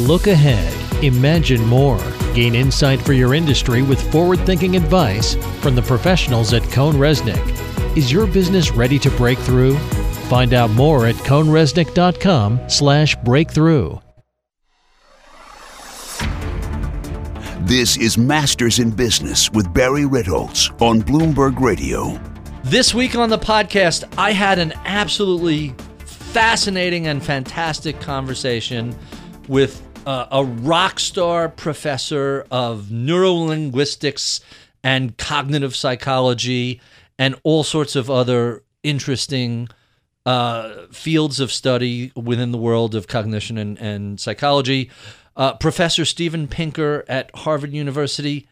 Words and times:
Look 0.00 0.28
ahead, 0.28 1.04
imagine 1.04 1.62
more, 1.66 2.00
gain 2.34 2.54
insight 2.54 3.02
for 3.02 3.12
your 3.12 3.34
industry 3.34 3.82
with 3.82 4.10
forward 4.10 4.40
thinking 4.46 4.74
advice 4.74 5.34
from 5.60 5.74
the 5.74 5.82
professionals 5.82 6.54
at 6.54 6.62
CohnReznick. 6.62 7.96
Is 7.98 8.10
your 8.10 8.26
business 8.26 8.70
ready 8.70 8.98
to 8.98 9.10
break 9.10 9.38
through? 9.40 9.76
Find 10.30 10.54
out 10.54 10.70
more 10.70 11.06
at 11.06 11.16
cohnreznick.com 11.16 12.70
slash 12.70 13.14
breakthrough. 13.16 13.98
This 17.60 17.98
is 17.98 18.16
Masters 18.16 18.78
in 18.78 18.92
Business 18.92 19.52
with 19.52 19.72
Barry 19.74 20.04
Ritholtz 20.04 20.70
on 20.80 21.02
Bloomberg 21.02 21.60
Radio. 21.60 22.18
This 22.64 22.94
week 22.94 23.16
on 23.16 23.28
the 23.28 23.38
podcast, 23.38 24.10
I 24.16 24.32
had 24.32 24.58
an 24.58 24.72
absolutely 24.86 25.74
fascinating 26.06 27.06
and 27.06 27.22
fantastic 27.22 28.00
conversation 28.00 28.96
with 29.46 29.86
uh, 30.06 30.26
a 30.30 30.44
rock 30.44 30.98
star 30.98 31.48
professor 31.48 32.46
of 32.50 32.86
neurolinguistics 32.86 34.40
and 34.82 35.16
cognitive 35.18 35.76
psychology 35.76 36.80
and 37.18 37.34
all 37.42 37.62
sorts 37.62 37.96
of 37.96 38.10
other 38.10 38.62
interesting 38.82 39.68
uh, 40.26 40.86
fields 40.92 41.40
of 41.40 41.52
study 41.52 42.12
within 42.16 42.52
the 42.52 42.58
world 42.58 42.94
of 42.94 43.06
cognition 43.06 43.58
and, 43.58 43.78
and 43.78 44.20
psychology. 44.20 44.90
Uh, 45.36 45.54
Professor 45.54 46.04
Steven 46.04 46.48
Pinker 46.48 47.04
at 47.08 47.30
Harvard 47.34 47.72
University. 47.72 48.48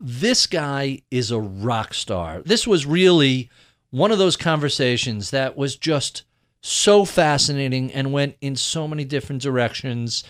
This 0.00 0.46
guy 0.46 1.02
is 1.10 1.30
a 1.30 1.40
rock 1.40 1.94
star. 1.94 2.42
This 2.44 2.66
was 2.66 2.86
really 2.86 3.50
one 3.90 4.10
of 4.10 4.18
those 4.18 4.36
conversations 4.36 5.30
that 5.30 5.56
was 5.56 5.76
just 5.76 6.24
so 6.60 7.04
fascinating 7.04 7.92
and 7.92 8.12
went 8.12 8.36
in 8.40 8.56
so 8.56 8.88
many 8.88 9.04
different 9.04 9.42
directions. 9.42 10.24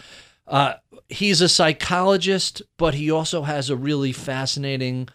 Uh, 0.53 0.75
he's 1.09 1.41
a 1.41 1.49
psychologist, 1.49 2.61
but 2.77 2.93
he 2.93 3.11
also 3.11 3.43
has 3.43 3.71
a 3.71 3.77
really 3.77 4.13
fascinating 4.13 5.09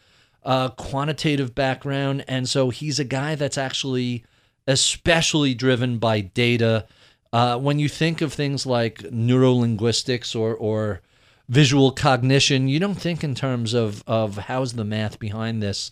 uh, 0.44 0.70
quantitative 0.70 1.54
background. 1.54 2.26
And 2.28 2.50
so 2.50 2.72
he's 2.72 2.98
a 3.00 3.04
guy 3.04 3.36
that's 3.36 3.58
actually 3.58 4.26
especially 4.66 5.54
driven 5.54 6.00
by 6.00 6.22
data. 6.22 6.88
Uh, 7.32 7.58
when 7.60 7.78
you 7.78 7.88
think 7.88 8.22
of 8.22 8.34
things 8.34 8.66
like 8.66 8.98
neurolinguistics 9.00 10.36
or, 10.36 10.56
or 10.56 11.02
visual 11.48 11.92
cognition, 11.92 12.68
you 12.68 12.80
don't 12.80 12.96
think 13.00 13.24
in 13.24 13.36
terms 13.36 13.76
of, 13.76 14.04
of 14.08 14.38
how's 14.38 14.74
the 14.74 14.84
math 14.84 15.20
behind 15.20 15.62
this. 15.62 15.92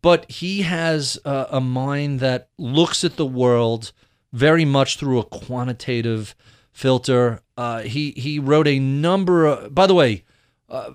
But 0.00 0.30
he 0.30 0.62
has 0.62 1.18
a, 1.24 1.48
a 1.52 1.60
mind 1.60 2.20
that 2.20 2.48
looks 2.56 3.04
at 3.04 3.16
the 3.16 3.26
world 3.26 3.92
very 4.32 4.64
much 4.64 4.96
through 4.96 5.18
a 5.18 5.24
quantitative 5.24 6.34
filter. 6.74 7.40
Uh, 7.56 7.80
he 7.82 8.10
he 8.10 8.38
wrote 8.38 8.68
a 8.68 8.78
number 8.78 9.46
of. 9.46 9.74
By 9.74 9.86
the 9.86 9.94
way, 9.94 10.24
uh, 10.68 10.90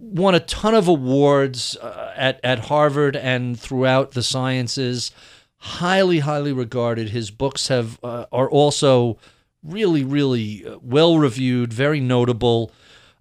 won 0.00 0.34
a 0.34 0.40
ton 0.40 0.74
of 0.74 0.88
awards 0.88 1.76
uh, 1.76 2.12
at 2.16 2.40
at 2.42 2.58
Harvard 2.60 3.14
and 3.14 3.58
throughout 3.60 4.12
the 4.12 4.22
sciences. 4.24 5.12
Highly, 5.58 6.20
highly 6.20 6.52
regarded. 6.52 7.10
His 7.10 7.30
books 7.30 7.68
have 7.68 7.98
uh, 8.02 8.26
are 8.32 8.50
also 8.50 9.18
really, 9.62 10.04
really 10.04 10.66
uh, 10.66 10.78
well 10.82 11.18
reviewed, 11.18 11.72
very 11.72 12.00
notable. 12.00 12.72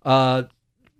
Uh, 0.03 0.43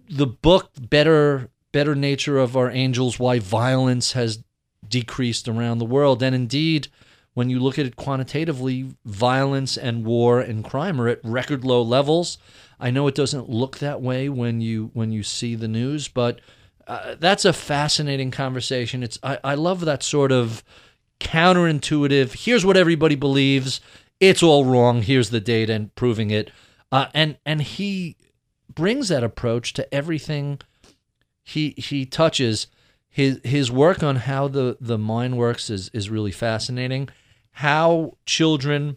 the 0.10 0.28
book 0.28 0.72
"Better 0.80 1.50
Better 1.72 1.96
Nature 1.96 2.38
of 2.38 2.58
Our 2.58 2.70
Angels: 2.70 3.18
Why 3.18 3.40
Violence 3.40 4.12
Has 4.12 4.44
Decreased 4.88 5.48
Around 5.48 5.78
the 5.78 5.86
World," 5.86 6.22
and 6.22 6.36
indeed 6.36 6.90
when 7.38 7.52
you 7.52 7.60
look 7.60 7.78
at 7.78 7.86
it 7.86 7.96
quantitatively, 7.96 8.96
violence 9.06 9.78
and 9.78 10.04
war 10.04 10.40
and 10.40 10.64
crime 10.64 11.00
are 11.00 11.08
at 11.08 11.20
record 11.24 11.64
low 11.64 11.84
levels. 11.84 12.40
I 12.80 12.90
know 12.90 13.06
it 13.06 13.14
doesn't 13.14 13.48
look 13.48 13.78
that 13.78 14.02
way 14.02 14.28
when 14.28 14.60
you 14.60 14.90
when 14.94 15.12
you 15.12 15.22
see 15.22 15.54
the 15.54 15.68
news, 15.68 16.08
but 16.08 16.42
uh, 16.88 17.14
that's 17.20 17.46
a 17.46 17.54
fascinating 17.54 18.32
conversation. 18.32 19.04
It's 19.04 19.20
I, 19.22 19.38
I 19.44 19.54
love 19.54 19.82
that 19.82 20.02
sort 20.02 20.32
of 20.32 20.64
counterintuitive. 21.20 22.44
Here's 22.44 22.66
what 22.66 22.76
everybody 22.76 23.14
believes. 23.14 23.82
It's 24.20 24.42
all 24.42 24.66
wrong. 24.66 25.04
Here's 25.04 25.30
the 25.30 25.40
data 25.40 25.74
and 25.74 25.94
proving 25.94 26.32
it. 26.32 26.50
Uh, 26.92 27.06
and 27.14 27.38
and 27.46 27.62
he 27.62 28.16
brings 28.74 29.10
that 29.10 29.24
approach 29.24 29.74
to 29.74 29.94
everything 29.94 30.60
he 31.44 31.76
he 31.78 32.04
touches. 32.08 32.66
His 33.08 33.40
his 33.44 33.72
work 33.72 34.02
on 34.02 34.16
how 34.16 34.48
the 34.48 34.76
the 34.82 34.98
mind 34.98 35.38
works 35.38 35.70
is 35.70 35.90
is 35.90 36.10
really 36.10 36.32
fascinating 36.32 37.10
how 37.58 38.16
children 38.28 38.96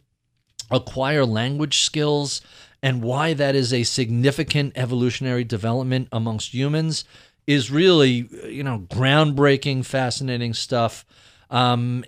acquire 0.70 1.24
language 1.24 1.78
skills 1.78 2.42
and 2.82 3.02
why 3.02 3.32
that 3.32 3.54
is 3.54 3.72
a 3.72 3.84
significant 3.84 4.70
evolutionary 4.76 5.44
development 5.44 6.06
amongst 6.12 6.52
humans 6.52 7.04
is 7.46 7.70
really, 7.70 8.28
you 8.46 8.62
know, 8.62 8.80
groundbreaking, 8.90 9.82
fascinating 9.82 10.52
stuff. 10.52 11.06
Um, 11.48 12.04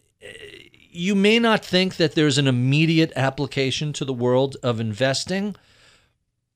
you 0.90 1.14
may 1.14 1.38
not 1.38 1.64
think 1.64 1.96
that 1.96 2.14
there's 2.14 2.36
an 2.36 2.46
immediate 2.46 3.14
application 3.16 3.94
to 3.94 4.04
the 4.04 4.12
world 4.12 4.58
of 4.62 4.78
investing, 4.78 5.56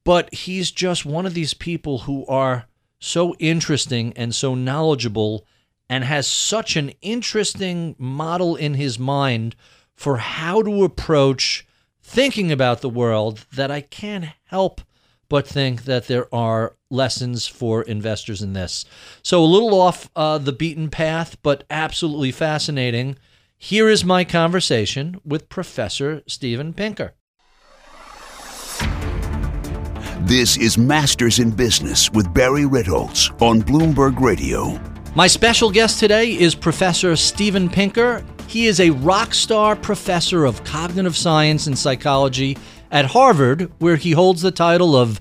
but 0.05 0.33
he's 0.35 0.71
just 0.71 1.07
one 1.07 1.25
of 1.25 1.33
these 1.33 1.55
people 1.55 2.01
who 2.01 2.27
are 2.27 2.67
so 2.99 3.35
interesting 3.37 4.13
and 4.13 4.35
so 4.35 4.55
knowledgeable 4.55 5.47
and 5.89 6.05
has 6.05 6.27
such 6.27 6.77
an 6.77 6.93
interesting 7.01 7.97
model 7.99 8.57
in 8.57 8.75
his 8.75 8.99
mind 8.99 9.57
for 9.97 10.19
how 10.19 10.63
to 10.63 10.85
approach 10.85 11.67
thinking 12.03 12.53
about 12.53 12.83
the 12.83 12.89
world 12.89 13.47
that 13.55 13.71
I 13.71 13.81
can't 13.81 14.27
help 14.45 14.81
but 15.29 15.47
think 15.47 15.85
that 15.85 16.07
there 16.07 16.33
are 16.33 16.77
lessons 16.91 17.49
for 17.49 17.83
investors 17.83 18.43
in 18.43 18.53
this. 18.53 18.85
So, 19.23 19.43
a 19.43 19.45
little 19.45 19.81
off 19.81 20.09
uh, 20.15 20.39
the 20.39 20.53
beaten 20.53 20.89
path, 20.89 21.37
but 21.43 21.65
absolutely 21.69 22.31
fascinating. 22.31 23.17
Here 23.59 23.89
is 23.89 24.05
my 24.05 24.23
conversation 24.25 25.21
with 25.25 25.49
Professor 25.49 26.23
Steven 26.29 26.73
Pinker. 26.75 27.15
This 30.21 30.57
is 30.57 30.77
Masters 30.77 31.39
in 31.39 31.51
Business 31.51 32.11
with 32.11 32.33
Barry 32.35 32.65
Ritholtz 32.65 33.31
on 33.41 33.63
Bloomberg 33.63 34.21
Radio. 34.21 34.79
My 35.15 35.27
special 35.29 35.71
guest 35.71 36.01
today 36.01 36.33
is 36.33 36.55
Professor 36.55 37.17
Steven 37.17 37.69
Pinker. 37.71 38.25
He 38.49 38.67
is 38.67 38.81
a 38.81 38.91
rock 38.91 39.35
star 39.35 39.77
professor 39.77 40.45
of 40.45 40.65
cognitive 40.65 41.17
science 41.17 41.67
and 41.67 41.79
psychology 41.79 42.57
at 42.91 43.07
Harvard, 43.07 43.71
where 43.79 43.97
he 43.97 44.13
holds 44.13 44.43
the 44.43 44.51
title 44.51 44.97
of 44.97 45.21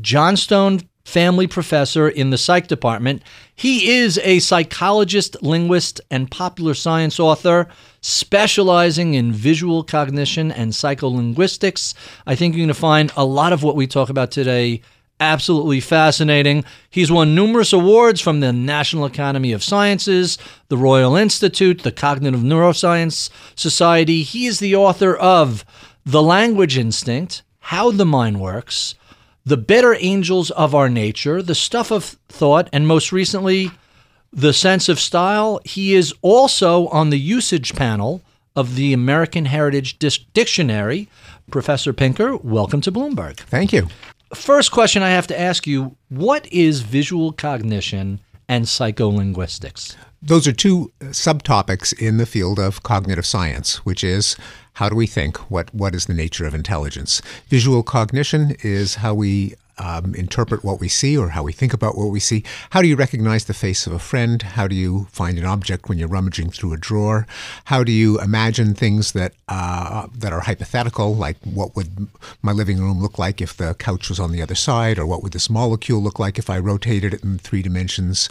Johnstone 0.00 0.80
Family 1.04 1.46
Professor 1.46 2.08
in 2.08 2.30
the 2.30 2.38
Psych 2.38 2.66
Department. 2.66 3.22
He 3.54 3.96
is 3.96 4.18
a 4.22 4.40
psychologist, 4.40 5.36
linguist, 5.42 6.00
and 6.10 6.30
popular 6.30 6.74
science 6.74 7.18
author 7.18 7.68
specializing 8.00 9.14
in 9.14 9.32
visual 9.32 9.82
cognition 9.82 10.52
and 10.52 10.72
psycholinguistics. 10.72 11.94
I 12.26 12.34
think 12.34 12.54
you're 12.54 12.66
going 12.66 12.68
to 12.68 12.74
find 12.74 13.12
a 13.16 13.24
lot 13.24 13.52
of 13.52 13.62
what 13.62 13.76
we 13.76 13.86
talk 13.86 14.10
about 14.10 14.30
today 14.30 14.82
absolutely 15.20 15.80
fascinating. 15.80 16.64
He's 16.90 17.10
won 17.10 17.34
numerous 17.34 17.72
awards 17.72 18.20
from 18.20 18.40
the 18.40 18.52
National 18.52 19.04
Academy 19.04 19.52
of 19.52 19.64
Sciences, 19.64 20.38
the 20.68 20.76
Royal 20.76 21.16
Institute, 21.16 21.82
the 21.82 21.92
Cognitive 21.92 22.40
Neuroscience 22.40 23.30
Society. 23.54 24.22
He 24.22 24.46
is 24.46 24.58
the 24.58 24.76
author 24.76 25.16
of 25.16 25.64
The 26.04 26.22
Language 26.22 26.76
Instinct, 26.76 27.42
How 27.60 27.90
the 27.90 28.06
Mind 28.06 28.40
Works, 28.40 28.94
The 29.44 29.56
Better 29.56 29.96
Angels 29.98 30.50
of 30.52 30.74
Our 30.74 30.88
Nature, 30.88 31.42
The 31.42 31.54
Stuff 31.54 31.90
of 31.90 32.04
Thought, 32.28 32.68
and 32.72 32.86
most 32.86 33.12
recently, 33.12 33.70
The 34.32 34.52
Sense 34.52 34.88
of 34.88 35.00
Style. 35.00 35.60
He 35.64 35.94
is 35.94 36.14
also 36.22 36.88
on 36.88 37.10
the 37.10 37.20
usage 37.20 37.74
panel 37.74 38.22
of 38.54 38.74
the 38.74 38.92
American 38.92 39.46
Heritage 39.46 39.98
Dictionary. 40.32 41.08
Professor 41.50 41.92
Pinker, 41.92 42.36
welcome 42.36 42.80
to 42.80 42.90
Bloomberg. 42.90 43.36
Thank 43.36 43.72
you 43.72 43.88
first 44.34 44.72
question 44.72 45.02
I 45.02 45.10
have 45.10 45.26
to 45.28 45.40
ask 45.40 45.66
you 45.66 45.96
what 46.08 46.50
is 46.52 46.80
visual 46.80 47.32
cognition 47.32 48.20
and 48.48 48.64
psycholinguistics? 48.64 49.96
Those 50.22 50.46
are 50.48 50.52
two 50.52 50.92
uh, 51.00 51.06
subtopics 51.06 51.96
in 51.98 52.16
the 52.16 52.26
field 52.26 52.58
of 52.58 52.82
cognitive 52.82 53.26
science, 53.26 53.84
which 53.84 54.02
is 54.02 54.36
how 54.74 54.88
do 54.88 54.96
we 54.96 55.06
think? 55.06 55.38
What, 55.50 55.72
what 55.74 55.94
is 55.94 56.06
the 56.06 56.14
nature 56.14 56.46
of 56.46 56.54
intelligence? 56.54 57.22
Visual 57.48 57.82
cognition 57.82 58.56
is 58.62 58.96
how 58.96 59.14
we 59.14 59.54
um, 59.78 60.14
interpret 60.14 60.64
what 60.64 60.80
we 60.80 60.88
see 60.88 61.16
or 61.16 61.30
how 61.30 61.42
we 61.42 61.52
think 61.52 61.72
about 61.72 61.96
what 61.96 62.06
we 62.06 62.20
see. 62.20 62.42
How 62.70 62.82
do 62.82 62.88
you 62.88 62.96
recognize 62.96 63.44
the 63.44 63.54
face 63.54 63.86
of 63.86 63.92
a 63.92 63.98
friend? 63.98 64.40
How 64.42 64.66
do 64.66 64.74
you 64.74 65.06
find 65.10 65.38
an 65.38 65.44
object 65.44 65.88
when 65.88 65.98
you're 65.98 66.08
rummaging 66.08 66.50
through 66.50 66.72
a 66.72 66.76
drawer? 66.78 67.26
How 67.66 67.84
do 67.84 67.92
you 67.92 68.20
imagine 68.20 68.74
things 68.74 69.12
that 69.12 69.32
uh, 69.48 70.08
that 70.14 70.32
are 70.32 70.40
hypothetical, 70.40 71.14
like 71.14 71.36
what 71.44 71.76
would 71.76 72.08
my 72.42 72.52
living 72.52 72.78
room 72.78 73.00
look 73.00 73.18
like 73.18 73.40
if 73.40 73.56
the 73.56 73.74
couch 73.74 74.08
was 74.08 74.18
on 74.18 74.32
the 74.32 74.42
other 74.42 74.54
side, 74.54 74.98
or 74.98 75.06
what 75.06 75.22
would 75.22 75.32
this 75.32 75.50
molecule 75.50 76.02
look 76.02 76.18
like 76.18 76.38
if 76.38 76.50
I 76.50 76.58
rotated 76.58 77.14
it 77.14 77.22
in 77.22 77.38
three 77.38 77.62
dimensions? 77.62 78.28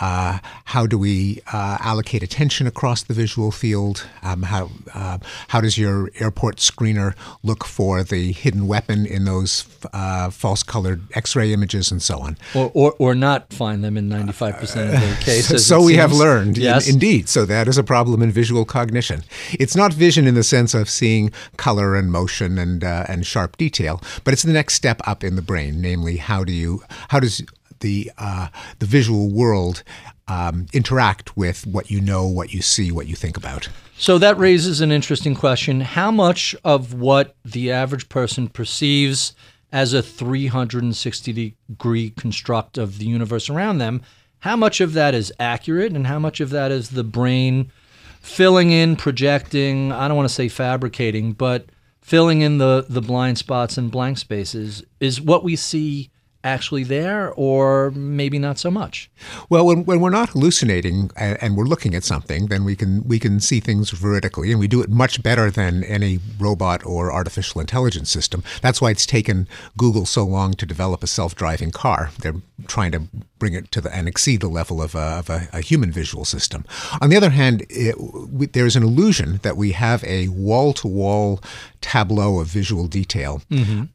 Uh, 0.00 0.38
how 0.66 0.86
do 0.86 0.98
we 0.98 1.40
uh, 1.52 1.78
allocate 1.80 2.22
attention 2.22 2.66
across 2.66 3.02
the 3.02 3.14
visual 3.14 3.50
field? 3.50 4.06
Um, 4.22 4.42
how 4.44 4.70
uh, 4.94 5.18
how 5.48 5.60
does 5.60 5.78
your 5.78 6.10
airport 6.18 6.56
screener 6.56 7.14
look 7.42 7.64
for 7.64 8.02
the 8.02 8.32
hidden 8.32 8.66
weapon 8.66 9.06
in 9.06 9.24
those 9.24 9.64
uh, 9.92 10.30
false 10.30 10.62
colored 10.62 11.02
X-ray 11.14 11.52
images, 11.52 11.90
and 11.90 12.02
so 12.02 12.18
on. 12.18 12.36
Or, 12.54 12.70
or, 12.74 12.94
or 12.98 13.14
not 13.14 13.52
find 13.52 13.82
them 13.82 13.96
in 13.96 14.08
95% 14.08 14.60
of 14.60 14.68
the 14.74 15.16
cases. 15.24 15.66
so 15.66 15.82
we 15.82 15.94
have 15.94 16.10
seems. 16.10 16.20
learned, 16.20 16.58
in- 16.58 16.80
indeed. 16.88 17.28
So 17.28 17.44
that 17.46 17.68
is 17.68 17.78
a 17.78 17.84
problem 17.84 18.22
in 18.22 18.30
visual 18.30 18.64
cognition. 18.64 19.22
It's 19.52 19.76
not 19.76 19.92
vision 19.92 20.26
in 20.26 20.34
the 20.34 20.42
sense 20.42 20.74
of 20.74 20.88
seeing 20.88 21.32
color 21.56 21.94
and 21.96 22.10
motion 22.10 22.58
and 22.58 22.84
uh, 22.84 23.04
and 23.08 23.26
sharp 23.26 23.56
detail, 23.56 24.00
but 24.24 24.32
it's 24.32 24.42
the 24.42 24.52
next 24.52 24.74
step 24.74 25.00
up 25.06 25.24
in 25.24 25.36
the 25.36 25.42
brain. 25.42 25.80
Namely, 25.80 26.16
how 26.16 26.44
do 26.44 26.52
you 26.52 26.82
how 27.08 27.20
does 27.20 27.42
the 27.82 28.10
uh, 28.18 28.48
the 28.78 28.86
visual 28.86 29.28
world 29.28 29.84
um, 30.26 30.66
interact 30.72 31.36
with 31.36 31.66
what 31.66 31.90
you 31.90 32.00
know, 32.00 32.26
what 32.26 32.54
you 32.54 32.62
see, 32.62 32.90
what 32.90 33.06
you 33.06 33.14
think 33.14 33.36
about? 33.36 33.68
So 33.98 34.18
that 34.18 34.38
raises 34.38 34.80
an 34.80 34.90
interesting 34.90 35.34
question. 35.34 35.82
How 35.82 36.10
much 36.10 36.56
of 36.64 36.94
what 36.94 37.36
the 37.44 37.70
average 37.70 38.08
person 38.08 38.48
perceives 38.48 39.34
as 39.72 39.94
a 39.94 40.02
360 40.02 41.56
degree 41.68 42.10
construct 42.10 42.76
of 42.76 42.98
the 42.98 43.06
universe 43.06 43.48
around 43.48 43.78
them, 43.78 44.02
how 44.40 44.56
much 44.56 44.80
of 44.80 44.92
that 44.92 45.14
is 45.14 45.32
accurate 45.40 45.92
and 45.92 46.06
how 46.06 46.18
much 46.18 46.40
of 46.40 46.50
that 46.50 46.70
is 46.70 46.90
the 46.90 47.04
brain 47.04 47.72
filling 48.20 48.70
in, 48.70 48.96
projecting, 48.96 49.90
I 49.90 50.08
don't 50.08 50.16
want 50.16 50.28
to 50.28 50.34
say 50.34 50.48
fabricating, 50.48 51.32
but 51.32 51.66
filling 52.00 52.42
in 52.42 52.58
the, 52.58 52.84
the 52.88 53.00
blind 53.00 53.38
spots 53.38 53.78
and 53.78 53.90
blank 53.90 54.18
spaces? 54.18 54.84
Is 55.00 55.20
what 55.20 55.42
we 55.42 55.56
see 55.56 56.10
actually 56.44 56.84
there 56.84 57.32
or 57.32 57.90
maybe 57.92 58.38
not 58.38 58.58
so 58.58 58.70
much? 58.70 59.10
Well, 59.48 59.66
when, 59.66 59.84
when 59.84 60.00
we're 60.00 60.10
not 60.10 60.30
hallucinating 60.30 61.10
and, 61.16 61.42
and 61.42 61.56
we're 61.56 61.64
looking 61.64 61.94
at 61.94 62.04
something, 62.04 62.46
then 62.46 62.64
we 62.64 62.76
can 62.76 63.06
we 63.06 63.18
can 63.18 63.40
see 63.40 63.60
things 63.60 63.90
veridically, 63.90 64.50
and 64.50 64.60
we 64.60 64.68
do 64.68 64.82
it 64.82 64.90
much 64.90 65.22
better 65.22 65.50
than 65.50 65.84
any 65.84 66.18
robot 66.38 66.84
or 66.84 67.12
artificial 67.12 67.60
intelligence 67.60 68.10
system. 68.10 68.42
That's 68.60 68.80
why 68.80 68.90
it's 68.90 69.06
taken 69.06 69.48
Google 69.76 70.06
so 70.06 70.24
long 70.24 70.54
to 70.54 70.66
develop 70.66 71.02
a 71.02 71.06
self-driving 71.06 71.70
car. 71.72 72.10
They're 72.18 72.42
trying 72.66 72.92
to 72.92 73.02
bring 73.42 73.54
it 73.54 73.66
to 73.72 73.80
the 73.84 73.90
and 73.98 74.06
exceed 74.06 74.40
the 74.40 74.48
level 74.60 74.76
of 74.86 74.94
a, 74.94 75.06
of 75.20 75.28
a, 75.36 75.38
a 75.52 75.60
human 75.70 75.90
visual 76.00 76.24
system. 76.24 76.60
On 77.02 77.08
the 77.10 77.16
other 77.20 77.30
hand, 77.40 77.56
it, 77.86 77.94
we, 78.38 78.46
there's 78.46 78.76
an 78.76 78.84
illusion 78.90 79.40
that 79.42 79.56
we 79.62 79.72
have 79.72 80.00
a 80.04 80.28
wall-to-wall 80.28 81.40
tableau 81.80 82.38
of 82.40 82.46
visual 82.46 82.86
detail, 82.86 83.42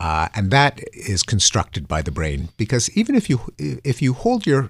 uh, 0.01 0.27
and 0.35 0.51
that 0.51 0.73
is 0.91 1.23
constructed 1.23 1.87
by 1.87 2.01
the 2.01 2.11
brain. 2.11 2.49
Because 2.57 2.85
even 2.99 3.15
if 3.15 3.29
you 3.29 3.37
if 3.93 4.01
you 4.01 4.11
hold 4.23 4.45
your 4.45 4.63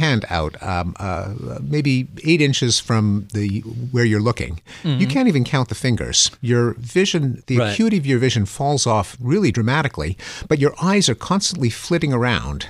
hand 0.00 0.24
out, 0.30 0.52
um, 0.62 0.94
uh, 0.98 1.34
maybe 1.74 1.94
eight 2.24 2.40
inches 2.40 2.80
from 2.80 3.28
the 3.34 3.60
where 3.94 4.06
you're 4.10 4.26
looking, 4.30 4.54
you 5.00 5.06
can't 5.14 5.28
even 5.28 5.44
count 5.44 5.68
the 5.68 5.74
fingers. 5.86 6.30
Your 6.40 6.74
vision, 6.78 7.42
the 7.46 7.58
Right. 7.58 7.72
acuity 7.72 7.98
of 7.98 8.06
your 8.06 8.18
vision 8.18 8.46
falls 8.46 8.86
off 8.86 9.08
really 9.20 9.52
dramatically, 9.52 10.16
but 10.48 10.58
your 10.58 10.74
eyes 10.90 11.08
are 11.10 11.18
constantly 11.32 11.68
flitting 11.70 12.12
around, 12.14 12.60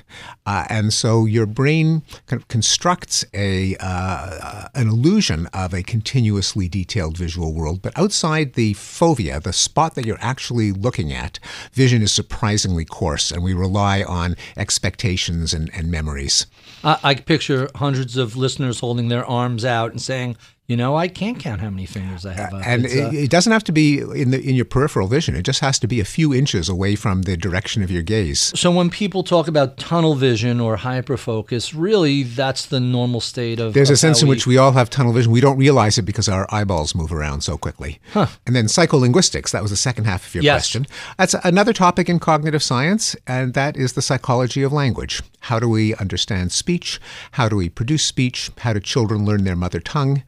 uh, 0.45 0.65
and 0.69 0.93
so 0.93 1.11
your 1.37 1.47
brain 1.53 2.03
kind 2.27 2.41
of 2.41 2.49
constructs 2.49 3.25
a 3.35 3.77
uh, 3.81 4.69
an 4.75 4.89
illusion 4.89 5.47
of 5.49 5.75
a 5.75 5.83
continuously 5.83 6.69
detailed 6.69 7.17
visual 7.17 7.53
world. 7.53 7.83
But 7.83 7.97
outside 7.99 8.55
the 8.55 8.75
fovea, 8.75 9.43
the 9.43 9.53
spot 9.53 9.95
that 9.95 10.07
you're 10.07 10.19
actually 10.21 10.73
looking 10.73 11.13
at, 11.13 11.39
vision 11.73 12.03
is 12.03 12.13
surprisingly 12.13 12.85
coarse, 12.85 13.31
and 13.31 13.43
we 13.43 13.55
rely 13.55 14.03
on 14.03 14.37
expectations 14.57 15.55
and, 15.55 15.71
and 15.75 15.91
memories. 15.91 16.47
I, 16.83 16.99
I 17.03 17.15
picture 17.15 17.69
hundreds 17.77 18.17
of 18.17 18.37
listeners 18.37 18.81
holding 18.81 19.09
their 19.09 19.25
arms 19.25 19.65
out 19.65 19.91
and 19.91 20.01
saying, 20.01 20.37
you 20.69 20.77
know, 20.77 20.97
I 20.97 21.09
can't 21.09 21.39
count 21.39 21.61
how 21.61 21.71
many 21.71 21.87
fingers 21.87 22.25
I 22.25 22.33
have 22.35 22.55
up. 22.55 22.63
And 22.65 22.85
It's, 22.87 22.95
uh, 22.95 23.09
it, 23.13 23.15
it 23.25 23.31
doesn't 23.31 23.53
have 23.53 23.65
to 23.65 23.73
be 23.73 23.99
in 23.99 24.31
the 24.31 24.41
in 24.41 24.55
your 24.55 24.65
peripheral 24.65 25.09
vision. 25.09 25.35
It 25.35 25.43
just 25.43 25.61
has 25.61 25.79
to 25.81 25.87
be 25.89 26.01
a 26.01 26.05
few 26.05 26.33
inches 26.33 26.69
away 26.69 26.95
from 26.97 27.23
the 27.23 27.37
direction 27.37 27.83
of 27.83 27.91
your 27.91 28.03
gaze. 28.03 28.53
so 28.59 28.71
when 28.71 28.89
people 28.89 29.23
talk 29.25 29.49
about 29.49 29.77
tunnel 29.77 30.15
vision 30.15 30.61
or 30.61 30.77
hyperfocus, 30.79 31.75
really 31.77 32.23
that's 32.23 32.67
the 32.67 32.81
normal 32.81 33.21
state 33.21 33.59
of. 33.61 33.75
There's 33.75 33.91
of 33.91 33.95
a 33.95 33.97
sense 33.99 34.23
in 34.23 34.29
we- 34.29 34.35
which 34.37 34.47
we 34.47 34.57
all 34.57 34.73
have 34.73 34.89
tunnel 34.89 35.13
vision. 35.13 35.33
We 35.33 35.41
don't 35.41 35.59
realize 35.59 35.99
it 35.99 36.03
because 36.03 36.29
our 36.29 36.47
eyeballs 36.51 36.95
move 36.95 37.13
around 37.13 37.43
so 37.43 37.59
quickly. 37.59 38.01
Huh. 38.13 38.29
And 38.47 38.55
then 38.57 38.67
psycholinguistics, 38.67 39.51
that 39.51 39.63
was 39.63 39.71
the 39.73 39.77
second 39.77 40.05
half 40.05 40.27
of 40.27 40.35
your 40.35 40.45
Yes. 40.45 40.55
question. 40.63 40.87
That's 41.19 41.35
another 41.45 41.73
topic 41.73 42.09
in 42.09 42.19
cognitive 42.19 42.63
science, 42.63 43.17
and 43.27 43.55
that 43.55 43.77
is 43.77 43.93
the 43.95 44.03
psychology 44.03 44.63
of 44.63 44.73
language. 44.73 45.23
How 45.41 45.59
do 45.59 45.69
we 45.69 45.95
understand 45.97 46.53
speech? 46.53 47.01
How 47.33 47.49
do 47.49 47.57
we 47.57 47.69
produce 47.69 48.05
speech? 48.05 48.51
How 48.59 48.73
do 48.73 48.81
children 48.81 49.25
learn 49.25 49.45
their 49.45 49.57
mother 49.57 49.81
tongue? 49.81 50.23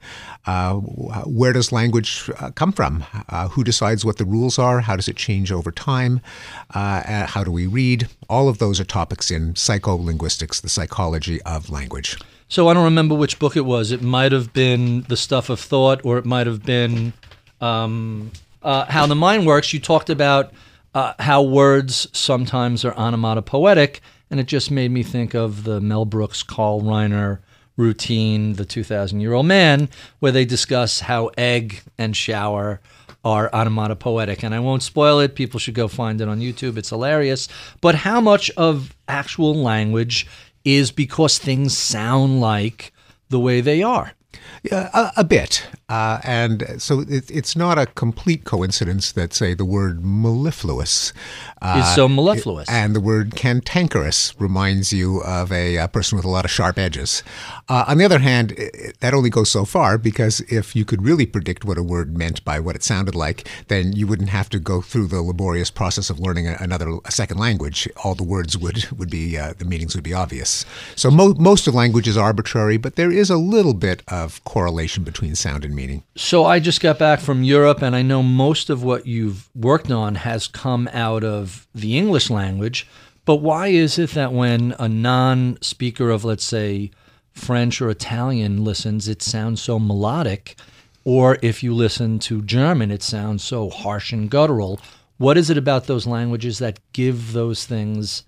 Uh, 0.46 0.74
where 0.74 1.52
does 1.52 1.72
language 1.72 2.30
uh, 2.38 2.50
come 2.50 2.72
from? 2.72 3.04
Uh, 3.28 3.48
who 3.48 3.64
decides 3.64 4.04
what 4.04 4.18
the 4.18 4.24
rules 4.24 4.58
are? 4.58 4.80
How 4.80 4.96
does 4.96 5.08
it 5.08 5.16
change 5.16 5.50
over 5.50 5.70
time? 5.70 6.20
Uh, 6.74 7.02
uh, 7.06 7.26
how 7.26 7.44
do 7.44 7.50
we 7.50 7.66
read? 7.66 8.08
All 8.28 8.48
of 8.48 8.58
those 8.58 8.78
are 8.80 8.84
topics 8.84 9.30
in 9.30 9.54
psycholinguistics, 9.54 10.60
the 10.60 10.68
psychology 10.68 11.40
of 11.42 11.70
language. 11.70 12.18
So 12.48 12.68
I 12.68 12.74
don't 12.74 12.84
remember 12.84 13.14
which 13.14 13.38
book 13.38 13.56
it 13.56 13.64
was. 13.64 13.90
It 13.90 14.02
might 14.02 14.32
have 14.32 14.52
been 14.52 15.02
The 15.08 15.16
Stuff 15.16 15.48
of 15.48 15.58
Thought, 15.60 16.04
or 16.04 16.18
it 16.18 16.26
might 16.26 16.46
have 16.46 16.62
been 16.62 17.14
um, 17.60 18.30
How 18.62 19.06
the 19.06 19.14
Mind 19.14 19.46
Works. 19.46 19.72
You 19.72 19.80
talked 19.80 20.10
about 20.10 20.52
how 20.94 21.42
words 21.42 22.06
sometimes 22.12 22.84
are 22.84 22.94
onomatopoetic, 22.94 24.00
and 24.30 24.38
it 24.38 24.46
just 24.46 24.70
made 24.70 24.90
me 24.90 25.02
think 25.02 25.34
of 25.34 25.64
the 25.64 25.80
Mel 25.80 26.04
Brooks, 26.04 26.42
Carl 26.42 26.82
Reiner 26.82 27.38
routine, 27.76 28.54
The 28.54 28.64
2,000 28.64 29.20
Year 29.20 29.32
Old 29.32 29.46
Man, 29.46 29.88
where 30.20 30.32
they 30.32 30.44
discuss 30.44 31.00
how 31.00 31.30
egg 31.36 31.82
and 31.98 32.16
shower 32.16 32.80
are 33.24 33.52
onomatopoetic. 33.54 34.42
And 34.42 34.54
I 34.54 34.60
won't 34.60 34.82
spoil 34.82 35.20
it. 35.20 35.34
People 35.34 35.58
should 35.58 35.74
go 35.74 35.88
find 35.88 36.20
it 36.20 36.28
on 36.28 36.40
YouTube. 36.40 36.76
It's 36.76 36.90
hilarious. 36.90 37.48
But 37.80 37.94
how 37.94 38.20
much 38.20 38.50
of 38.52 38.94
actual 39.08 39.54
language 39.54 40.26
is 40.64 40.90
because 40.90 41.38
things 41.38 41.76
sound 41.76 42.40
like 42.40 42.92
the 43.30 43.40
way 43.40 43.60
they 43.60 43.82
are? 43.82 44.12
Yeah, 44.62 44.90
a, 44.92 45.20
a 45.20 45.24
bit. 45.24 45.66
Uh, 45.88 46.18
and 46.24 46.76
so 46.78 47.00
it, 47.00 47.30
it's 47.30 47.54
not 47.54 47.78
a 47.78 47.86
complete 47.86 48.44
coincidence 48.44 49.12
that, 49.12 49.32
say, 49.34 49.52
the 49.54 49.64
word 49.64 50.04
mellifluous 50.04 51.12
uh, 51.62 51.82
Is 51.84 51.94
so 51.94 52.08
mellifluous. 52.08 52.68
and 52.68 52.94
the 52.94 53.00
word 53.00 53.34
cantankerous 53.36 54.34
reminds 54.38 54.92
you 54.92 55.20
of 55.22 55.50
a, 55.52 55.78
uh 55.78 55.86
person 55.86 56.16
with 56.16 56.24
a 56.24 56.28
lot 56.28 56.44
of 56.44 56.50
sharp 56.50 56.78
edges. 56.78 57.22
Uh, 57.68 57.84
on 57.86 57.98
the 57.98 58.04
other 58.04 58.18
hand, 58.18 58.54
i- 58.58 58.62
i- 58.62 58.92
that 59.00 59.14
only 59.14 59.30
goes 59.30 59.50
so 59.50 59.64
far 59.64 59.96
because 59.98 60.40
if 60.48 60.74
you 60.76 60.84
could 60.84 61.02
really 61.04 61.26
predict 61.26 61.64
what 61.64 61.78
a 61.78 61.82
word 61.82 62.16
meant 62.16 62.44
by 62.44 62.58
what 62.60 62.74
it 62.76 62.82
sounded 62.82 63.14
like, 63.14 63.48
then 63.68 63.92
you 63.92 64.06
wouldn't 64.06 64.28
have 64.30 64.48
to 64.50 64.58
go 64.58 64.80
through 64.80 65.06
the 65.06 65.22
laborious 65.22 65.70
process 65.70 66.10
of 66.10 66.18
learning 66.18 66.46
a, 66.48 66.56
another 66.60 66.98
a 67.04 67.12
second 67.12 67.38
language. 67.38 67.88
All 68.02 68.14
the 68.14 68.24
words 68.24 68.56
would 68.58 68.86
would 68.98 69.10
be 69.10 69.36
uh, 69.38 69.54
the 69.58 69.64
meanings 69.64 69.94
would 69.94 70.04
be 70.04 70.12
obvious. 70.14 70.64
So 70.96 71.10
mo- 71.10 71.34
most 71.38 71.66
of 71.66 71.74
language 71.74 72.08
is 72.08 72.16
arbitrary, 72.16 72.76
but 72.76 72.96
there 72.96 73.10
is 73.12 73.30
a 73.30 73.36
little 73.36 73.74
bit 73.74 74.02
of 74.08 74.42
correlation 74.44 75.04
between 75.04 75.34
sound 75.34 75.64
and 75.64 75.73
meaning. 75.74 76.02
So 76.16 76.44
I 76.44 76.60
just 76.60 76.80
got 76.80 76.98
back 76.98 77.20
from 77.20 77.42
Europe, 77.42 77.82
and 77.82 77.94
I 77.94 78.02
know 78.02 78.22
most 78.22 78.70
of 78.70 78.82
what 78.82 79.06
you've 79.06 79.48
worked 79.54 79.90
on 79.90 80.16
has 80.16 80.46
come 80.46 80.88
out 80.92 81.24
of 81.24 81.66
the 81.74 81.98
English 81.98 82.30
language. 82.30 82.86
But 83.24 83.36
why 83.36 83.68
is 83.68 83.98
it 83.98 84.10
that 84.10 84.32
when 84.32 84.74
a 84.78 84.88
non 84.88 85.58
speaker 85.62 86.10
of, 86.10 86.24
let's 86.24 86.44
say, 86.44 86.90
French 87.32 87.80
or 87.80 87.90
Italian 87.90 88.64
listens, 88.64 89.08
it 89.08 89.22
sounds 89.22 89.60
so 89.62 89.78
melodic? 89.78 90.56
Or 91.04 91.38
if 91.42 91.62
you 91.62 91.74
listen 91.74 92.18
to 92.20 92.42
German, 92.42 92.90
it 92.90 93.02
sounds 93.02 93.44
so 93.44 93.68
harsh 93.68 94.12
and 94.12 94.30
guttural. 94.30 94.80
What 95.18 95.36
is 95.36 95.50
it 95.50 95.58
about 95.58 95.86
those 95.86 96.06
languages 96.06 96.58
that 96.58 96.80
give 96.92 97.32
those 97.32 97.66
things 97.66 98.24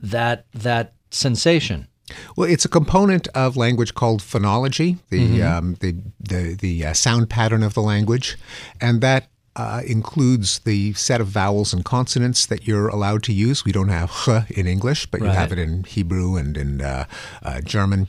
that 0.00 0.46
that 0.52 0.94
sensation? 1.10 1.88
Well, 2.36 2.48
it's 2.48 2.64
a 2.64 2.68
component 2.68 3.28
of 3.28 3.56
language 3.56 3.94
called 3.94 4.20
phonology, 4.20 4.98
the 5.10 5.42
um, 5.42 5.76
the 5.80 5.96
the, 6.20 6.54
the 6.54 6.86
uh, 6.86 6.92
sound 6.92 7.30
pattern 7.30 7.62
of 7.62 7.74
the 7.74 7.82
language, 7.82 8.36
and 8.80 9.00
that 9.00 9.28
uh, 9.56 9.82
includes 9.86 10.58
the 10.60 10.92
set 10.94 11.20
of 11.20 11.28
vowels 11.28 11.72
and 11.72 11.84
consonants 11.84 12.46
that 12.46 12.66
you're 12.66 12.88
allowed 12.88 13.22
to 13.24 13.32
use. 13.32 13.64
We 13.64 13.72
don't 13.72 13.88
have 13.88 14.10
ch 14.10 14.50
in 14.50 14.66
English, 14.66 15.06
but 15.06 15.20
you 15.20 15.26
have 15.26 15.52
it 15.52 15.58
in 15.58 15.84
Hebrew 15.84 16.36
and 16.36 16.56
in 16.56 16.80
uh, 16.80 17.06
uh, 17.42 17.60
German. 17.60 18.08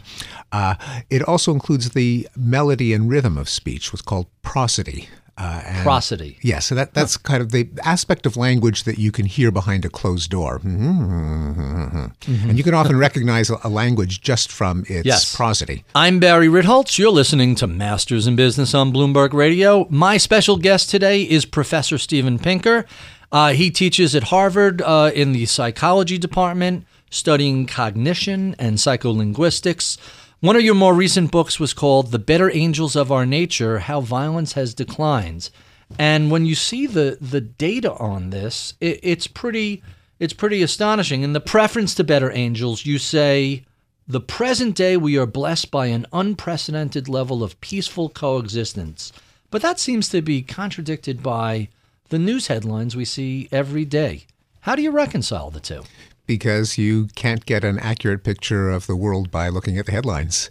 Uh, 0.51 0.75
it 1.09 1.21
also 1.21 1.53
includes 1.53 1.91
the 1.91 2.27
melody 2.35 2.93
and 2.93 3.09
rhythm 3.09 3.37
of 3.37 3.47
speech, 3.47 3.93
what's 3.93 4.01
called 4.01 4.27
prosody. 4.41 5.09
Uh, 5.37 5.61
and- 5.65 5.83
Prosody. 5.83 6.37
yeah, 6.41 6.59
so 6.59 6.75
that, 6.75 6.93
that's 6.93 7.17
kind 7.17 7.41
of 7.41 7.51
the 7.51 7.67
aspect 7.83 8.25
of 8.25 8.37
language 8.37 8.83
that 8.83 8.97
you 8.97 9.11
can 9.11 9.25
hear 9.25 9.51
behind 9.51 9.83
a 9.83 9.89
closed 9.89 10.29
door. 10.31 10.61
And 10.63 12.57
you 12.57 12.63
can 12.63 12.73
often 12.73 12.97
recognize 12.97 13.49
a, 13.49 13.57
a 13.63 13.69
language 13.69 14.21
just 14.21 14.51
from 14.51 14.85
its 14.87 15.05
Yes. 15.05 15.35
prosody. 15.35 15.83
I'm 15.93 16.19
Barry 16.19 16.47
Ritholtz. 16.47 16.97
You're 16.97 17.11
listening 17.11 17.55
to 17.55 17.67
Masters 17.67 18.27
in 18.27 18.35
Business 18.35 18.73
on 18.73 18.93
Bloomberg 18.93 19.33
Radio. 19.33 19.87
My 19.89 20.17
special 20.17 20.57
guest 20.57 20.89
today 20.89 21.23
is 21.23 21.45
Professor 21.45 21.97
Steven 21.97 22.39
Pinker. 22.39 22.85
Uh, 23.31 23.51
he 23.53 23.69
teaches 23.71 24.15
at 24.15 24.23
Harvard 24.23 24.81
uh, 24.81 25.11
in 25.13 25.33
the 25.33 25.45
psychology 25.47 26.17
department, 26.17 26.85
studying 27.09 27.65
cognition 27.65 28.55
and 28.57 28.77
psycholinguistics. 28.77 29.97
One 30.41 30.57
of 30.57 30.63
your 30.63 30.75
more 30.75 30.93
recent 30.93 31.31
books 31.31 31.61
was 31.61 31.73
called 31.73 32.11
The 32.11 32.19
Better 32.19 32.51
Angels 32.53 32.97
of 32.97 33.09
Our 33.09 33.25
Nature 33.25 33.79
How 33.79 34.01
Violence 34.01 34.53
Has 34.53 34.73
Declined. 34.73 35.49
And 35.97 36.29
when 36.29 36.45
you 36.45 36.55
see 36.55 36.87
the, 36.87 37.17
the 37.21 37.39
data 37.39 37.93
on 37.93 38.31
this, 38.31 38.73
it, 38.81 38.99
it's 39.01 39.27
pretty 39.27 39.81
it's 40.19 40.33
pretty 40.33 40.61
astonishing. 40.61 41.23
In 41.23 41.31
the 41.31 41.39
preference 41.39 41.95
to 41.95 42.03
Better 42.03 42.31
Angels, 42.31 42.85
you 42.85 42.97
say, 42.97 43.63
the 44.07 44.19
present 44.19 44.75
day 44.75 44.97
we 44.97 45.17
are 45.17 45.25
blessed 45.25 45.71
by 45.71 45.87
an 45.87 46.05
unprecedented 46.11 47.07
level 47.07 47.41
of 47.41 47.59
peaceful 47.61 48.09
coexistence. 48.09 49.13
But 49.51 49.61
that 49.61 49.79
seems 49.79 50.09
to 50.09 50.21
be 50.21 50.41
contradicted 50.41 51.23
by 51.23 51.69
the 52.09 52.19
news 52.19 52.47
headlines 52.47 52.95
we 52.95 53.05
see 53.05 53.47
every 53.53 53.85
day. 53.85 54.25
How 54.61 54.75
do 54.75 54.81
you 54.81 54.91
reconcile 54.91 55.49
the 55.49 55.59
two? 55.61 55.83
Because 56.25 56.77
you 56.77 57.07
can't 57.15 57.45
get 57.45 57.63
an 57.63 57.79
accurate 57.79 58.23
picture 58.23 58.69
of 58.69 58.87
the 58.87 58.95
world 58.95 59.31
by 59.31 59.49
looking 59.49 59.77
at 59.77 59.85
the 59.85 59.91
headlines. 59.91 60.49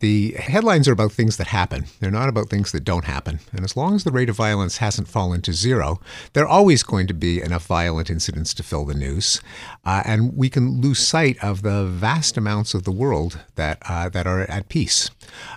The 0.00 0.32
headlines 0.32 0.88
are 0.88 0.92
about 0.92 1.12
things 1.12 1.36
that 1.36 1.48
happen, 1.48 1.86
they're 2.00 2.10
not 2.10 2.28
about 2.28 2.48
things 2.48 2.72
that 2.72 2.84
don't 2.84 3.04
happen. 3.04 3.40
And 3.52 3.64
as 3.64 3.76
long 3.76 3.94
as 3.94 4.04
the 4.04 4.10
rate 4.10 4.28
of 4.28 4.36
violence 4.36 4.78
hasn't 4.78 5.08
fallen 5.08 5.42
to 5.42 5.52
zero, 5.52 6.00
there 6.32 6.44
are 6.44 6.48
always 6.48 6.82
going 6.82 7.06
to 7.06 7.14
be 7.14 7.40
enough 7.40 7.66
violent 7.66 8.10
incidents 8.10 8.52
to 8.54 8.62
fill 8.62 8.84
the 8.84 8.94
news. 8.94 9.40
Uh, 9.84 10.02
and 10.04 10.36
we 10.36 10.48
can 10.48 10.80
lose 10.80 10.98
sight 10.98 11.42
of 11.42 11.62
the 11.62 11.84
vast 11.84 12.36
amounts 12.36 12.74
of 12.74 12.84
the 12.84 12.90
world 12.90 13.38
that, 13.54 13.78
uh, 13.88 14.08
that 14.08 14.26
are 14.26 14.42
at 14.42 14.68
peace. 14.68 15.10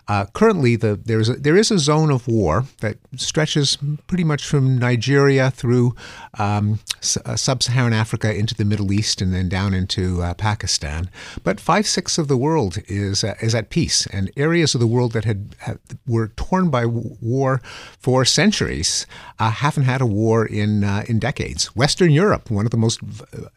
Uh, 0.08 0.26
currently, 0.34 0.76
the, 0.76 0.96
there's 0.96 1.30
a, 1.30 1.34
there 1.34 1.58
is 1.58 1.72
a 1.72 1.80
zone 1.80 2.12
of 2.12 2.28
war 2.28 2.66
that 2.82 2.98
stretches 3.16 3.78
pretty 4.08 4.24
much 4.24 4.46
from 4.46 4.78
Nigeria 4.78 5.52
through 5.52 5.96
um, 6.38 6.80
uh, 7.26 7.36
sub 7.36 7.64
Saharan 7.64 7.94
Africa 7.94 8.34
into 8.34 8.56
the 8.56 8.66
Middle 8.66 8.92
East 8.92 9.22
and 9.22 9.34
then 9.34 9.50
down 9.56 9.74
into 9.74 10.22
uh, 10.22 10.34
Pakistan. 10.34 11.10
But 11.48 11.62
five 11.72 11.86
sixths 11.88 12.18
of 12.18 12.28
the 12.28 12.42
world 12.48 12.74
is 12.88 13.24
uh, 13.24 13.36
is 13.48 13.56
at 13.56 13.70
peace, 13.70 14.00
and 14.16 14.30
areas 14.36 14.76
of 14.76 14.82
the 14.82 14.94
world 14.96 15.12
that 15.14 15.26
had, 15.26 15.56
had 15.60 15.78
were 16.06 16.30
torn 16.36 16.70
by 16.70 16.86
war 16.86 17.62
for 18.06 18.26
centuries 18.26 19.08
uh, 19.40 19.52
haven't 19.52 19.86
had 19.86 20.02
a 20.02 20.06
war 20.06 20.46
in 20.46 20.84
uh, 20.84 21.04
in 21.10 21.20
decades. 21.20 21.62
Western 21.76 22.12
Europe, 22.12 22.52
one 22.52 22.66
of 22.66 22.72
the 22.72 22.84
most 22.86 23.00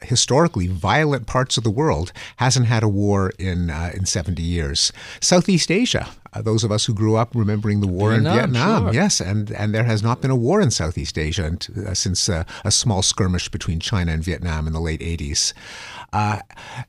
historically 0.02 0.68
violent 0.68 1.26
parts 1.26 1.58
of 1.58 1.64
the 1.64 1.76
world, 1.80 2.12
hasn't 2.36 2.66
had 2.66 2.82
a 2.82 2.88
war 2.88 3.32
in 3.38 3.70
uh, 3.70 3.90
in 3.94 4.06
70 4.06 4.42
years. 4.42 4.92
Southeast 5.20 5.70
Asia, 5.70 6.06
uh, 6.32 6.42
those 6.42 6.64
of 6.64 6.72
us 6.72 6.84
who 6.86 6.94
grew 6.94 7.16
up 7.16 7.34
remembering 7.34 7.80
the 7.80 7.86
war 7.86 8.10
Vietnam, 8.10 8.32
in 8.32 8.38
Vietnam, 8.38 8.84
sure. 8.84 8.94
yes, 8.94 9.20
and 9.20 9.50
and 9.52 9.74
there 9.74 9.84
has 9.84 10.02
not 10.02 10.20
been 10.20 10.30
a 10.30 10.36
war 10.36 10.60
in 10.60 10.70
Southeast 10.70 11.18
Asia 11.18 11.44
and, 11.44 11.68
uh, 11.86 11.94
since 11.94 12.28
uh, 12.28 12.44
a 12.64 12.70
small 12.70 13.02
skirmish 13.02 13.48
between 13.48 13.80
China 13.80 14.12
and 14.12 14.22
Vietnam 14.22 14.66
in 14.66 14.72
the 14.72 14.80
late 14.80 15.00
80s. 15.00 15.52
Uh, 16.12 16.38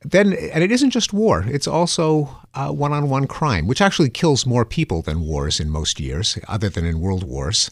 then, 0.01 0.33
and 0.33 0.63
it 0.63 0.71
isn't 0.71 0.91
just 0.91 1.13
war; 1.13 1.45
it's 1.47 1.67
also 1.67 2.29
uh, 2.53 2.71
one-on-one 2.71 3.27
crime, 3.27 3.67
which 3.67 3.81
actually 3.81 4.09
kills 4.09 4.45
more 4.45 4.65
people 4.65 5.01
than 5.01 5.21
wars 5.21 5.59
in 5.59 5.69
most 5.69 5.99
years, 5.99 6.37
other 6.47 6.69
than 6.69 6.85
in 6.85 6.99
world 6.99 7.23
wars. 7.23 7.69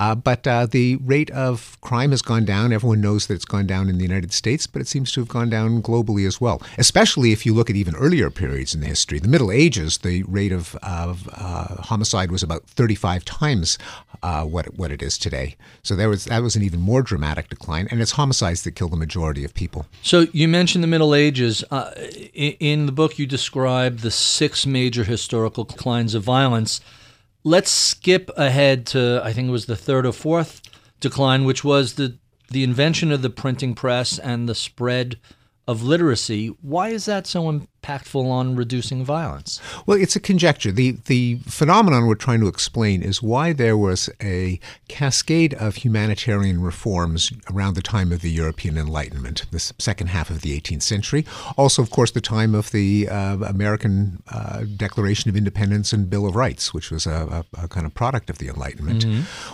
Uh, 0.00 0.14
but 0.14 0.46
uh, 0.46 0.64
the 0.66 0.96
rate 0.96 1.30
of 1.30 1.78
crime 1.82 2.10
has 2.10 2.22
gone 2.22 2.46
down. 2.46 2.72
Everyone 2.72 3.02
knows 3.02 3.26
that 3.26 3.34
it's 3.34 3.44
gone 3.44 3.66
down 3.66 3.88
in 3.90 3.98
the 3.98 4.02
United 4.02 4.32
States, 4.32 4.66
but 4.66 4.80
it 4.80 4.88
seems 4.88 5.12
to 5.12 5.20
have 5.20 5.28
gone 5.28 5.50
down 5.50 5.82
globally 5.82 6.26
as 6.26 6.40
well. 6.40 6.62
Especially 6.78 7.32
if 7.32 7.44
you 7.44 7.52
look 7.52 7.68
at 7.68 7.76
even 7.76 7.94
earlier 7.96 8.30
periods 8.30 8.74
in 8.74 8.80
the 8.80 8.86
history. 8.86 9.18
The 9.18 9.28
Middle 9.28 9.52
Ages, 9.52 9.98
the 9.98 10.22
rate 10.22 10.52
of, 10.52 10.74
of 10.76 11.28
uh, 11.34 11.82
homicide 11.82 12.32
was 12.32 12.42
about 12.42 12.64
35 12.64 13.24
times 13.26 13.78
uh, 14.22 14.44
what 14.44 14.74
what 14.74 14.90
it 14.90 15.02
is 15.02 15.18
today. 15.18 15.56
So 15.82 15.96
there 15.96 16.08
was 16.08 16.24
that 16.26 16.42
was 16.42 16.56
an 16.56 16.62
even 16.62 16.80
more 16.80 17.02
dramatic 17.02 17.48
decline, 17.48 17.88
and 17.90 18.00
it's 18.00 18.12
homicides 18.12 18.62
that 18.64 18.72
kill 18.72 18.88
the 18.88 18.96
majority 18.96 19.44
of 19.44 19.54
people. 19.54 19.86
So 20.02 20.26
you 20.32 20.48
mentioned 20.48 20.84
the 20.84 20.88
Middle 20.88 21.14
Ages. 21.14 21.64
Uh, 21.70 21.90
in, 22.34 22.52
in 22.60 22.86
the 22.86 22.92
book, 22.92 23.18
you 23.18 23.26
describe 23.26 23.98
the 23.98 24.10
six 24.10 24.66
major 24.66 25.04
historical 25.04 25.64
declines 25.64 26.14
of 26.14 26.22
violence. 26.22 26.80
Let's 27.42 27.70
skip 27.70 28.30
ahead 28.36 28.86
to 28.88 29.20
I 29.24 29.32
think 29.32 29.48
it 29.48 29.52
was 29.52 29.66
the 29.66 29.76
third 29.76 30.04
or 30.06 30.12
fourth 30.12 30.60
decline, 31.00 31.44
which 31.44 31.64
was 31.64 31.94
the 31.94 32.18
the 32.50 32.64
invention 32.64 33.12
of 33.12 33.22
the 33.22 33.30
printing 33.30 33.74
press 33.74 34.18
and 34.18 34.48
the 34.48 34.54
spread 34.54 35.18
of 35.66 35.82
literacy. 35.82 36.48
Why 36.60 36.88
is 36.88 37.04
that 37.04 37.26
so 37.26 37.48
impactful 37.80 38.24
on 38.24 38.56
reducing 38.56 39.04
violence? 39.04 39.60
Well, 39.86 40.00
it's 40.00 40.16
a 40.16 40.20
conjecture. 40.20 40.72
The 40.72 40.92
the 41.06 41.36
phenomenon 41.46 42.06
we're 42.06 42.14
trying 42.14 42.40
to 42.40 42.48
explain 42.48 43.02
is 43.02 43.22
why 43.22 43.52
there 43.52 43.76
was 43.76 44.10
a 44.22 44.60
cascade 44.88 45.54
of 45.54 45.76
humanitarian 45.76 46.60
reforms 46.62 47.32
around 47.50 47.74
the 47.74 47.82
time 47.82 48.12
of 48.12 48.20
the 48.20 48.30
European 48.30 48.76
Enlightenment, 48.76 49.46
the 49.50 49.60
second 49.78 50.08
half 50.08 50.30
of 50.30 50.42
the 50.42 50.58
18th 50.58 50.82
century. 50.82 51.24
Also, 51.56 51.82
of 51.82 51.90
course, 51.90 52.10
the 52.10 52.20
time 52.20 52.54
of 52.54 52.70
the 52.70 53.08
uh, 53.08 53.36
American 53.46 54.22
uh, 54.28 54.64
Declaration 54.76 55.28
of 55.28 55.36
Independence 55.36 55.92
and 55.92 56.08
Bill 56.10 56.26
of 56.26 56.36
Rights, 56.36 56.72
which 56.74 56.90
was 56.90 57.06
a, 57.06 57.44
a, 57.54 57.64
a 57.64 57.68
kind 57.68 57.86
of 57.86 57.94
product 57.94 58.30
of 58.30 58.38
the 58.38 58.48
Enlightenment. 58.48 59.04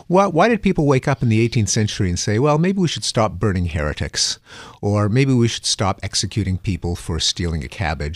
Why, 0.06 0.26
why 0.26 0.48
did 0.48 0.62
people 0.62 0.86
wake 0.86 1.08
up 1.08 1.22
in 1.22 1.28
the 1.28 1.46
18th 1.48 1.68
century 1.68 2.08
and 2.08 2.18
say, 2.18 2.38
well, 2.38 2.58
maybe 2.58 2.78
we 2.78 2.88
should 2.88 3.04
stop 3.04 3.32
burning 3.32 3.66
heretics, 3.66 4.38
or 4.80 5.08
maybe 5.08 5.32
we 5.32 5.48
should 5.48 5.66
stop 5.66 6.00
executing 6.02 6.58
people 6.58 6.96
for 6.96 7.18
stealing 7.20 7.64
a 7.64 7.68
cabbage? 7.68 8.15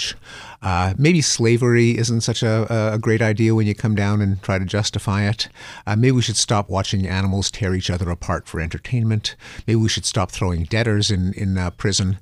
Uh, 0.63 0.93
maybe 0.99 1.23
slavery 1.23 1.97
isn't 1.97 2.21
such 2.21 2.43
a, 2.43 2.93
a, 2.93 2.99
great 2.99 3.23
idea 3.23 3.55
when 3.55 3.67
you 3.67 3.75
come 3.75 3.95
down 3.95 4.21
and 4.21 4.43
try 4.43 4.59
to 4.59 4.65
justify 4.65 5.27
it. 5.27 5.49
Uh, 5.87 5.97
maybe 5.97 6.13
we 6.13 6.23
should 6.23 6.37
stop 6.37 6.69
watching 6.69 7.07
animals 7.07 7.51
tear 7.51 7.75
each 7.75 7.89
other 7.89 8.11
apart 8.11 8.47
for 8.47 8.61
entertainment. 8.61 9.37
Maybe 9.67 9.77
we 9.77 9.89
should 9.89 10.05
stop 10.05 10.31
throwing 10.31 10.65
debtors 10.65 11.11
in 11.11 11.33
in 11.35 11.57
uh, 11.57 11.71
prison. 11.71 12.19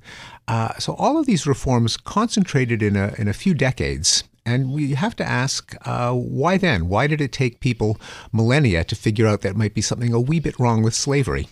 Uh, 0.47 0.75
so 0.79 0.95
all 0.95 1.19
of 1.19 1.27
these 1.27 1.47
reforms 1.47 1.97
concentrated 1.97 2.83
in 2.83 2.97
a 2.97 3.15
in 3.19 3.29
a 3.29 3.33
few 3.33 3.55
decades. 3.55 4.25
And 4.47 4.73
we 4.73 4.95
have 4.95 5.15
to 5.17 5.25
ask, 5.25 5.75
uh, 5.87 6.15
why 6.15 6.57
then? 6.57 6.89
Why 6.89 7.07
did 7.07 7.21
it 7.21 7.33
take 7.33 7.61
people 7.61 8.01
millennia 8.33 8.83
to 8.85 8.97
figure 8.97 9.27
out 9.27 9.43
that 9.43 9.57
might 9.57 9.75
be 9.75 9.83
something 9.83 10.15
a 10.15 10.21
wee 10.21 10.41
bit 10.41 10.59
wrong 10.59 10.83
with 10.83 10.95
slavery? 10.95 11.49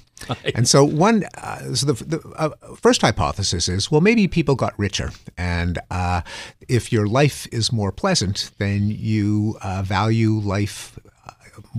And 0.55 0.67
so 0.67 0.85
one, 0.85 1.25
uh, 1.37 1.75
so 1.75 1.93
the, 1.93 2.05
the 2.05 2.29
uh, 2.37 2.51
first 2.75 3.03
hypothesis 3.03 3.69
is, 3.69 3.91
well, 3.91 4.01
maybe 4.01 4.27
people 4.29 4.55
got 4.55 4.79
richer, 4.79 5.11
and 5.37 5.79
uh, 5.91 6.23
if 6.69 6.93
your 6.93 7.07
life 7.07 7.47
is 7.53 7.73
more 7.73 7.93
pleasant, 7.93 8.51
then 8.59 8.89
you 8.91 9.57
uh, 9.63 9.83
value 9.83 10.33
life 10.33 10.99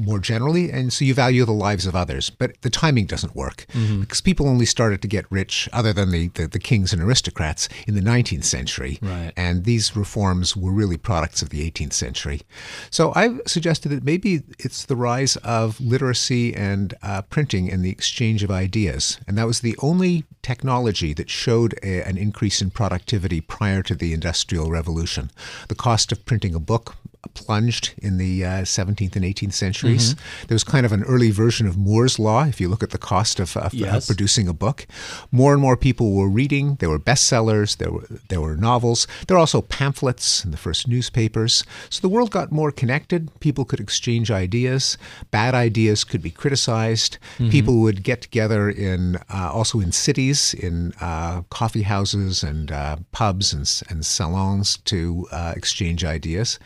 more 0.04 0.20
generally, 0.20 0.72
and 0.72 0.92
so 0.92 1.06
you 1.06 1.14
value 1.14 1.46
the 1.46 1.52
lives 1.52 1.86
of 1.86 1.96
others. 1.96 2.30
But 2.30 2.62
the 2.62 2.70
timing 2.70 3.06
doesn't 3.06 3.36
work 3.36 3.66
mm-hmm. 3.74 4.02
because 4.02 4.22
people 4.22 4.48
only 4.48 4.66
started 4.66 5.02
to 5.02 5.08
get 5.08 5.26
rich, 5.30 5.68
other 5.74 5.94
than 5.94 6.12
the, 6.12 6.28
the, 6.30 6.48
the, 6.48 6.60
kings 6.60 6.94
and 6.94 7.02
aristocrats, 7.02 7.70
in 7.88 7.96
the 7.96 8.02
19th 8.02 8.44
century. 8.44 9.00
Right. 9.02 9.32
And 9.36 9.64
these 9.64 9.96
reforms 9.96 10.56
were 10.56 10.72
really 10.72 10.98
products 10.98 11.42
of 11.42 11.50
the 11.50 11.70
18th 11.70 11.94
century. 11.94 12.42
So 12.90 13.14
I've 13.16 13.42
suggested 13.46 13.90
that 13.90 14.04
maybe 14.04 14.44
it's 14.60 14.86
the 14.86 14.96
rise 14.96 15.36
of 15.38 15.80
literacy 15.80 16.56
and 16.56 16.94
uh, 17.02 17.22
printing 17.24 17.72
and 17.72 17.84
the 17.84 17.90
exchange 17.90 18.44
of 18.44 18.52
ideas. 18.52 19.20
And 19.28 19.38
that 19.38 19.48
was 19.48 19.62
the 19.62 19.76
only 19.82 20.26
technology 20.42 21.14
that 21.14 21.30
showed 21.30 21.74
a, 21.84 22.02
an 22.08 22.18
increase 22.18 22.62
in 22.62 22.70
productivity 22.70 23.42
prior 23.42 23.84
to 23.84 23.96
the 23.96 24.14
Industrial 24.14 24.70
Revolution. 24.70 25.32
The 25.68 25.76
cost 25.76 26.12
of 26.12 26.26
printing 26.26 26.56
a 26.56 26.60
book 26.60 26.96
plunged 27.34 27.94
in 27.98 28.18
the 28.18 28.44
uh, 28.44 28.50
17th 28.62 29.16
and 29.16 29.26
18th 29.26 29.54
centuries. 29.54 30.14
Mm-hmm. 30.14 30.48
There 30.48 30.56
was 30.56 30.64
kind 30.64 30.86
of 30.86 30.92
an 30.92 31.04
early 31.04 31.32
version 31.32 31.68
of 31.68 31.78
Moore's 31.78 32.20
Law, 32.20 32.46
if 32.46 32.62
you 32.62 32.68
look 32.70 32.84
at 32.84 32.92
the 32.92 32.98
cost 32.98 33.40
of, 33.40 33.56
of, 33.58 33.74
yes. 33.74 34.04
of, 34.04 34.08
producing 34.08 34.48
a 34.48 34.54
book. 34.54 34.88
More 35.32 35.54
and 35.54 35.62
more 35.62 35.78
people 35.78 36.14
were 36.14 36.30
reading. 36.30 36.76
There 36.76 36.90
were 36.90 37.00
bestsellers, 37.00 37.78
there 37.78 37.92
were, 37.92 38.08
there 38.30 38.42
were 38.42 38.56
novels. 38.56 39.08
There 39.28 39.36
were 39.36 39.40
also 39.40 39.62
pamphlets 39.62 40.44
and 40.44 40.54
the 40.54 40.58
first 40.58 40.88
newspapers. 40.88 41.64
So 41.90 42.02
the 42.02 42.10
world 42.10 42.32
got 42.32 42.52
more 42.52 42.72
connected. 42.72 43.30
People 43.40 43.66
could 43.66 43.80
exchange 43.80 44.32
ideas. 44.32 44.98
Bad 45.32 45.54
ideas 45.54 46.04
could 46.04 46.22
be 46.22 46.32
criticized. 46.32 47.18
Mm-hmm. 47.38 47.50
People 47.50 47.82
would 47.82 48.04
get 48.04 48.22
together 48.22 48.70
in 48.70 49.18
uh, 49.34 49.52
also 49.52 49.80
in 49.80 49.92
cities, 49.92 50.54
in 50.54 50.94
uh, 51.02 51.42
coffee 51.50 51.84
houses 51.84 52.44
and 52.44 52.72
uh, 52.72 52.98
pubs 53.12 53.54
and, 53.54 53.82
and 53.90 54.06
salons 54.06 54.78
to 54.78 55.28
uh, 55.32 55.54
exchange 55.56 56.04
ideas. 56.04 56.60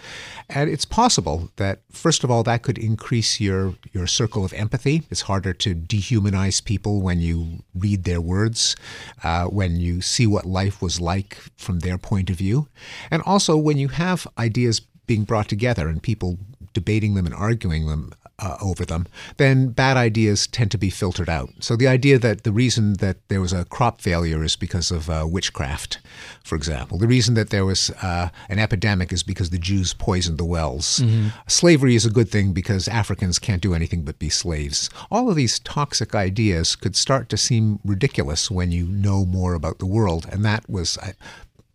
And 0.54 0.70
it's 0.70 0.86
possible 0.86 1.50
that, 1.56 1.80
first 1.92 2.24
of 2.24 2.32
all, 2.32 2.44
that 2.44 2.62
could 2.62 2.78
increase 2.78 3.40
your, 3.40 3.76
your 3.94 4.06
circle 4.06 4.44
of 4.44 4.54
empathy. 4.54 5.04
It's 5.10 5.22
harder 5.22 5.54
to 5.54 5.74
dehumanize 5.74 6.64
people 6.64 7.02
when 7.02 7.22
you 7.22 7.64
read 7.74 8.04
their 8.04 8.20
words, 8.20 8.76
uh, 9.24 9.46
when 9.46 9.78
you 9.78 10.02
see 10.02 10.28
what 10.28 10.46
life 10.46 10.82
was 10.82 11.00
like 11.00 11.38
from 11.58 11.80
their 11.80 11.98
point 11.98 12.30
of 12.30 12.36
view. 12.36 12.68
And 13.10 13.22
also, 13.24 13.56
when 13.56 13.78
you 13.78 13.88
have 13.90 14.28
ideas 14.38 14.82
being 15.08 15.24
brought 15.24 15.48
together 15.48 15.88
and 15.88 16.04
people 16.04 16.38
debating 16.74 17.16
them 17.16 17.26
and 17.26 17.36
arguing 17.36 17.88
them 17.88 18.14
uh, 18.42 18.58
over 18.62 18.86
them, 18.86 19.08
then 19.38 19.70
bad 19.70 19.98
ideas 19.98 20.48
tend 20.48 20.72
to 20.72 20.78
be 20.78 20.90
filtered 20.90 21.30
out. 21.30 21.50
So 21.60 21.76
the 21.76 21.88
idea 21.88 22.18
that 22.20 22.44
the 22.44 22.52
reason 22.52 22.94
that 22.94 23.18
there 23.30 23.40
was 23.40 23.54
a 23.54 23.66
crop 23.66 24.02
failure 24.02 24.44
is 24.44 24.56
because 24.56 24.92
of 24.92 25.10
uh, 25.10 25.26
witchcraft, 25.30 26.00
for 26.44 26.56
example, 26.56 26.98
the 26.98 27.08
reason 27.08 27.36
that 27.36 27.52
there 27.52 27.66
was 27.66 27.92
uh, 28.02 28.30
an 28.50 28.60
epidemic 28.60 29.14
is 29.14 29.24
because 29.24 29.52
the 29.52 29.60
Jews 29.60 29.94
poisoned 29.94 30.38
the 30.38 30.46
wells. 30.46 31.00
Mm-hmm. 31.00 31.28
Slavery 31.48 31.96
is 31.96 32.06
a 32.06 32.10
good 32.10 32.30
thing 32.30 32.52
because 32.52 32.88
Africans 32.88 33.40
can't 33.40 33.62
do 33.62 33.74
anything 33.74 34.02
but 34.04 34.20
be 34.20 34.30
slaves. 34.30 34.90
All 35.12 35.30
of 35.30 35.36
these 35.36 35.60
toxic 35.60 36.16
ideas 36.16 36.76
could 36.76 36.96
start 36.96 37.30
to 37.30 37.38
seem 37.38 37.80
ridiculous 37.86 38.50
when 38.50 38.72
you 38.72 38.86
know 38.88 39.26
more 39.26 39.54
about 39.54 39.80
the 39.80 39.86
world, 39.86 40.28
and 40.32 40.44
that 40.44 40.68
was 40.70 40.98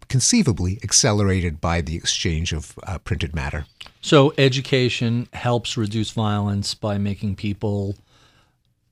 conceivably 0.08 0.78
accelerated 0.82 1.60
by 1.60 1.80
the 1.80 1.96
exchange 1.96 2.52
of 2.52 2.78
uh, 2.84 2.98
printed 2.98 3.34
matter. 3.34 3.66
So, 4.00 4.32
education 4.38 5.28
helps 5.32 5.76
reduce 5.76 6.10
violence 6.10 6.74
by 6.74 6.98
making 6.98 7.36
people 7.36 7.96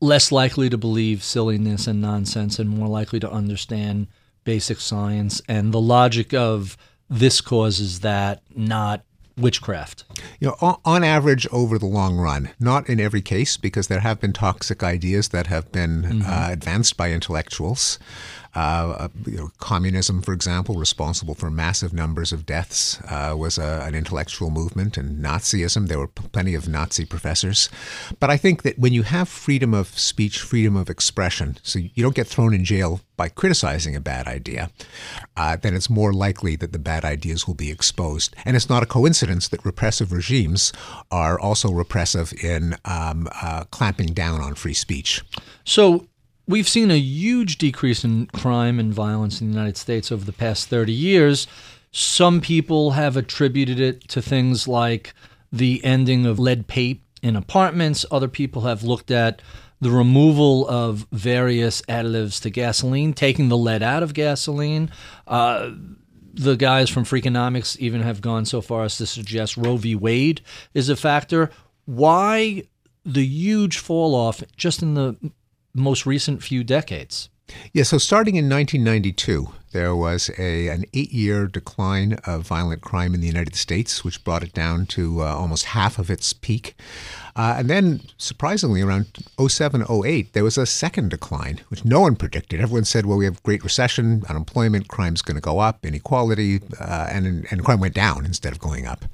less 0.00 0.32
likely 0.32 0.68
to 0.68 0.76
believe 0.76 1.22
silliness 1.22 1.86
and 1.86 2.00
nonsense 2.00 2.58
and 2.58 2.68
more 2.68 2.88
likely 2.88 3.20
to 3.20 3.30
understand 3.30 4.06
basic 4.44 4.78
science 4.78 5.40
and 5.48 5.72
the 5.72 5.80
logic 5.80 6.34
of 6.34 6.76
this 7.08 7.40
causes 7.40 8.00
that, 8.00 8.42
not 8.54 9.02
witchcraft. 9.36 10.04
You 10.40 10.48
know, 10.48 10.56
on, 10.60 10.76
on, 10.84 11.04
average, 11.04 11.46
over 11.52 11.78
the 11.78 11.86
long 11.86 12.16
run, 12.16 12.50
not 12.60 12.88
in 12.88 13.00
every 13.00 13.22
case, 13.22 13.56
because 13.56 13.88
there 13.88 14.00
have 14.00 14.20
been 14.20 14.32
toxic 14.32 14.82
ideas 14.82 15.28
that 15.28 15.48
have 15.48 15.72
been 15.72 16.02
mm-hmm. 16.02 16.30
uh, 16.30 16.48
advanced 16.50 16.96
by 16.96 17.10
intellectuals. 17.10 17.98
Uh, 18.54 18.96
uh, 18.98 19.08
you 19.26 19.36
know, 19.36 19.50
communism, 19.58 20.22
for 20.22 20.32
example, 20.32 20.76
responsible 20.76 21.34
for 21.34 21.50
massive 21.50 21.92
numbers 21.92 22.32
of 22.32 22.46
deaths, 22.46 23.00
uh, 23.10 23.34
was 23.36 23.58
a, 23.58 23.82
an 23.84 23.94
intellectual 23.94 24.50
movement, 24.50 24.96
and 24.96 25.22
Nazism, 25.24 25.88
there 25.88 25.98
were 25.98 26.06
plenty 26.06 26.54
of 26.54 26.68
Nazi 26.68 27.04
professors. 27.04 27.68
But 28.20 28.30
I 28.30 28.36
think 28.36 28.62
that 28.62 28.78
when 28.78 28.92
you 28.92 29.02
have 29.02 29.28
freedom 29.28 29.74
of 29.74 29.98
speech, 29.98 30.40
freedom 30.40 30.76
of 30.76 30.88
expression, 30.88 31.58
so 31.62 31.80
you 31.80 32.02
don't 32.02 32.14
get 32.14 32.28
thrown 32.28 32.54
in 32.54 32.64
jail 32.64 33.00
by 33.16 33.28
criticizing 33.28 33.96
a 33.96 34.00
bad 34.00 34.26
idea, 34.26 34.70
uh, 35.36 35.56
then 35.56 35.74
it's 35.74 35.90
more 35.90 36.12
likely 36.12 36.56
that 36.56 36.72
the 36.72 36.78
bad 36.78 37.04
ideas 37.04 37.46
will 37.46 37.54
be 37.54 37.70
exposed. 37.70 38.34
And 38.44 38.56
it's 38.56 38.68
not 38.68 38.82
a 38.82 38.86
coincidence 38.86 39.48
that 39.48 39.64
repressive 39.64 40.12
regimes 40.12 40.72
are 41.10 41.38
also 41.38 41.72
repressive 41.72 42.32
in 42.42 42.76
um, 42.84 43.28
uh, 43.42 43.64
clamping 43.70 44.08
down 44.08 44.40
on 44.40 44.54
free 44.54 44.74
speech. 44.74 45.22
So, 45.64 46.06
we've 46.46 46.68
seen 46.68 46.90
a 46.90 46.98
huge 46.98 47.58
decrease 47.58 48.04
in 48.04 48.26
crime 48.26 48.78
and 48.78 48.92
violence 48.92 49.40
in 49.40 49.48
the 49.48 49.56
United 49.56 49.76
States 49.76 50.12
over 50.12 50.24
the 50.24 50.32
past 50.32 50.68
30 50.68 50.92
years. 50.92 51.46
Some 51.92 52.40
people 52.40 52.92
have 52.92 53.16
attributed 53.16 53.80
it 53.80 54.08
to 54.08 54.20
things 54.20 54.66
like 54.66 55.14
the 55.52 55.84
ending 55.84 56.26
of 56.26 56.38
lead 56.38 56.66
paint 56.66 57.00
in 57.22 57.36
apartments. 57.36 58.04
Other 58.10 58.28
people 58.28 58.62
have 58.62 58.82
looked 58.82 59.10
at 59.10 59.40
the 59.80 59.90
removal 59.90 60.68
of 60.68 61.06
various 61.12 61.82
additives 61.82 62.40
to 62.42 62.50
gasoline, 62.50 63.12
taking 63.12 63.48
the 63.48 63.56
lead 63.56 63.82
out 63.82 64.02
of 64.02 64.14
gasoline. 64.14 64.90
Uh, 65.26 65.70
the 66.32 66.56
guys 66.56 66.90
from 66.90 67.04
Freakonomics 67.04 67.76
even 67.78 68.02
have 68.02 68.20
gone 68.20 68.44
so 68.44 68.60
far 68.60 68.84
as 68.84 68.96
to 68.98 69.06
suggest 69.06 69.56
Roe 69.56 69.76
v. 69.76 69.94
Wade 69.94 70.40
is 70.72 70.88
a 70.88 70.96
factor. 70.96 71.50
Why 71.84 72.64
the 73.04 73.24
huge 73.24 73.78
fall 73.78 74.14
off 74.14 74.42
just 74.56 74.82
in 74.82 74.94
the 74.94 75.16
most 75.74 76.06
recent 76.06 76.42
few 76.42 76.64
decades. 76.64 77.28
Yeah, 77.72 77.82
so 77.82 77.98
starting 77.98 78.36
in 78.36 78.48
1992, 78.48 79.48
there 79.72 79.94
was 79.94 80.30
a 80.38 80.68
an 80.68 80.84
eight 80.94 81.12
year 81.12 81.46
decline 81.46 82.14
of 82.24 82.46
violent 82.46 82.80
crime 82.80 83.14
in 83.14 83.20
the 83.20 83.26
United 83.26 83.54
States, 83.54 84.02
which 84.02 84.24
brought 84.24 84.42
it 84.42 84.54
down 84.54 84.86
to 84.86 85.20
uh, 85.20 85.24
almost 85.24 85.66
half 85.66 85.98
of 85.98 86.10
its 86.10 86.32
peak. 86.32 86.74
Uh, 87.36 87.56
and 87.58 87.68
then, 87.68 88.00
surprisingly, 88.16 88.80
around 88.80 89.06
07, 89.40 89.84
08, 89.90 90.32
there 90.34 90.44
was 90.44 90.56
a 90.56 90.66
second 90.66 91.10
decline, 91.10 91.60
which 91.68 91.84
no 91.84 92.00
one 92.00 92.14
predicted. 92.14 92.60
Everyone 92.60 92.84
said, 92.84 93.06
well, 93.06 93.18
we 93.18 93.24
have 93.24 93.42
great 93.42 93.64
recession, 93.64 94.22
unemployment, 94.28 94.88
crime's 94.88 95.20
going 95.20 95.34
to 95.34 95.40
go 95.40 95.58
up, 95.58 95.84
inequality, 95.84 96.60
uh, 96.80 97.08
and, 97.10 97.46
and 97.50 97.64
crime 97.64 97.80
went 97.80 97.94
down 97.94 98.24
instead 98.24 98.52
of 98.52 98.60
going 98.60 98.86
up. 98.86 99.04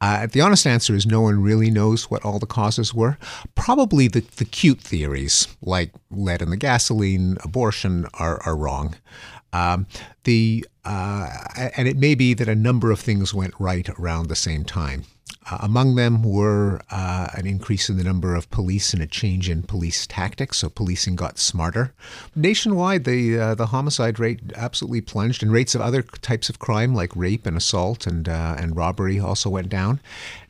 Uh, 0.00 0.26
the 0.26 0.40
honest 0.40 0.66
answer 0.66 0.94
is 0.94 1.06
no 1.06 1.20
one 1.20 1.42
really 1.42 1.70
knows 1.70 2.08
what 2.10 2.24
all 2.24 2.38
the 2.38 2.46
causes 2.46 2.94
were. 2.94 3.18
Probably 3.56 4.06
the, 4.06 4.20
the 4.36 4.44
cute 4.44 4.80
theories, 4.80 5.48
like 5.60 5.92
lead 6.10 6.42
in 6.42 6.50
the 6.50 6.56
gasoline, 6.56 7.36
abortion, 7.42 8.06
are, 8.14 8.40
are 8.44 8.56
wrong. 8.56 8.94
Um, 9.52 9.86
the 10.24 10.66
uh, 10.84 11.28
and 11.76 11.88
it 11.88 11.96
may 11.96 12.14
be 12.14 12.34
that 12.34 12.48
a 12.48 12.54
number 12.54 12.90
of 12.90 13.00
things 13.00 13.34
went 13.34 13.54
right 13.58 13.88
around 13.98 14.28
the 14.28 14.36
same 14.36 14.64
time. 14.64 15.04
Uh, 15.48 15.58
among 15.60 15.94
them 15.94 16.24
were 16.24 16.80
uh, 16.90 17.28
an 17.34 17.46
increase 17.46 17.88
in 17.88 17.96
the 17.96 18.04
number 18.04 18.34
of 18.34 18.50
police 18.50 18.92
and 18.92 19.00
a 19.02 19.06
change 19.06 19.48
in 19.48 19.62
police 19.62 20.04
tactics, 20.06 20.58
so 20.58 20.68
policing 20.68 21.14
got 21.14 21.38
smarter. 21.38 21.92
Nationwide, 22.34 23.04
the 23.04 23.38
uh, 23.38 23.54
the 23.54 23.66
homicide 23.66 24.18
rate 24.18 24.40
absolutely 24.56 25.00
plunged, 25.00 25.42
and 25.42 25.52
rates 25.52 25.74
of 25.74 25.80
other 25.80 26.02
types 26.02 26.48
of 26.48 26.58
crime 26.58 26.94
like 26.94 27.14
rape 27.14 27.46
and 27.46 27.56
assault 27.56 28.06
and 28.06 28.28
uh, 28.28 28.56
and 28.58 28.76
robbery 28.76 29.20
also 29.20 29.48
went 29.48 29.68
down. 29.68 30.00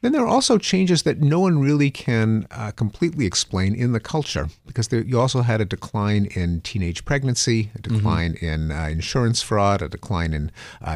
Then 0.01 0.12
there 0.12 0.23
are 0.23 0.29
also 0.29 0.57
changes 0.57 1.03
that 1.03 1.21
no 1.21 1.41
one 1.41 1.59
really 1.59 1.91
can 1.91 2.47
uh, 2.51 2.71
completely 2.71 3.27
explain 3.27 3.75
in 3.75 3.93
the 3.93 4.01
culture, 4.01 4.49
because 4.67 4.89
there, 4.89 5.01
you 5.01 5.21
also 5.21 5.43
had 5.43 5.61
a 5.61 5.65
decline 5.65 6.27
in 6.35 6.61
teenage 6.61 7.05
pregnancy, 7.05 7.71
a 7.75 7.79
mm-hmm. 7.79 7.97
decline 7.97 8.33
mm-hmm. 8.35 8.47
in 8.47 8.73
uh, 8.73 8.89
insurance 8.89 9.43
fraud, 9.43 9.83
a 9.83 9.89
decline 9.89 10.33
in 10.33 10.51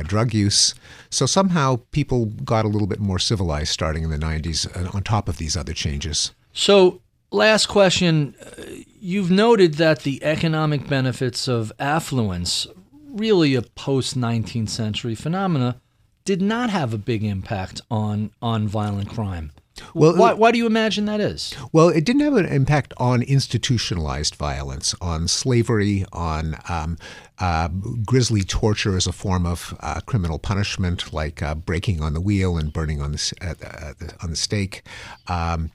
drug 0.07 0.33
use. 0.33 0.75
So 1.11 1.27
somehow 1.27 1.81
people 1.91 2.27
got 2.45 2.65
a 2.65 2.69
little 2.69 2.87
bit 2.87 3.01
more 3.01 3.19
civilized 3.19 3.70
starting 3.71 4.03
in 4.03 4.11
the 4.11 4.19
90s 4.19 4.67
uh, 4.77 4.91
on 4.95 5.03
top 5.03 5.29
of 5.29 5.39
these 5.39 5.57
other 5.57 5.73
changes. 5.73 6.33
So, 6.53 7.01
last 7.31 7.67
question. 7.67 8.35
Uh, 8.41 8.63
you've 9.01 9.31
noted 9.31 9.75
that 9.75 10.01
the 10.01 10.23
economic 10.23 10.89
benefits 10.89 11.49
of 11.49 11.73
affluence, 11.79 12.67
really 13.09 13.55
a 13.55 13.63
post 13.63 14.19
19th 14.19 14.69
century 14.69 15.15
phenomena, 15.15 15.81
did 16.25 16.43
not 16.43 16.71
have 16.71 16.93
a 16.93 16.99
big 16.99 17.25
impact 17.25 17.81
on, 17.91 18.31
on 18.43 18.69
violent 18.69 19.09
crime. 19.09 19.53
Well, 19.95 20.17
why, 20.17 20.35
why 20.35 20.53
do 20.53 20.59
you 20.59 20.67
imagine 20.67 21.07
that 21.07 21.21
is? 21.21 21.55
Well, 21.73 21.89
it 21.89 22.05
didn't 22.05 22.23
have 22.23 22.35
an 22.35 22.47
impact 22.47 22.93
on 22.99 23.23
institutionalized 23.23 24.35
violence, 24.35 24.95
on 25.01 25.29
slavery, 25.29 26.05
on 26.13 26.57
um, 26.69 26.99
uh, 27.41 27.69
grisly 28.05 28.43
torture 28.43 28.97
is 28.97 29.07
a 29.07 29.13
form 29.13 29.47
of 29.47 29.75
uh, 29.81 30.01
criminal 30.07 30.39
punishment, 30.39 31.13
like 31.13 31.43
uh, 31.43 31.55
breaking 31.55 32.03
on 32.03 32.13
the 32.13 32.21
wheel 32.21 32.57
and 32.57 32.73
burning 32.73 33.01
on 33.01 33.13
the 33.13 33.35
uh, 33.41 34.07
on 34.23 34.31
the 34.31 34.37
stake. 34.37 34.83
Um, 35.27 35.71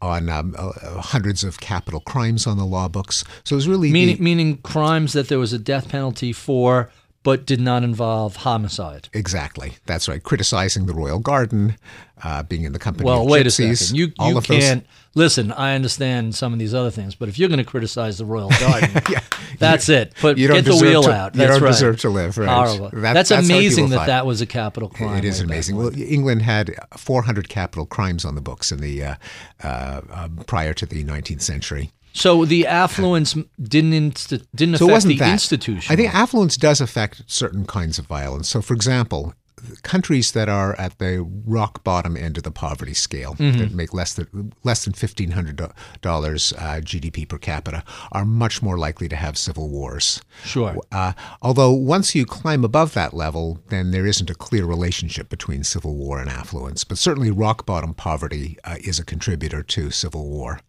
on 0.00 0.28
um, 0.28 0.52
uh, 0.58 1.00
hundreds 1.00 1.44
of 1.44 1.60
capital 1.60 2.00
crimes 2.00 2.44
on 2.44 2.56
the 2.56 2.64
law 2.64 2.88
books. 2.88 3.22
So 3.44 3.54
it 3.54 3.58
was 3.58 3.68
really 3.68 3.92
meaning, 3.92 4.16
the, 4.16 4.22
meaning 4.22 4.56
crimes 4.58 5.12
that 5.12 5.28
there 5.28 5.38
was 5.38 5.52
a 5.52 5.60
death 5.60 5.88
penalty 5.88 6.32
for 6.32 6.90
but 7.22 7.46
did 7.46 7.60
not 7.60 7.84
involve 7.84 8.36
homicide. 8.36 9.08
Exactly. 9.12 9.74
That's 9.86 10.08
right. 10.08 10.22
Criticizing 10.22 10.86
the 10.86 10.94
royal 10.94 11.18
garden, 11.18 11.76
uh, 12.24 12.42
being 12.42 12.64
in 12.64 12.72
the 12.72 12.78
company 12.78 13.06
well, 13.06 13.22
of 13.22 13.28
wait 13.28 13.46
gypsies, 13.46 13.70
a 13.70 13.76
second. 13.76 13.96
You, 13.96 14.12
you 14.20 14.40
can't. 14.40 14.82
Those. 14.82 14.88
Listen, 15.14 15.52
I 15.52 15.74
understand 15.74 16.34
some 16.34 16.52
of 16.52 16.58
these 16.58 16.72
other 16.72 16.90
things, 16.90 17.14
but 17.14 17.28
if 17.28 17.38
you're 17.38 17.48
going 17.48 17.58
to 17.58 17.64
criticize 17.64 18.18
the 18.18 18.24
royal 18.24 18.48
garden, 18.60 18.90
yeah. 19.10 19.20
that's 19.58 19.88
you, 19.88 19.96
it. 19.96 20.14
Put, 20.14 20.36
get 20.36 20.64
the 20.64 20.76
wheel 20.76 21.02
to, 21.02 21.12
out. 21.12 21.32
That's 21.34 21.42
you 21.42 21.52
don't 21.52 21.62
right. 21.62 21.68
deserve 21.68 22.00
to 22.00 22.08
live. 22.08 22.38
Right. 22.38 22.48
Horrible. 22.48 22.90
That, 23.00 23.12
that's, 23.12 23.28
that's, 23.28 23.48
amazing 23.48 23.90
that 23.90 24.06
that 24.06 24.26
was 24.26 24.40
a 24.40 24.46
capital 24.46 24.88
crime. 24.88 25.18
It 25.18 25.24
is 25.24 25.40
amazing. 25.40 25.76
Well, 25.76 25.92
England 25.96 26.42
had 26.42 26.74
400 26.96 27.48
capital 27.48 27.86
crimes 27.86 28.24
on 28.24 28.34
the 28.34 28.40
books 28.40 28.72
in 28.72 28.80
the 28.80 29.04
uh, 29.04 29.14
uh, 29.62 30.28
prior 30.46 30.72
to 30.74 30.86
the 30.86 31.04
19th 31.04 31.42
century. 31.42 31.92
So 32.12 32.44
the 32.44 32.66
affluence 32.66 33.36
didn't 33.60 33.92
inst- 33.92 34.54
didn't 34.54 34.78
so 34.78 34.90
affect 34.90 35.06
the 35.06 35.18
that. 35.18 35.32
institution. 35.32 35.92
I 35.92 35.96
think 35.96 36.14
affluence 36.14 36.56
does 36.56 36.80
affect 36.80 37.22
certain 37.26 37.66
kinds 37.66 37.98
of 37.98 38.06
violence. 38.06 38.48
So, 38.48 38.60
for 38.60 38.74
example, 38.74 39.34
countries 39.82 40.32
that 40.32 40.48
are 40.48 40.78
at 40.78 40.98
the 40.98 41.22
rock 41.46 41.84
bottom 41.84 42.16
end 42.16 42.36
of 42.36 42.42
the 42.42 42.50
poverty 42.50 42.94
scale 42.94 43.34
mm-hmm. 43.34 43.58
that 43.58 43.72
make 43.72 43.94
less 43.94 44.14
than 44.14 44.52
less 44.62 44.84
than 44.84 44.92
fifteen 44.92 45.32
hundred 45.32 45.60
dollars 46.00 46.52
uh, 46.58 46.80
GDP 46.82 47.28
per 47.28 47.38
capita 47.38 47.82
are 48.12 48.24
much 48.24 48.62
more 48.62 48.78
likely 48.78 49.08
to 49.08 49.16
have 49.16 49.38
civil 49.38 49.68
wars. 49.68 50.20
Sure. 50.44 50.76
Uh, 50.90 51.12
although 51.40 51.72
once 51.72 52.14
you 52.14 52.26
climb 52.26 52.64
above 52.64 52.94
that 52.94 53.14
level, 53.14 53.60
then 53.68 53.90
there 53.90 54.06
isn't 54.06 54.30
a 54.30 54.34
clear 54.34 54.64
relationship 54.64 55.28
between 55.28 55.64
civil 55.64 55.94
war 55.94 56.20
and 56.20 56.28
affluence. 56.28 56.84
But 56.84 56.98
certainly, 56.98 57.30
rock 57.30 57.64
bottom 57.66 57.94
poverty 57.94 58.58
uh, 58.64 58.76
is 58.80 58.98
a 58.98 59.04
contributor 59.04 59.62
to 59.62 59.90
civil 59.90 60.28
war. 60.28 60.60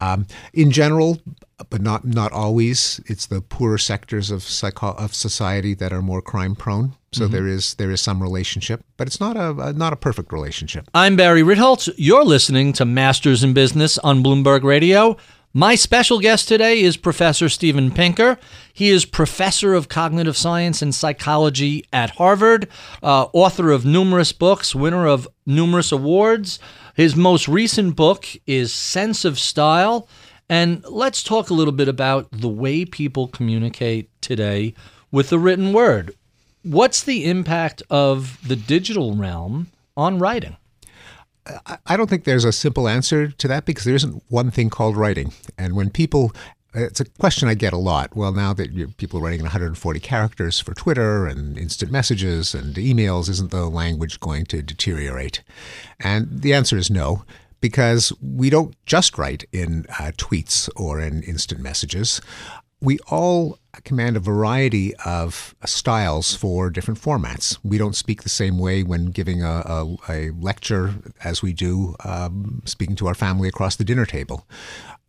Um, 0.00 0.26
in 0.54 0.70
general, 0.70 1.18
but 1.68 1.82
not 1.82 2.04
not 2.04 2.32
always, 2.32 3.00
it's 3.06 3.26
the 3.26 3.40
poorer 3.40 3.78
sectors 3.78 4.30
of 4.30 4.42
psycho- 4.42 4.94
of 4.94 5.14
society 5.14 5.74
that 5.74 5.92
are 5.92 6.02
more 6.02 6.22
crime 6.22 6.54
prone. 6.54 6.94
So 7.12 7.24
mm-hmm. 7.24 7.32
there 7.32 7.48
is 7.48 7.74
there 7.74 7.90
is 7.90 8.00
some 8.00 8.22
relationship, 8.22 8.84
but 8.96 9.06
it's 9.06 9.20
not 9.20 9.36
a, 9.36 9.50
a 9.58 9.72
not 9.72 9.92
a 9.92 9.96
perfect 9.96 10.32
relationship. 10.32 10.88
I'm 10.94 11.16
Barry 11.16 11.42
Ritholtz. 11.42 11.92
You're 11.96 12.24
listening 12.24 12.72
to 12.74 12.84
Masters 12.84 13.42
in 13.42 13.52
Business 13.52 13.98
on 13.98 14.22
Bloomberg 14.22 14.62
Radio. 14.62 15.16
My 15.52 15.74
special 15.74 16.20
guest 16.20 16.46
today 16.46 16.80
is 16.80 16.96
Professor 16.96 17.48
Steven 17.48 17.90
Pinker. 17.90 18.38
He 18.72 18.88
is 18.88 19.04
professor 19.04 19.74
of 19.74 19.88
cognitive 19.88 20.36
science 20.36 20.80
and 20.80 20.94
psychology 20.94 21.84
at 21.92 22.10
Harvard, 22.10 22.68
uh, 23.02 23.26
author 23.32 23.72
of 23.72 23.84
numerous 23.84 24.30
books, 24.30 24.76
winner 24.76 25.08
of 25.08 25.26
numerous 25.46 25.90
awards. 25.90 26.60
His 26.94 27.16
most 27.16 27.48
recent 27.48 27.96
book 27.96 28.28
is 28.46 28.72
Sense 28.72 29.24
of 29.24 29.40
Style. 29.40 30.06
And 30.48 30.84
let's 30.84 31.20
talk 31.20 31.50
a 31.50 31.54
little 31.54 31.72
bit 31.72 31.88
about 31.88 32.28
the 32.30 32.48
way 32.48 32.84
people 32.84 33.26
communicate 33.26 34.08
today 34.20 34.72
with 35.10 35.30
the 35.30 35.38
written 35.40 35.72
word. 35.72 36.14
What's 36.62 37.02
the 37.02 37.24
impact 37.24 37.82
of 37.90 38.38
the 38.46 38.54
digital 38.54 39.16
realm 39.16 39.66
on 39.96 40.20
writing? 40.20 40.58
I 41.86 41.96
don't 41.96 42.08
think 42.08 42.24
there's 42.24 42.44
a 42.44 42.52
simple 42.52 42.88
answer 42.88 43.28
to 43.28 43.48
that 43.48 43.64
because 43.64 43.84
there 43.84 43.94
isn't 43.94 44.22
one 44.28 44.50
thing 44.50 44.70
called 44.70 44.96
writing. 44.96 45.32
And 45.58 45.74
when 45.74 45.90
people 45.90 46.32
it's 46.72 47.00
a 47.00 47.04
question 47.04 47.48
I 47.48 47.54
get 47.54 47.72
a 47.72 47.78
lot. 47.78 48.14
Well, 48.14 48.32
now 48.32 48.52
that 48.52 48.96
people 48.96 49.18
are 49.18 49.22
writing 49.24 49.42
140 49.42 49.98
characters 50.00 50.60
for 50.60 50.72
Twitter 50.72 51.26
and 51.26 51.58
instant 51.58 51.90
messages 51.90 52.54
and 52.54 52.76
emails, 52.76 53.28
isn't 53.28 53.50
the 53.50 53.68
language 53.68 54.20
going 54.20 54.44
to 54.46 54.62
deteriorate? 54.62 55.42
And 55.98 56.42
the 56.42 56.54
answer 56.54 56.76
is 56.76 56.88
no. 56.88 57.24
because 57.60 58.12
we 58.22 58.50
don't 58.50 58.74
just 58.86 59.18
write 59.18 59.44
in 59.52 59.86
uh, 59.98 60.12
tweets 60.16 60.68
or 60.76 61.00
in 61.00 61.22
instant 61.22 61.60
messages. 61.60 62.20
We 62.80 62.98
all 63.10 63.58
command 63.84 64.16
a 64.16 64.20
variety 64.20 64.94
of 65.04 65.54
styles 65.64 66.34
for 66.34 66.70
different 66.70 67.00
formats. 67.00 67.58
We 67.62 67.78
don't 67.78 67.96
speak 67.96 68.22
the 68.22 68.28
same 68.28 68.58
way 68.58 68.82
when 68.82 69.06
giving 69.06 69.42
a, 69.42 69.62
a, 69.64 69.96
a 70.08 70.30
lecture 70.30 70.94
as 71.24 71.42
we 71.42 71.52
do 71.52 71.94
um, 72.04 72.62
speaking 72.64 72.96
to 72.96 73.06
our 73.06 73.14
family 73.14 73.48
across 73.48 73.76
the 73.76 73.84
dinner 73.84 74.06
table. 74.06 74.46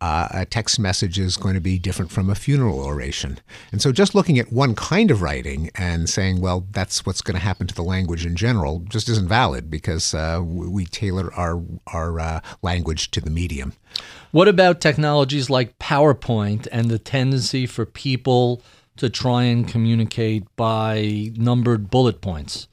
Uh, 0.00 0.26
a 0.32 0.44
text 0.44 0.80
message 0.80 1.16
is 1.16 1.36
going 1.36 1.54
to 1.54 1.60
be 1.60 1.78
different 1.78 2.10
from 2.10 2.28
a 2.28 2.34
funeral 2.34 2.80
oration. 2.80 3.38
And 3.70 3.80
so 3.80 3.92
just 3.92 4.16
looking 4.16 4.36
at 4.36 4.52
one 4.52 4.74
kind 4.74 5.12
of 5.12 5.22
writing 5.22 5.70
and 5.76 6.10
saying, 6.10 6.40
well, 6.40 6.66
that's 6.72 7.06
what's 7.06 7.22
going 7.22 7.36
to 7.36 7.40
happen 7.40 7.68
to 7.68 7.74
the 7.74 7.84
language 7.84 8.26
in 8.26 8.34
general 8.34 8.80
just 8.88 9.08
isn't 9.08 9.28
valid 9.28 9.70
because 9.70 10.12
uh, 10.12 10.40
we 10.44 10.86
tailor 10.86 11.32
our, 11.34 11.62
our 11.86 12.18
uh, 12.18 12.40
language 12.62 13.12
to 13.12 13.20
the 13.20 13.30
medium. 13.30 13.74
What 14.32 14.48
about 14.48 14.80
technologies 14.80 15.50
like 15.50 15.78
PowerPoint 15.78 16.66
and 16.72 16.90
the 16.90 16.98
tendency 16.98 17.66
for 17.66 17.84
people 17.84 18.62
to 18.96 19.10
try 19.10 19.42
and 19.42 19.68
communicate 19.68 20.44
by 20.56 21.32
numbered 21.36 21.90
bullet 21.90 22.22
points? 22.22 22.66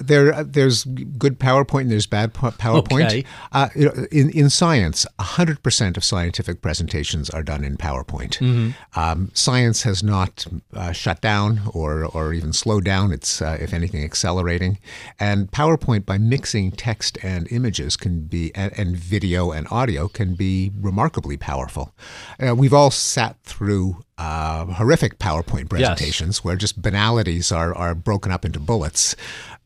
There, 0.00 0.44
there's 0.44 0.84
good 0.84 1.38
PowerPoint 1.38 1.82
and 1.82 1.90
there's 1.90 2.06
bad 2.06 2.32
PowerPoint. 2.32 3.06
Okay. 3.06 3.24
Uh, 3.52 3.68
in 4.10 4.30
in 4.30 4.50
science, 4.50 5.06
hundred 5.20 5.62
percent 5.62 5.96
of 5.96 6.04
scientific 6.04 6.62
presentations 6.62 7.28
are 7.30 7.42
done 7.42 7.62
in 7.64 7.76
PowerPoint. 7.76 8.38
Mm-hmm. 8.38 8.98
Um, 8.98 9.30
science 9.34 9.82
has 9.82 10.02
not 10.02 10.46
uh, 10.72 10.92
shut 10.92 11.20
down 11.20 11.60
or 11.74 12.04
or 12.04 12.32
even 12.32 12.52
slowed 12.52 12.84
down. 12.84 13.12
It's 13.12 13.42
uh, 13.42 13.58
if 13.60 13.74
anything 13.74 14.04
accelerating. 14.04 14.78
And 15.20 15.50
PowerPoint, 15.50 16.06
by 16.06 16.18
mixing 16.18 16.72
text 16.72 17.18
and 17.22 17.50
images, 17.52 17.96
can 17.96 18.22
be 18.22 18.54
and, 18.54 18.72
and 18.78 18.96
video 18.96 19.52
and 19.52 19.66
audio 19.70 20.08
can 20.08 20.34
be 20.34 20.72
remarkably 20.80 21.36
powerful. 21.36 21.94
Uh, 22.40 22.54
we've 22.54 22.74
all 22.74 22.90
sat 22.90 23.36
through 23.44 24.02
uh, 24.18 24.64
horrific 24.66 25.18
PowerPoint 25.18 25.68
presentations 25.68 26.38
yes. 26.38 26.44
where 26.44 26.56
just 26.56 26.80
banalities 26.80 27.52
are, 27.52 27.74
are 27.74 27.94
broken 27.94 28.32
up 28.32 28.44
into 28.44 28.58
bullets. 28.58 29.14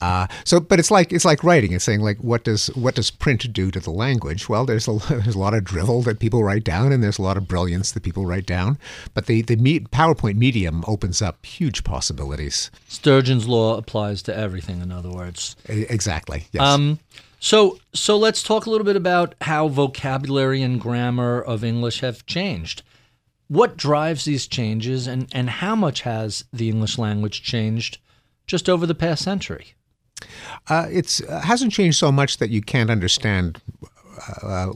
Uh, 0.00 0.26
so, 0.44 0.58
but 0.58 0.78
it's 0.78 0.90
like 0.90 1.12
it's 1.12 1.26
like 1.26 1.44
writing. 1.44 1.72
It's 1.72 1.84
saying 1.84 2.00
like, 2.00 2.18
what 2.18 2.42
does 2.44 2.68
what 2.68 2.94
does 2.94 3.10
print 3.10 3.52
do 3.52 3.70
to 3.70 3.80
the 3.80 3.90
language? 3.90 4.48
Well, 4.48 4.64
there's 4.64 4.88
a 4.88 4.92
there's 5.08 5.34
a 5.34 5.38
lot 5.38 5.54
of 5.54 5.62
drivel 5.62 6.02
that 6.02 6.20
people 6.20 6.42
write 6.42 6.64
down, 6.64 6.90
and 6.90 7.02
there's 7.02 7.18
a 7.18 7.22
lot 7.22 7.36
of 7.36 7.46
brilliance 7.46 7.92
that 7.92 8.02
people 8.02 8.24
write 8.24 8.46
down. 8.46 8.78
But 9.12 9.26
the 9.26 9.42
the 9.42 9.56
PowerPoint 9.56 10.36
medium 10.36 10.84
opens 10.86 11.20
up 11.20 11.44
huge 11.44 11.84
possibilities. 11.84 12.70
Sturgeon's 12.88 13.46
law 13.46 13.76
applies 13.76 14.22
to 14.22 14.36
everything. 14.36 14.80
In 14.80 14.90
other 14.90 15.10
words, 15.10 15.54
exactly. 15.66 16.46
Yes. 16.52 16.62
Um, 16.62 16.98
so 17.38 17.78
so 17.92 18.16
let's 18.16 18.42
talk 18.42 18.64
a 18.64 18.70
little 18.70 18.86
bit 18.86 18.96
about 18.96 19.34
how 19.42 19.68
vocabulary 19.68 20.62
and 20.62 20.80
grammar 20.80 21.42
of 21.42 21.62
English 21.62 22.00
have 22.00 22.24
changed. 22.24 22.82
What 23.50 23.76
drives 23.76 24.26
these 24.26 24.46
changes, 24.46 25.08
and, 25.08 25.28
and 25.32 25.50
how 25.50 25.74
much 25.74 26.02
has 26.02 26.44
the 26.52 26.68
English 26.68 26.98
language 26.98 27.42
changed 27.42 27.98
just 28.46 28.68
over 28.68 28.86
the 28.86 28.94
past 28.94 29.24
century? 29.24 29.74
Uh, 30.68 30.86
it 30.88 31.20
uh, 31.28 31.40
hasn't 31.40 31.72
changed 31.72 31.98
so 31.98 32.12
much 32.12 32.36
that 32.36 32.50
you 32.50 32.62
can't 32.62 32.90
understand 32.90 33.60
uh, 34.44 34.70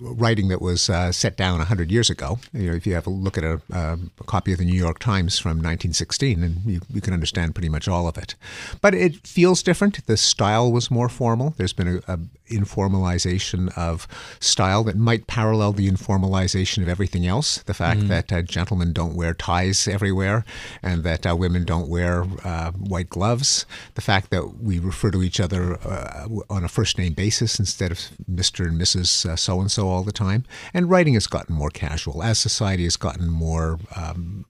writing 0.00 0.48
that 0.48 0.60
was 0.60 0.90
uh, 0.90 1.12
set 1.12 1.36
down 1.36 1.58
100 1.58 1.92
years 1.92 2.10
ago. 2.10 2.40
You 2.52 2.70
know, 2.70 2.76
if 2.76 2.88
you 2.88 2.94
have 2.94 3.06
a 3.06 3.10
look 3.10 3.38
at 3.38 3.44
a, 3.44 3.60
uh, 3.72 3.96
a, 4.20 4.24
copy 4.24 4.52
of 4.52 4.58
the 4.58 4.64
New 4.64 4.76
York 4.76 4.98
Times 4.98 5.38
from 5.38 5.58
1916, 5.58 6.42
and 6.42 6.56
you, 6.66 6.80
you, 6.92 7.00
can 7.00 7.14
understand 7.14 7.54
pretty 7.54 7.68
much 7.68 7.86
all 7.86 8.08
of 8.08 8.18
it. 8.18 8.34
But 8.80 8.94
it 8.94 9.24
feels 9.24 9.62
different. 9.62 10.04
The 10.06 10.16
style 10.16 10.72
was 10.72 10.90
more 10.90 11.08
formal. 11.08 11.54
There's 11.56 11.72
been 11.72 12.02
a, 12.08 12.12
a 12.12 12.18
informalization 12.52 13.76
of 13.76 14.06
style 14.40 14.84
that 14.84 14.96
might 14.96 15.26
parallel 15.26 15.72
the 15.72 15.90
informalization 15.90 16.82
of 16.82 16.88
everything 16.88 17.26
else. 17.26 17.62
The 17.62 17.74
fact 17.74 18.00
mm. 18.00 18.08
that 18.08 18.32
uh, 18.32 18.42
gentlemen 18.42 18.92
don't 18.92 19.14
wear 19.14 19.34
ties 19.34 19.88
everywhere, 19.88 20.44
and 20.82 21.02
that 21.04 21.26
uh, 21.26 21.34
women 21.36 21.64
don't 21.64 21.88
wear 21.88 22.24
uh, 22.44 22.72
white 22.72 23.08
gloves. 23.08 23.66
The 23.94 24.00
fact 24.00 24.30
that 24.30 24.58
we 24.60 24.78
refer 24.78 25.10
to 25.10 25.22
each 25.22 25.40
other 25.40 25.78
uh, 25.86 26.28
on 26.48 26.64
a 26.64 26.68
first 26.68 26.98
name 26.98 27.14
basis 27.14 27.58
instead 27.58 27.90
of 27.90 27.98
Mr. 28.30 28.66
and 28.66 28.80
Mrs. 28.80 29.38
So 29.38 29.60
and 29.60 29.70
so 29.70 29.88
all 29.88 30.02
the 30.02 30.12
time. 30.12 30.44
And 30.74 30.90
writing 30.90 31.14
has 31.14 31.26
gotten 31.26 31.54
more 31.54 31.70
casual 31.70 32.22
as 32.22 32.38
society 32.38 32.84
has 32.84 32.96
gotten 32.96 33.28
more 33.28 33.78
um, 33.96 34.44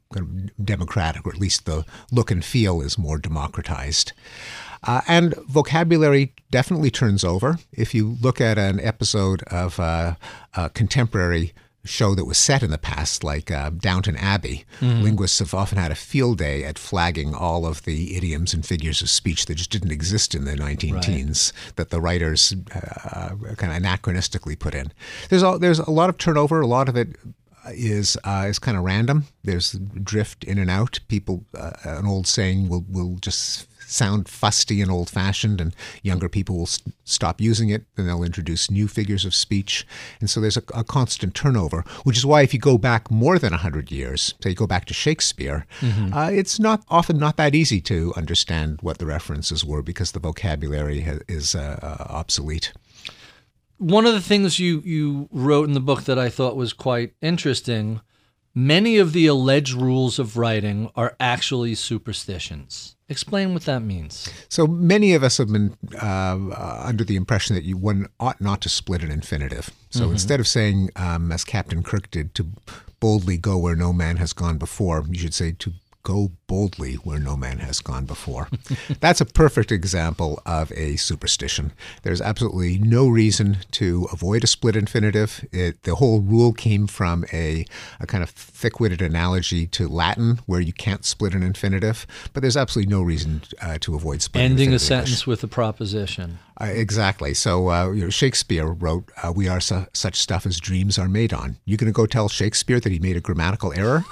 democratic, 0.63 1.27
or 1.27 1.33
at 1.33 1.41
least 1.41 1.67
the 1.67 1.85
look 2.11 2.31
and 2.31 2.45
feel 2.45 2.81
is 2.81 2.99
more 2.99 3.19
democratized. 3.19 4.13
Uh, 4.85 5.01
and 5.07 5.35
vocabulary 5.49 6.33
definitely 6.51 6.91
turns 6.91 7.25
over. 7.25 7.59
If 7.73 7.95
you 7.95 8.17
look 8.21 8.41
at 8.41 8.59
an 8.59 8.81
episode 8.81 9.43
of 9.45 9.79
uh, 9.79 10.15
a 10.55 10.71
contemporary 10.71 11.53
show 11.85 12.15
that 12.15 12.25
was 12.25 12.39
set 12.39 12.63
in 12.63 12.71
the 12.71 12.79
past, 12.79 13.25
like 13.25 13.51
uh, 13.51 13.71
Downton 13.71 14.17
Abbey, 14.17 14.65
mm-hmm. 14.81 15.03
linguists 15.03 15.41
have 15.41 15.55
often 15.55 15.79
had 15.79 15.91
a 15.91 15.97
field 15.97 16.39
day 16.39 16.65
at 16.65 16.79
flagging 16.79 17.35
all 17.35 17.67
of 17.67 17.83
the 17.83 18.17
idioms 18.17 18.55
and 18.55 18.65
figures 18.65 19.03
of 19.03 19.11
speech 19.11 19.47
that 19.47 19.57
just 19.57 19.71
didn't 19.71 19.91
exist 19.91 20.35
in 20.35 20.45
the 20.45 20.55
19 20.55 20.95
right. 20.95 21.03
teens 21.03 21.53
that 21.77 21.91
the 21.91 22.01
writers 22.01 22.55
uh, 22.75 23.31
kind 23.57 23.73
of 23.73 23.83
anachronistically 23.83 24.59
put 24.59 24.75
in. 24.75 24.93
There's 25.29 25.43
a, 25.43 25.59
there's 25.61 25.81
a 25.81 25.91
lot 25.91 26.09
of 26.09 26.19
turnover. 26.19 26.61
A 26.61 26.67
lot 26.67 26.89
of 26.89 26.97
it 26.97 27.17
is 27.71 28.17
uh, 28.25 28.47
is 28.49 28.59
kind 28.59 28.77
of 28.77 28.85
random. 28.85 29.27
There's 29.45 29.73
drift 29.73 30.45
in 30.45 30.59
and 30.59 30.71
out. 30.71 31.01
People, 31.09 31.45
uh, 31.57 31.73
an 31.85 32.07
old 32.07 32.27
saying 32.27 32.69
will 32.69 32.85
will 32.89 33.17
just 33.17 33.67
sound 33.93 34.29
fusty 34.29 34.81
and 34.81 34.91
old 34.91 35.11
fashioned, 35.11 35.61
and 35.61 35.75
younger 36.03 36.29
people 36.29 36.57
will 36.57 36.67
st- 36.67 36.95
stop 37.05 37.41
using 37.41 37.69
it 37.69 37.85
and 37.97 38.09
they'll 38.09 38.23
introduce 38.23 38.71
new 38.71 38.89
figures 38.89 39.25
of 39.25 39.35
speech. 39.35 39.87
And 40.21 40.31
so 40.31 40.41
there's 40.41 40.57
a, 40.57 40.63
a, 40.75 40.85
constant 40.85 41.35
turnover, 41.35 41.85
which 42.05 42.17
is 42.17 42.27
why 42.27 42.43
if 42.43 42.53
you 42.55 42.61
go 42.61 42.79
back 42.79 43.11
more 43.11 43.39
than 43.39 43.53
100 43.53 43.91
years, 43.91 44.35
say 44.43 44.51
you 44.51 44.57
go 44.57 44.67
back 44.67 44.87
to 44.87 44.95
Shakespeare, 44.95 45.67
mm-hmm. 45.81 46.13
uh, 46.13 46.31
it's 46.31 46.59
not 46.59 46.85
often 46.89 47.19
not 47.19 47.37
that 47.37 47.55
easy 47.55 47.81
to 47.83 48.13
understand 48.17 48.79
what 48.83 48.99
the 48.99 49.07
references 49.07 49.65
were 49.65 49.83
because 49.83 50.13
the 50.13 50.21
vocabulary 50.21 51.01
ha- 51.01 51.19
is 51.29 51.55
uh, 51.55 51.79
uh, 51.83 52.13
obsolete. 52.13 52.73
One 53.79 54.07
of 54.07 54.15
the 54.15 54.21
things 54.21 54.59
you, 54.59 54.81
you 54.85 55.29
wrote 55.33 55.69
in 55.69 55.75
the 55.75 55.81
book 55.81 56.05
that 56.05 56.19
I 56.19 56.29
thought 56.29 56.57
was 56.57 56.73
quite 56.73 57.15
interesting 57.21 58.01
many 58.55 58.99
of 58.99 59.13
the 59.13 59.27
alleged 59.27 59.73
rules 59.75 60.19
of 60.19 60.37
writing 60.37 60.91
are 60.95 61.17
actually 61.19 61.75
superstitions. 61.75 62.97
Explain 63.09 63.53
what 63.53 63.65
that 63.65 63.81
means. 63.81 64.29
So 64.49 64.67
many 64.67 65.15
of 65.15 65.23
us 65.23 65.37
have 65.39 65.53
been 65.53 65.77
uh, 66.01 66.83
under 66.83 67.05
the 67.05 67.17
impression 67.17 67.55
that 67.57 67.65
you 67.65 67.77
one 67.77 68.09
ought 68.19 68.41
not 68.41 68.63
to 68.63 68.69
split 68.69 69.03
an 69.03 69.11
infinitive. 69.11 69.71
So 69.91 70.05
mm-hmm. 70.05 70.13
instead 70.13 70.41
of 70.41 70.49
saying, 70.49 70.91
um, 70.97 71.31
as 71.31 71.45
Captain 71.45 71.83
Kirk 71.83 72.11
did, 72.11 72.35
to 72.37 72.47
boldly 73.01 73.37
go 73.37 73.59
where 73.59 73.77
no 73.77 73.93
man 73.93 74.17
has 74.17 74.33
gone 74.33 74.59
before, 74.59 75.05
you 75.11 75.19
should 75.19 75.35
say 75.35 75.53
to 75.53 75.73
go 76.03 76.33
boldly 76.47 76.95
where 76.95 77.19
no 77.19 77.37
man 77.37 77.59
has 77.59 77.81
gone 77.81 78.05
before. 78.05 78.49
That's 79.01 79.21
a 79.21 79.25
perfect 79.25 79.71
example 79.71 80.43
of 80.45 80.73
a 80.73 80.97
superstition. 80.97 81.73
There's 82.03 82.21
absolutely 82.21 82.79
no 82.79 83.09
reason 83.09 83.59
to 83.73 84.09
avoid 84.13 84.45
a 84.45 84.47
split 84.47 84.77
infinitive. 84.77 85.47
It, 85.53 85.83
the 85.85 85.97
whole 85.97 86.21
rule 86.21 86.53
came 86.53 86.87
from 86.87 87.25
a, 87.33 87.65
a 88.01 88.07
kind 88.07 88.23
of 88.23 88.31
thick 88.31 88.81
witted 88.81 89.01
analogy 89.01 89.67
to 89.69 89.89
Latin 89.89 90.41
where 90.47 90.61
you 90.61 90.73
can't 90.73 91.05
split 91.05 91.35
an 91.35 91.43
infinitive, 91.43 92.07
but 92.33 92.41
there's 92.41 92.57
absolutely 92.57 92.93
no 92.93 93.03
reason 93.03 93.43
uh, 93.61 93.79
to 93.81 93.95
avoid 93.95 94.23
splitting 94.23 94.53
Ending 94.53 94.75
a 94.75 94.79
sentence 94.79 95.27
with 95.27 95.43
a 95.45 95.49
proposition. 95.49 96.39
Uh, 96.61 96.67
exactly. 96.67 97.33
So 97.35 97.71
uh, 97.71 97.91
you 97.93 98.05
know, 98.05 98.11
Shakespeare 98.11 98.67
wrote, 98.67 99.11
uh, 99.23 99.33
"We 99.35 99.49
are 99.49 99.61
su- 99.61 99.87
such 99.93 100.17
stuff 100.17 100.45
as 100.47 100.61
dreams 100.61 100.99
are 100.99 101.09
made 101.09 101.33
on." 101.33 101.57
You 101.65 101.77
going 101.77 101.93
to 101.93 101.97
go 101.97 102.07
tell 102.07 102.29
Shakespeare 102.29 102.79
that 102.79 102.93
he 102.93 102.99
made 102.99 103.17
a 103.17 103.21
grammatical 103.21 103.73
error? 103.75 104.05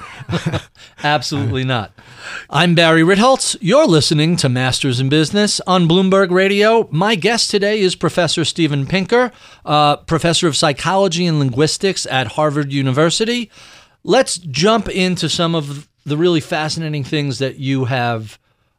Absolutely 1.04 1.64
not. 1.64 1.92
I'm 2.48 2.74
Barry 2.74 3.02
Ritholtz. 3.02 3.56
You're 3.60 3.86
listening 3.86 4.36
to 4.36 4.48
Masters 4.48 5.00
in 5.00 5.08
Business 5.08 5.60
on 5.66 5.86
Bloomberg 5.86 6.30
Radio. 6.30 6.88
My 6.90 7.14
guest 7.14 7.50
today 7.50 7.80
is 7.80 7.94
Professor 7.94 8.44
Steven 8.44 8.86
Pinker, 8.86 9.32
uh, 9.66 9.96
professor 9.96 10.48
of 10.48 10.56
psychology 10.56 11.26
and 11.26 11.38
linguistics 11.38 12.06
at 12.06 12.28
Harvard 12.28 12.72
University. 12.72 13.50
Let's 14.02 14.38
jump 14.38 14.88
into 14.88 15.28
some 15.28 15.54
of 15.54 15.88
the 16.06 16.16
really 16.16 16.40
fascinating 16.40 17.04
things 17.04 17.38
that 17.38 17.56
you 17.56 17.84
have 17.84 18.38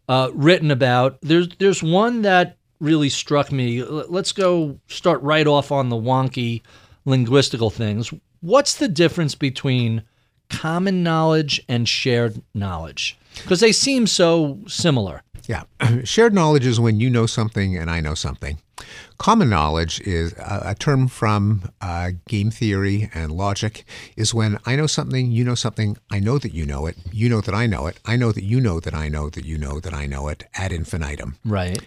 uh, 0.10 0.32
written 0.34 0.72
about. 0.72 1.20
There's 1.22 1.48
there's 1.60 1.84
one 1.84 2.24
that 2.24 2.58
really 2.82 3.10
struck 3.10 3.52
me. 3.52 3.84
Let's 3.84 4.34
go 4.34 4.80
start 4.88 5.22
right 5.22 5.48
off 5.48 5.72
on 5.72 5.90
the 5.90 5.96
wonky 5.96 6.62
linguistical 7.06 7.72
things. 7.72 8.12
What's 8.42 8.76
the 8.76 8.88
difference 8.88 9.36
between 9.36 10.04
common 10.50 11.04
knowledge 11.04 11.64
and 11.70 11.88
shared 11.88 12.42
knowledge? 12.54 13.18
Because 13.36 13.62
they 13.62 13.72
seem 13.72 14.08
so 14.08 14.60
similar. 14.68 15.24
Yeah. 15.48 15.64
shared 16.04 16.34
knowledge 16.34 16.66
is 16.66 16.80
when 16.80 17.00
you 17.00 17.10
know 17.10 17.26
something 17.26 17.78
and 17.78 17.90
I 17.90 18.02
know 18.02 18.16
something. 18.16 18.60
Common 19.20 19.50
knowledge 19.50 20.02
is 20.02 20.34
a, 20.34 20.62
a 20.68 20.76
term 20.76 21.08
from 21.08 21.70
uh, 21.82 22.12
game 22.28 22.50
theory 22.50 23.12
and 23.14 23.32
logic, 23.32 23.86
is 24.18 24.34
when 24.34 24.58
I 24.66 24.76
know 24.76 24.88
something, 24.88 25.32
you 25.32 25.44
know 25.44 25.54
something, 25.54 25.98
I 26.10 26.20
know 26.20 26.40
that 26.40 26.56
you 26.56 26.66
know 26.66 26.88
it, 26.88 26.98
you 27.12 27.30
know 27.30 27.42
that 27.42 27.54
I 27.54 27.68
know 27.68 27.86
it, 27.86 28.00
I 28.06 28.16
know 28.16 28.32
that 28.32 28.44
you 28.44 28.60
know 28.60 28.80
that 28.80 28.96
I 28.96 29.08
know 29.08 29.30
that 29.30 29.46
you 29.46 29.60
know 29.60 29.80
that 29.80 29.94
I 29.94 30.08
know 30.08 30.28
it 30.30 30.46
ad 30.56 30.72
infinitum. 30.72 31.38
Right. 31.46 31.80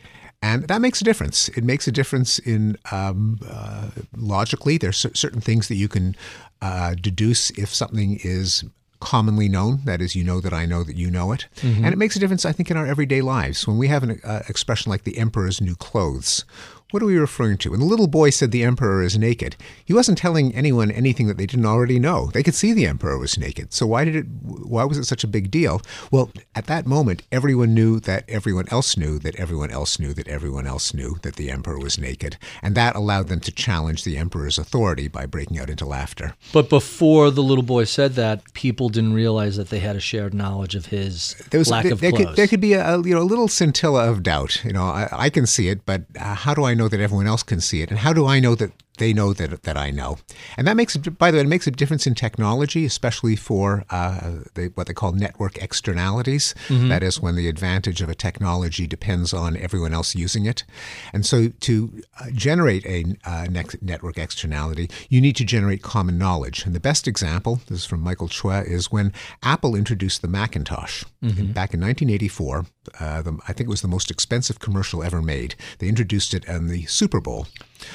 And 0.45 0.69
that 0.69 0.83
makes 0.83 1.01
a 1.01 1.05
difference. 1.05 1.49
It 1.51 1.65
makes 1.65 1.89
a 1.89 1.93
difference 1.93 2.39
in 2.39 2.77
um, 2.93 3.39
uh, 3.49 3.89
logically. 4.15 4.77
There's 4.77 5.07
certain 5.15 5.41
things 5.41 5.69
that 5.69 5.77
you 5.77 5.89
can 5.89 6.15
uh, 6.61 6.95
deduce 7.01 7.49
if 7.51 7.75
something 7.75 8.21
is 8.23 8.63
commonly 9.01 9.49
known. 9.49 9.81
That 9.85 10.03
is, 10.03 10.15
you 10.15 10.23
know 10.23 10.41
that 10.41 10.53
I 10.53 10.67
know 10.67 10.85
that 10.85 10.97
you 10.97 11.11
know 11.11 11.33
it. 11.33 11.47
Mm-hmm. 11.57 11.85
And 11.85 11.95
it 11.95 11.97
makes 11.97 12.15
a 12.17 12.19
difference, 12.19 12.45
I 12.45 12.53
think, 12.53 12.71
in 12.71 12.77
our 12.77 12.87
everyday 12.87 13.23
lives. 13.23 13.67
When 13.67 13.79
we 13.79 13.89
have 13.89 14.03
an 14.03 14.21
uh, 14.23 14.43
expression 14.49 14.91
like 14.91 15.05
the 15.05 15.17
emperor's 15.17 15.63
new 15.63 15.77
clothes, 15.77 16.45
what 16.91 17.03
are 17.03 17.07
we 17.07 17.17
referring 17.17 17.59
to? 17.59 17.71
When 17.71 17.81
the 17.81 17.87
little 17.87 18.07
boy 18.07 18.31
said 18.31 18.51
the 18.51 18.63
emperor 18.63 19.03
is 19.03 19.19
naked, 19.19 19.57
he 19.85 19.93
wasn't 19.93 20.19
telling 20.19 20.55
anyone 20.55 20.91
anything 20.91 21.27
that 21.27 21.37
they 21.37 21.47
didn't 21.47 21.67
already 21.67 21.99
know. 21.99 22.31
They 22.33 22.43
could 22.43 22.55
see 22.55 22.73
the 22.73 22.87
emperor 22.87 23.19
was 23.19 23.37
naked. 23.37 23.73
So 23.73 23.87
why 23.87 24.05
did 24.05 24.15
it 24.15 24.27
why 24.43 24.85
was 24.85 24.99
it 24.99 25.05
such 25.05 25.25
a 25.25 25.29
big 25.29 25.51
deal? 25.51 25.83
Well, 26.13 26.31
at 26.55 26.67
that 26.67 26.87
moment 26.87 27.23
everyone 27.33 27.75
knew 27.75 27.99
that 28.01 28.25
everyone 28.29 28.69
else 28.71 28.97
knew 28.97 29.19
that 29.19 29.35
everyone 29.37 29.71
else 29.71 29.99
knew 29.99 30.15
that 30.15 30.29
everyone 30.29 30.67
else 30.67 30.95
knew 30.95 31.17
that 31.23 31.37
the 31.37 31.51
emperor 31.51 31.79
was 31.79 31.99
naked, 31.99 32.37
and 32.63 32.75
that 32.77 32.95
allowed 32.95 33.29
them 33.29 33.41
to 33.41 33.53
challenge 33.53 34.05
the 34.05 34.17
emperor's 34.17 34.59
authority 34.59 35.09
by 35.09 35.27
breaking 35.27 35.59
out 35.59 35.71
into 35.71 35.85
laughter. 35.85 36.35
But 36.53 36.69
before 36.69 37.31
the 37.31 37.43
little 37.43 37.65
boy 37.65 37.85
said 37.85 38.15
that, 38.15 38.53
people 38.55 38.89
didn't 38.89 39.15
realize 39.15 39.57
that 39.57 39.71
they 39.71 39.81
had 39.81 39.97
a 39.97 40.01
shared 40.01 40.33
knowledge 40.33 40.75
of 40.75 40.87
his 40.87 41.35
there 41.51 41.59
was, 41.59 41.71
lack 41.71 41.85
there, 41.85 41.93
of 41.93 42.01
there 42.01 42.13
clothes. 42.13 42.27
Could, 42.27 42.37
there 42.37 42.47
could 42.47 42.61
be 42.61 42.75
a, 42.75 42.99
you 42.99 43.15
know 43.15 43.23
a 43.23 43.25
little 43.25 43.49
scintilla 43.49 44.09
of 44.09 44.23
doubt. 44.23 44.65
You 44.65 44.73
know, 44.73 44.85
I, 44.85 45.09
I 45.11 45.31
can 45.31 45.47
see 45.47 45.69
it, 45.69 45.85
but 45.85 46.03
uh, 46.21 46.35
how 46.35 46.55
do 46.55 46.65
I 46.65 46.75
know 46.75 46.84
know 46.85 46.89
that 46.89 47.01
everyone 47.01 47.27
else 47.27 47.43
can 47.43 47.61
see 47.61 47.83
it? 47.83 47.91
And 47.91 47.99
how 47.99 48.13
do 48.13 48.27
I 48.27 48.41
know 48.41 48.55
that 48.55 48.71
they 48.99 49.13
know 49.13 49.33
that 49.33 49.63
that 49.63 49.77
I 49.77 49.91
know. 49.91 50.19
And 50.57 50.67
that 50.67 50.77
makes, 50.77 50.97
by 50.97 51.31
the 51.31 51.39
way, 51.39 51.43
it 51.43 51.49
makes 51.49 51.67
a 51.67 51.71
difference 51.71 52.07
in 52.07 52.15
technology, 52.15 52.85
especially 52.85 53.37
for 53.37 53.85
uh, 53.91 54.33
the, 54.55 54.71
what 54.75 54.87
they 54.87 54.95
call 54.95 55.13
network 55.13 55.59
externalities. 55.59 56.55
Mm-hmm. 56.69 56.89
That 56.89 57.03
is 57.03 57.21
when 57.21 57.35
the 57.35 57.49
advantage 57.49 58.01
of 58.03 58.09
a 58.09 58.15
technology 58.15 58.87
depends 58.87 59.33
on 59.33 59.57
everyone 59.57 59.93
else 59.93 60.15
using 60.15 60.47
it. 60.47 60.65
And 61.13 61.27
so 61.27 61.49
to 61.49 62.03
uh, 62.21 62.31
generate 62.33 62.87
a 62.87 63.05
uh, 63.25 63.47
network 63.81 64.19
externality, 64.19 64.91
you 65.09 65.21
need 65.21 65.37
to 65.37 65.45
generate 65.45 65.83
common 65.83 66.19
knowledge. 66.19 66.65
And 66.65 66.75
the 66.75 66.81
best 66.81 67.09
example, 67.09 67.61
this 67.67 67.81
is 67.81 67.85
from 67.85 68.01
Michael 68.01 68.29
Chwe, 68.29 68.67
is 68.67 68.93
when 68.93 69.13
Apple 69.43 69.75
introduced 69.75 70.23
the 70.23 70.29
Macintosh 70.29 71.05
mm-hmm. 71.23 71.53
back 71.53 71.75
in 71.75 71.81
1984. 71.81 72.67
Uh, 73.01 73.23
the, 73.23 73.39
I 73.49 73.53
think 73.53 73.67
it 73.67 73.71
was 73.71 73.83
the 73.83 73.89
most 73.89 74.11
expensive 74.11 74.61
commercial 74.61 75.03
ever 75.03 75.23
made. 75.23 75.55
They 75.79 75.89
introduced 75.89 76.35
it 76.35 76.45
in 76.45 76.69
the 76.69 76.87
Super 76.87 77.21
Bowl. 77.21 77.47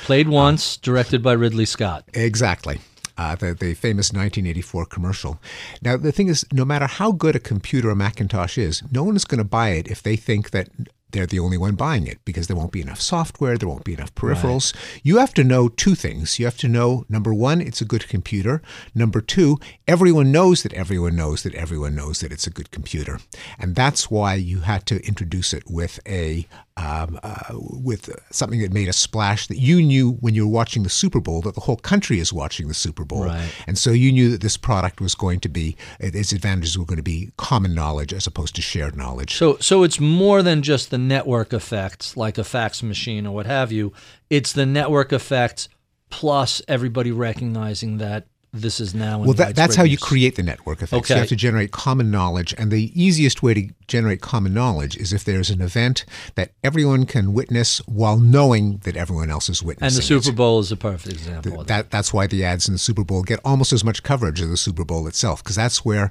Played 0.04 0.30
once, 0.30 0.75
uh, 0.75 0.80
directed 0.82 1.21
by 1.21 1.34
Ridley 1.34 1.65
Scott. 1.65 2.06
Exactly. 2.13 2.80
Uh, 3.17 3.36
the, 3.36 3.54
the 3.54 3.73
famous 3.73 4.13
1984 4.13 4.86
commercial. 4.86 5.41
Now, 5.82 5.97
the 5.97 6.12
thing 6.12 6.30
is, 6.30 6.45
no 6.54 6.63
matter 6.63 6.88
how 6.88 7.12
good 7.12 7.36
a 7.36 7.39
computer 7.39 7.89
a 7.89 7.95
Macintosh 7.95 8.58
is, 8.58 8.82
no 8.91 9.04
one 9.04 9.17
is 9.17 9.25
going 9.25 9.39
to 9.39 9.43
buy 9.43 9.69
it 9.71 9.88
if 9.88 10.02
they 10.02 10.15
think 10.15 10.52
that 10.52 10.69
they're 11.12 11.26
the 11.26 11.39
only 11.39 11.58
one 11.58 11.76
buying 11.76 12.08
it 12.08 12.19
because 12.26 12.48
there 12.48 12.56
won't 12.56 12.72
be 12.72 12.82
enough 12.82 13.02
software, 13.02 13.58
there 13.58 13.69
won't 13.69 13.84
be 13.84 13.93
enough 13.93 14.13
peripherals. 14.15 14.74
Right. 14.76 15.02
You 15.04 15.17
have 15.17 15.34
to 15.36 15.43
know 15.43 15.69
two 15.69 15.95
things. 15.95 16.39
You 16.39 16.45
have 16.45 16.58
to 16.58 16.67
know 16.67 17.06
number 17.10 17.34
one, 17.34 17.62
it's 17.62 17.82
a 17.82 17.86
good 17.86 18.08
computer. 18.08 18.62
Number 18.93 19.22
two, 19.22 19.60
everyone 19.88 20.32
knows 20.32 20.63
that 20.63 20.74
everyone 20.74 21.15
knows 21.15 21.43
that 21.43 21.56
everyone 21.56 21.95
knows 21.95 22.19
that 22.19 22.32
it's 22.32 22.48
a 22.48 22.52
good 22.52 22.72
computer. 22.72 23.19
And 23.58 23.76
that's 23.76 24.12
why 24.12 24.36
you 24.36 24.60
had 24.62 24.86
to 24.88 25.06
introduce 25.06 25.54
it 25.54 25.63
with 25.67 26.00
a 26.08 26.48
um, 26.80 27.19
uh, 27.24 27.56
with 27.58 28.10
something 28.32 28.62
that 28.62 28.72
made 28.72 28.88
a 28.88 28.93
splash 28.93 29.48
that 29.48 29.58
you 29.58 29.82
knew 29.82 30.13
when 30.22 30.34
you 30.34 30.48
were 30.48 30.54
watching 30.54 30.84
the 30.84 30.89
Super 30.89 31.19
Bowl 31.19 31.41
that 31.41 31.56
the 31.56 31.62
whole 31.62 31.76
country 31.76 32.19
is 32.19 32.32
watching 32.32 32.69
the 32.69 32.74
Super 32.74 33.04
Bowl. 33.04 33.26
Right. 33.26 33.52
And 33.67 33.78
so 33.78 33.91
you 33.91 34.12
knew 34.13 34.32
that 34.32 34.41
this 34.41 34.56
product 34.56 35.02
was 35.02 35.13
going 35.13 35.41
to 35.41 35.50
be, 35.50 35.76
its 36.00 36.32
advantages 36.32 36.78
were 36.78 36.86
going 36.86 36.98
to 36.98 37.04
be 37.04 37.32
common 37.38 37.76
knowledge 37.76 38.13
as 38.13 38.28
opposed 38.28 38.56
to 38.56 38.62
shared 38.62 38.95
knowledge. 38.95 39.36
So, 39.36 39.58
so 39.58 39.84
it's 39.84 40.00
more 40.00 40.41
than 40.41 40.62
just 40.62 40.89
the 40.89 40.98
network 41.08 41.54
effects 41.54 42.16
like 42.16 42.38
a 42.38 42.44
fax 42.44 42.84
machine 42.84 43.26
or 43.26 43.34
what 43.34 43.46
have 43.46 43.72
you. 43.72 43.94
It's 44.30 44.54
the 44.54 44.66
network 44.66 45.12
effects 45.12 45.70
plus 46.10 46.62
everybody 46.68 47.12
recognizing 47.12 47.98
that 47.98 48.26
this 48.52 48.80
is 48.80 48.96
now. 48.96 49.20
well, 49.20 49.34
that, 49.34 49.56
that's 49.56 49.76
how 49.76 49.84
you 49.84 49.98
create 49.98 50.36
the 50.36 50.42
network 50.44 50.82
effects. 50.82 51.06
Okay. 51.06 51.14
You 51.14 51.20
have 51.20 51.30
to 51.30 51.36
generate 51.36 51.72
common 51.72 52.10
knowledge, 52.10 52.56
and 52.58 52.72
the 52.72 52.92
easiest 53.00 53.44
way 53.44 53.54
to 53.54 53.70
generate 53.88 54.22
common 54.22 54.54
knowledge 54.54 54.98
is 54.98 55.14
if 55.14 55.24
there's 55.24 55.52
an 55.52 55.62
event 55.62 56.04
that 56.34 56.52
everyone 56.64 57.06
can 57.06 57.34
witness 57.34 57.78
while 57.88 58.18
knowing 58.18 58.78
that 58.86 58.98
everyone 58.98 59.30
else 59.30 59.50
is 59.50 59.62
witnessing. 59.62 59.86
And 59.86 59.96
the 59.96 60.02
Super 60.02 60.36
Bowl 60.36 60.60
is 60.60 60.72
a 60.72 60.78
perfect 60.78 61.14
example. 61.14 61.60
The, 61.60 61.64
that, 61.66 61.92
that's 61.92 62.12
why 62.12 62.26
the 62.26 62.44
ads 62.44 62.68
in 62.68 62.74
the 62.74 62.80
Super 62.80 63.04
Bowl 63.04 63.22
get 63.22 63.40
almost 63.46 63.72
as 63.72 63.84
much 63.84 64.02
coverage 64.02 64.42
as 64.42 64.50
the 64.50 64.58
Super 64.58 64.84
Bowl 64.84 65.08
itself, 65.08 65.44
because 65.44 65.56
that's 65.56 65.86
where 65.86 66.10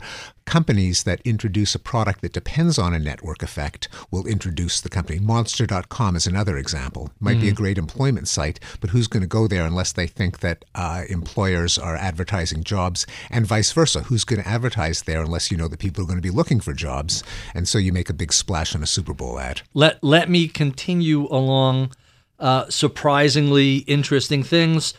companies 0.48 1.02
that 1.02 1.20
introduce 1.26 1.74
a 1.74 1.78
product 1.78 2.22
that 2.22 2.32
depends 2.32 2.78
on 2.78 2.94
a 2.94 2.98
network 2.98 3.42
effect 3.42 3.86
will 4.10 4.26
introduce 4.26 4.80
the 4.80 4.88
company. 4.88 5.18
Monster.com 5.18 6.16
is 6.16 6.26
another 6.26 6.56
example. 6.56 7.10
Might 7.20 7.36
mm. 7.36 7.42
be 7.42 7.48
a 7.50 7.52
mm. 7.52 7.56
great 7.56 7.76
employment 7.76 8.28
site, 8.28 8.58
but 8.80 8.88
who's 8.88 9.08
going 9.08 9.20
to 9.20 9.26
go 9.26 9.46
there 9.46 9.66
unless 9.66 9.92
they 9.92 10.06
think 10.06 10.40
that 10.40 10.64
uh, 10.74 11.02
employers 11.10 11.76
are 11.76 11.96
advertising 11.96 12.64
jobs, 12.64 13.06
and 13.30 13.46
vice 13.46 13.72
versa? 13.72 14.04
Who's 14.04 14.24
going 14.24 14.42
to 14.42 14.48
advertise 14.48 15.02
there 15.02 15.20
unless 15.20 15.50
you 15.50 15.58
know 15.58 15.68
that 15.68 15.80
people 15.80 16.02
are 16.02 16.06
going 16.06 16.18
to 16.18 16.22
be 16.22 16.30
looking 16.30 16.60
for 16.60 16.72
jobs? 16.72 17.22
And 17.54 17.68
so 17.68 17.76
you 17.76 17.92
make 17.92 18.08
a 18.08 18.14
big 18.14 18.32
splash 18.32 18.74
on 18.74 18.82
a 18.82 18.86
Super 18.86 19.12
Bowl 19.12 19.38
ad. 19.38 19.60
Let 19.74 20.02
let 20.02 20.30
me 20.30 20.48
continue 20.48 21.26
along 21.26 21.92
uh, 22.38 22.70
surprisingly 22.70 23.78
interesting 23.78 24.42
things. 24.42 24.94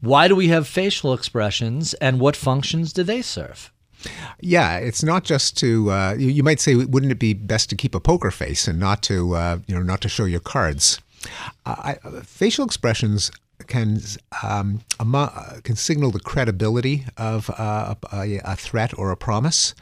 Why 0.00 0.28
do 0.28 0.36
we 0.36 0.48
have 0.48 0.68
facial 0.68 1.12
expressions, 1.12 1.94
and 1.94 2.20
what 2.20 2.36
functions 2.36 2.92
do 2.92 3.02
they 3.02 3.20
serve? 3.20 3.72
Yeah, 4.40 4.78
it's 4.78 5.02
not 5.02 5.24
just 5.24 5.56
to. 5.58 5.90
Uh, 5.90 6.14
you, 6.18 6.28
you, 6.28 6.42
might 6.42 6.60
say, 6.60 6.74
wouldn't 6.74 7.12
it 7.12 7.18
be 7.18 7.34
best 7.34 7.70
to 7.70 7.76
keep 7.76 7.94
a 7.94 8.00
poker 8.00 8.30
face 8.30 8.66
and 8.66 8.78
not 8.78 9.02
to, 9.04 9.34
uh, 9.34 9.58
you 9.66 9.74
know, 9.74 9.82
not 9.82 10.00
to 10.02 10.08
show 10.08 10.24
your 10.24 10.40
cards? 10.40 11.00
I, 11.64 11.98
facial 12.24 12.64
expressions 12.64 13.30
can 13.66 14.00
um, 14.42 14.80
can 15.62 15.76
signal 15.76 16.10
the 16.10 16.20
credibility 16.20 17.06
of 17.16 17.50
uh, 17.50 17.94
a, 18.12 18.40
a, 18.44 18.56
threat 18.56 18.96
or 18.98 19.10
a 19.10 19.16
promise. 19.16 19.74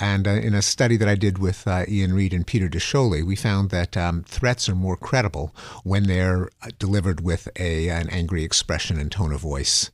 And 0.00 0.26
uh, 0.26 0.32
in 0.32 0.54
a 0.54 0.62
study 0.62 0.96
that 0.96 1.08
I 1.08 1.14
did 1.14 1.38
with 1.38 1.66
uh, 1.66 1.84
Ian 1.88 2.14
Reed 2.14 2.32
and 2.32 2.46
Peter 2.46 2.68
DeScioli, 2.68 3.24
we 3.24 3.36
found 3.36 3.70
that 3.70 3.96
um, 3.96 4.24
threats 4.24 4.68
are 4.68 4.74
more 4.74 4.96
credible 4.96 5.54
when 5.84 6.04
they're 6.04 6.50
uh, 6.62 6.70
delivered 6.78 7.20
with 7.20 7.48
a, 7.58 7.88
an 7.88 8.08
angry 8.10 8.44
expression 8.44 8.98
and 8.98 9.10
tone 9.10 9.32
of 9.32 9.40
voice. 9.40 9.90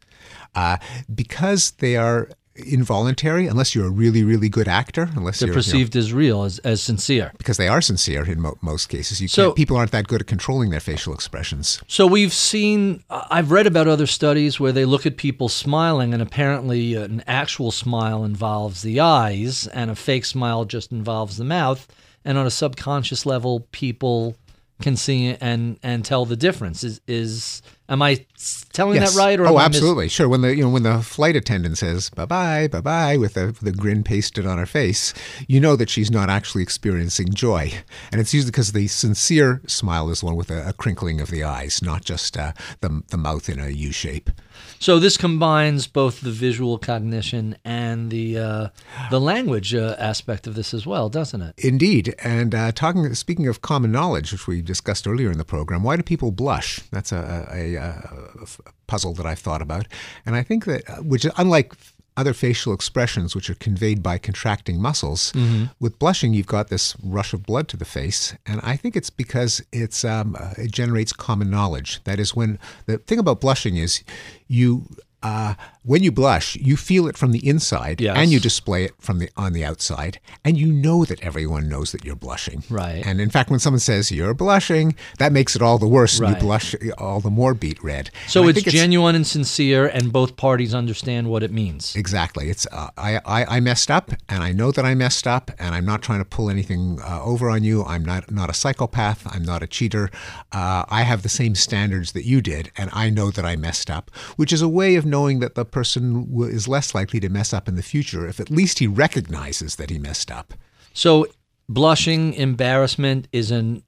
Uh, 0.55 0.79
because 1.15 1.73
they 1.73 1.97
are 1.97 2.29
involuntary 2.67 3.47
unless 3.47 3.75
you're 3.75 3.87
a 3.87 3.91
really 3.91 4.25
really 4.25 4.49
good 4.49 4.69
actor 4.69 5.11
unless 5.15 5.41
they're 5.41 5.53
perceived 5.53 5.95
you 5.95 6.01
know, 6.01 6.05
as 6.05 6.13
real 6.13 6.43
as, 6.45 6.59
as 6.61 6.83
sincere. 6.83 7.33
Because 7.39 7.57
they 7.57 7.69
are 7.69 7.81
sincere 7.81 8.25
in 8.25 8.41
mo- 8.41 8.59
most 8.61 8.87
cases. 8.89 9.21
You 9.21 9.29
so, 9.29 9.53
people 9.53 9.77
aren't 9.77 9.93
that 9.93 10.09
good 10.09 10.21
at 10.21 10.27
controlling 10.27 10.71
their 10.71 10.81
facial 10.81 11.15
expressions. 11.15 11.81
So 11.87 12.07
we've 12.07 12.33
seen 12.33 13.03
uh, 13.11 13.27
i've 13.31 13.51
read 13.51 13.67
about 13.67 13.89
other 13.89 14.07
studies 14.07 14.59
where 14.59 14.73
they 14.73 14.85
look 14.85 15.07
at 15.07 15.17
people 15.17 15.49
smiling 15.49 16.13
and 16.13 16.23
apparently 16.23 16.97
uh, 16.97 17.05
an 17.05 17.23
actual 17.27 17.71
smile 17.71 18.25
involves 18.25 18.83
the 18.83 19.01
eyes 19.01 19.67
and 19.69 19.91
a 19.91 19.95
fake 19.97 20.25
smile 20.25 20.65
just 20.65 20.93
involves 20.93 21.37
the 21.37 21.45
mouth. 21.45 21.87
And 22.25 22.37
on 22.37 22.47
a 22.47 22.51
subconscious 22.51 23.25
level 23.25 23.67
people 23.73 24.37
can 24.81 24.97
see 24.97 25.37
and 25.41 25.79
and 25.83 26.05
tell 26.05 26.25
the 26.25 26.37
difference. 26.37 26.85
Is 26.85 27.01
is 27.07 27.63
Am 27.91 28.03
I 28.03 28.27
telling 28.73 28.97
yes. 28.97 29.15
that 29.15 29.19
right? 29.19 29.41
Or 29.41 29.47
oh, 29.47 29.59
absolutely, 29.59 30.07
mis- 30.07 30.13
sure. 30.13 30.29
When 30.29 30.43
the 30.43 30.55
you 30.55 30.63
know 30.63 30.69
when 30.69 30.83
the 30.83 31.01
flight 31.03 31.37
attendant 31.37 31.79
says 31.79 32.11
bye 32.11 32.27
bye 32.27 32.69
bye 32.69 32.83
bye 32.83 33.17
with 33.17 33.35
the 33.35 33.57
the 33.63 33.73
grin 33.73 34.05
pasted 34.05 34.47
on 34.47 34.59
her 34.59 34.67
face, 34.67 35.15
you 35.47 35.59
know 35.59 35.75
that 35.77 35.89
she's 35.89 36.11
not 36.11 36.29
actually 36.29 36.63
experiencing 36.63 37.33
joy, 37.33 37.73
and 38.13 38.21
it's 38.21 38.35
usually 38.35 38.51
because 38.51 38.73
the 38.73 38.89
sincere 38.89 39.63
smile 39.67 40.11
is 40.11 40.23
one 40.23 40.37
with 40.37 40.51
a, 40.51 40.69
a 40.69 40.73
crinkling 40.75 41.21
of 41.21 41.31
the 41.31 41.43
eyes, 41.43 41.81
not 41.83 42.05
just 42.05 42.37
uh, 42.37 42.53
the 42.81 43.03
the 43.09 43.17
mouth 43.17 43.49
in 43.49 43.59
a 43.59 43.69
U 43.69 43.91
shape. 43.91 44.31
So 44.79 44.99
this 44.99 45.17
combines 45.17 45.87
both 45.87 46.21
the 46.21 46.31
visual 46.31 46.79
cognition 46.79 47.57
and 47.65 48.11
the 48.11 48.39
uh, 48.39 48.69
the 49.11 49.21
language 49.21 49.75
uh, 49.75 49.97
aspect 49.99 50.47
of 50.47 50.55
this 50.55 50.73
as 50.73 50.87
well, 50.87 51.09
doesn't 51.09 51.43
it? 51.43 51.55
Indeed. 51.59 52.15
And 52.23 52.55
uh, 52.55 52.73
talking, 52.73 53.13
speaking 53.15 53.49
of 53.49 53.61
common 53.63 53.93
knowledge, 53.93 54.33
which 54.33 54.47
we 54.47 54.63
discussed 54.63 55.07
earlier 55.07 55.31
in 55.31 55.39
the 55.39 55.45
program, 55.45 55.83
why 55.83 55.97
do 55.97 56.03
people 56.03 56.31
blush? 56.31 56.81
That's 56.91 57.13
a, 57.13 57.49
a, 57.53 57.75
a 57.77 58.47
puzzle 58.87 59.15
that 59.15 59.27
I've 59.27 59.39
thought 59.39 59.63
about, 59.63 59.87
and 60.25 60.37
I 60.37 60.43
think 60.43 60.65
that, 60.65 60.89
uh, 60.89 60.97
which 60.97 61.27
unlike 61.37 61.75
other 62.19 62.35
facial 62.35 62.75
expressions 62.75 63.35
which 63.37 63.49
are 63.49 63.55
conveyed 63.55 64.03
by 64.03 64.19
contracting 64.19 64.83
muscles. 64.83 65.33
Mm-hmm. 65.33 65.67
With 65.79 65.99
blushing, 66.01 66.35
you've 66.35 66.49
got 66.49 66.69
this 66.69 66.97
rush 67.03 67.33
of 67.33 67.47
blood 67.47 67.69
to 67.69 67.77
the 67.77 67.85
face, 67.85 68.35
and 68.45 68.61
I 68.65 68.77
think 68.77 68.97
it's 68.97 69.09
because 69.09 69.63
it's 69.73 70.05
um, 70.05 70.37
uh, 70.39 70.55
it 70.59 70.73
generates 70.73 71.13
common 71.13 71.49
knowledge. 71.49 72.03
That 72.05 72.19
is, 72.19 72.35
when 72.35 72.59
the 72.87 72.99
thing 72.99 73.21
about 73.21 73.41
blushing 73.41 73.77
is 73.77 74.03
you 74.49 74.85
uh, 75.23 75.55
when 75.89 76.03
you 76.03 76.13
blush, 76.13 76.55
you 76.57 76.77
feel 76.77 77.09
it 77.09 77.17
from 77.17 77.33
the 77.33 77.43
inside, 77.53 78.01
Yes. 78.01 78.17
and 78.19 78.31
you 78.31 78.39
display 78.41 78.85
it 78.85 78.93
from 78.99 79.19
the 79.21 79.29
on 79.37 79.53
the 79.55 79.65
outside, 79.65 80.21
and 80.45 80.57
you 80.63 80.69
know 80.87 81.05
that 81.11 81.21
everyone 81.23 81.65
knows 81.69 81.93
that 81.93 82.05
you're 82.05 82.23
blushing. 82.29 82.63
Right. 82.69 83.03
And 83.07 83.21
in 83.21 83.31
fact, 83.31 83.49
when 83.51 83.59
someone 83.59 83.81
says 83.81 84.11
you're 84.13 84.35
blushing, 84.35 84.95
that 85.19 85.33
makes 85.33 85.57
it 85.57 85.63
all 85.63 85.79
the 85.79 85.89
worse, 85.89 86.15
and 86.19 86.29
Right. 86.29 86.37
you 86.37 86.41
blush 86.49 86.75
all 86.99 87.21
the 87.21 87.31
more 87.41 87.55
beet 87.55 87.83
red. 87.83 88.11
So 88.35 88.47
it's 88.49 88.63
genuine 88.63 89.15
and 89.15 89.27
sincere, 89.27 89.87
and 89.87 90.13
both 90.13 90.37
parties 90.37 90.75
understand 90.75 91.29
what 91.33 91.43
it 91.43 91.53
means. 91.53 91.97
Exactly. 91.97 92.51
It's 92.51 92.67
uh, 92.71 92.91
I, 92.99 93.21
I 93.39 93.57
I 93.57 93.61
messed 93.61 93.91
up, 93.91 94.07
and 94.29 94.43
I 94.49 94.53
know 94.53 94.71
that 94.73 94.85
I 94.85 94.95
messed 94.95 95.27
up, 95.27 95.51
and 95.59 95.75
I'm 95.75 95.87
not 95.93 96.03
trying 96.03 96.21
to 96.21 96.25
pull 96.37 96.51
anything 96.51 97.01
uh, 97.03 97.23
over 97.33 97.49
on 97.49 97.65
you. 97.65 97.83
I'm 97.85 98.05
not 98.05 98.31
not 98.31 98.51
a 98.51 98.55
psychopath. 98.63 99.21
I'm 99.35 99.45
not 99.53 99.63
a 99.63 99.67
cheater. 99.67 100.11
Uh, 100.53 100.85
I 100.89 101.03
have 101.11 101.23
the 101.23 101.29
same 101.41 101.55
standards 101.55 102.13
that 102.13 102.25
you 102.27 102.41
did, 102.43 102.71
and 102.77 102.91
I 102.93 103.09
know 103.11 103.31
that 103.31 103.45
I 103.45 103.57
messed 103.57 103.89
up, 103.91 104.11
which 104.37 104.53
is 104.53 104.61
a 104.63 104.69
way 104.81 104.97
of 104.97 105.05
knowing 105.07 105.41
that 105.41 105.55
the 105.55 105.65
person 105.79 106.27
is 106.51 106.67
less 106.67 106.93
likely 106.93 107.21
to 107.21 107.29
mess 107.29 107.53
up 107.53 107.69
in 107.69 107.77
the 107.77 107.83
future 107.85 108.27
if 108.27 108.41
at 108.41 108.51
least 108.51 108.81
he 108.81 108.89
recognizes 108.89 109.77
that 109.77 109.91
he 109.91 109.99
messed 109.99 110.29
up. 110.29 110.55
So 110.93 111.29
blushing, 111.69 112.35
embarrassment 112.35 113.29
is 113.31 113.53
an 113.53 113.85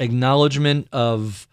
acknowledgement 0.00 0.88
of 0.90 1.46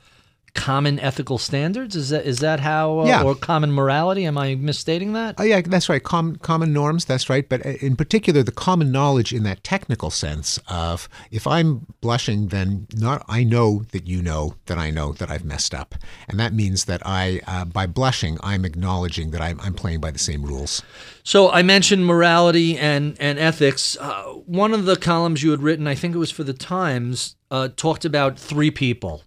common 0.55 0.99
ethical 0.99 1.37
standards. 1.37 1.95
Is 1.95 2.09
that 2.09 2.25
is 2.25 2.39
that 2.39 2.59
how 2.61 3.01
uh, 3.01 3.05
Yeah. 3.05 3.23
or 3.23 3.35
common 3.35 3.71
morality? 3.71 4.25
Am 4.25 4.37
I 4.37 4.55
misstating 4.55 5.13
that? 5.13 5.35
Oh 5.37 5.43
yeah, 5.43 5.61
that's 5.61 5.89
right. 5.89 6.01
Common 6.01 6.37
common 6.37 6.73
norms. 6.73 7.05
That's 7.05 7.29
right. 7.29 7.47
But 7.47 7.65
uh, 7.65 7.69
in 7.81 7.95
particular, 7.95 8.41
the 8.41 8.51
common 8.51 8.91
knowledge 8.91 9.31
in 9.33 9.43
that 9.43 9.63
technical 9.63 10.09
sense 10.09 10.59
of 10.67 11.07
if 11.29 11.45
I'm 11.45 11.85
blushing, 12.01 12.47
then 12.47 12.87
not 12.95 13.23
I 13.27 13.43
know 13.43 13.83
that 13.91 14.07
you 14.07 14.21
know 14.21 14.55
that 14.65 14.77
I 14.77 14.89
know 14.89 15.11
that 15.13 15.29
I've 15.29 15.45
messed 15.45 15.73
up, 15.75 15.93
and 16.27 16.39
that 16.39 16.53
means 16.53 16.85
that 16.85 17.01
I 17.05 17.41
uh, 17.45 17.65
by 17.65 17.85
blushing 17.85 18.37
I'm 18.41 18.65
acknowledging 18.65 19.31
that 19.31 19.41
I'm, 19.41 19.59
I'm 19.61 19.73
playing 19.73 19.99
by 19.99 20.11
the 20.11 20.19
same 20.19 20.43
rules. 20.43 20.81
So 21.23 21.51
I 21.51 21.61
mentioned 21.63 22.05
morality 22.05 22.77
and 22.77 23.17
and 23.19 23.37
ethics. 23.37 23.97
Uh, 23.99 24.23
one 24.45 24.73
of 24.73 24.85
the 24.85 24.95
columns 24.95 25.43
you 25.43 25.51
had 25.51 25.61
written, 25.61 25.85
I 25.87 25.95
think 25.95 26.15
it 26.15 26.17
was 26.19 26.31
for 26.31 26.43
the 26.43 26.53
Times, 26.53 27.35
uh, 27.51 27.67
talked 27.75 28.05
about 28.05 28.39
three 28.39 28.71
people: 28.71 29.23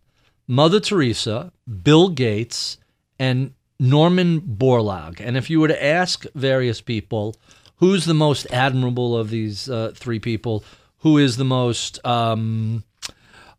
Mother 0.49 0.81
Teresa, 0.81 1.53
Bill 1.83 2.09
Gates, 2.09 2.79
and 3.19 3.53
Norman 3.79 4.41
Borlaug. 4.41 5.21
And 5.21 5.37
if 5.37 5.51
you 5.51 5.61
were 5.61 5.69
to 5.69 5.85
ask 5.85 6.25
various 6.35 6.81
people, 6.81 7.37
who's 7.77 8.07
the 8.07 8.15
most 8.15 8.47
admirable 8.51 9.17
of 9.17 9.31
these 9.31 9.69
uh, 9.69 9.93
three 9.95 10.19
people? 10.19 10.65
Who 11.01 11.19
is 11.19 11.37
the 11.37 11.45
most 11.45 12.05
um, 12.05 12.83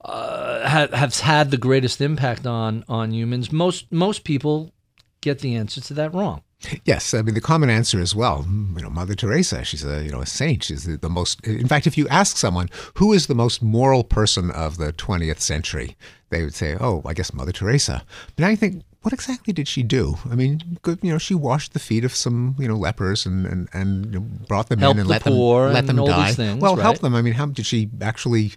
uh, 0.03 0.67
ha- 0.67 0.95
has 0.97 1.21
had 1.21 1.51
the 1.51 1.57
greatest 1.57 2.01
impact 2.01 2.45
on 2.45 2.83
on 2.89 3.13
humans? 3.13 3.51
Most 3.51 3.91
most 3.91 4.23
people 4.23 4.73
get 5.21 5.39
the 5.39 5.55
answer 5.55 5.79
to 5.79 5.93
that 5.93 6.13
wrong. 6.13 6.41
Yes, 6.83 7.13
I 7.13 7.21
mean 7.21 7.35
the 7.35 7.41
common 7.41 7.69
answer 7.69 8.01
is 8.01 8.13
well, 8.13 8.45
you 8.75 8.81
know, 8.81 8.89
Mother 8.89 9.15
Teresa. 9.15 9.63
She's 9.63 9.85
a 9.85 10.03
you 10.03 10.11
know 10.11 10.19
a 10.19 10.25
saint. 10.25 10.63
She's 10.65 10.83
the, 10.83 10.97
the 10.97 11.09
most. 11.09 11.45
In 11.47 11.67
fact, 11.67 11.87
if 11.87 11.97
you 11.97 12.05
ask 12.09 12.35
someone 12.35 12.69
who 12.95 13.13
is 13.13 13.27
the 13.27 13.35
most 13.35 13.61
moral 13.63 14.03
person 14.03 14.51
of 14.51 14.77
the 14.77 14.91
20th 14.91 15.39
century, 15.39 15.95
they 16.31 16.43
would 16.43 16.53
say, 16.53 16.75
"Oh, 16.77 17.01
I 17.05 17.13
guess 17.13 17.33
Mother 17.33 17.53
Teresa." 17.53 18.03
But 18.35 18.43
now 18.43 18.49
you 18.49 18.57
think, 18.57 18.83
what 19.03 19.13
exactly 19.13 19.53
did 19.53 19.69
she 19.69 19.83
do? 19.83 20.17
I 20.29 20.35
mean, 20.35 20.77
good, 20.81 20.99
you 21.01 21.13
know, 21.13 21.17
she 21.17 21.33
washed 21.33 21.71
the 21.71 21.79
feet 21.79 22.03
of 22.03 22.13
some 22.13 22.55
you 22.59 22.67
know 22.67 22.75
lepers 22.75 23.25
and 23.25 23.45
and, 23.45 23.69
and 23.71 24.05
you 24.13 24.19
know, 24.19 24.25
brought 24.47 24.67
them 24.67 24.79
in 24.79 24.97
and 24.97 24.99
the 24.99 25.05
let 25.05 25.23
them 25.23 25.33
let 25.71 25.87
them 25.87 25.95
die. 25.95 26.33
things, 26.33 26.61
well, 26.61 26.75
help 26.75 26.99
them. 26.99 27.15
I 27.15 27.21
mean, 27.21 27.33
how 27.33 27.45
did 27.45 27.65
she 27.65 27.89
actually 28.01 28.51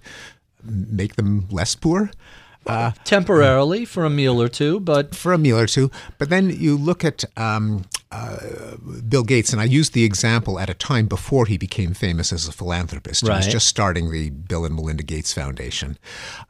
make 0.65 1.15
them 1.15 1.47
less 1.51 1.77
poor? 1.77 2.11
Temporarily 3.05 3.85
for 3.85 4.05
a 4.05 4.11
meal 4.11 4.41
or 4.41 4.49
two, 4.49 4.81
but 4.81 5.15
for 5.15 5.33
a 5.33 5.39
meal 5.39 5.59
or 5.59 5.67
two. 5.67 5.91
But 6.19 6.29
then 6.29 6.51
you 6.51 6.77
look 6.77 7.05
at 7.05 7.25
um, 7.37 7.85
uh, 8.11 8.77
Bill 9.09 9.25
Gates, 9.25 9.53
and 9.53 9.61
I 9.61 9.65
used 9.65 9.95
the 9.95 10.05
example 10.05 10.59
at 10.59 10.71
a 10.71 10.75
time 10.75 11.07
before 11.07 11.47
he 11.47 11.57
became 11.57 11.95
famous 11.95 12.33
as 12.33 12.47
a 12.47 12.53
philanthropist. 12.53 13.23
He 13.23 13.31
was 13.31 13.47
just 13.47 13.67
starting 13.67 14.11
the 14.11 14.31
Bill 14.31 14.65
and 14.65 14.75
Melinda 14.75 15.03
Gates 15.03 15.33
Foundation. 15.33 15.99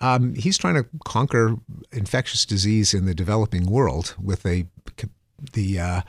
Um, 0.00 0.34
he's 0.34 0.58
trying 0.58 0.74
to 0.74 0.86
conquer 1.04 1.56
infectious 1.92 2.44
disease 2.44 2.94
in 2.94 3.06
the 3.06 3.14
developing 3.14 3.66
world 3.70 4.14
with 4.22 4.44
a 4.44 4.66
the 5.54 5.80
uh, 5.80 6.00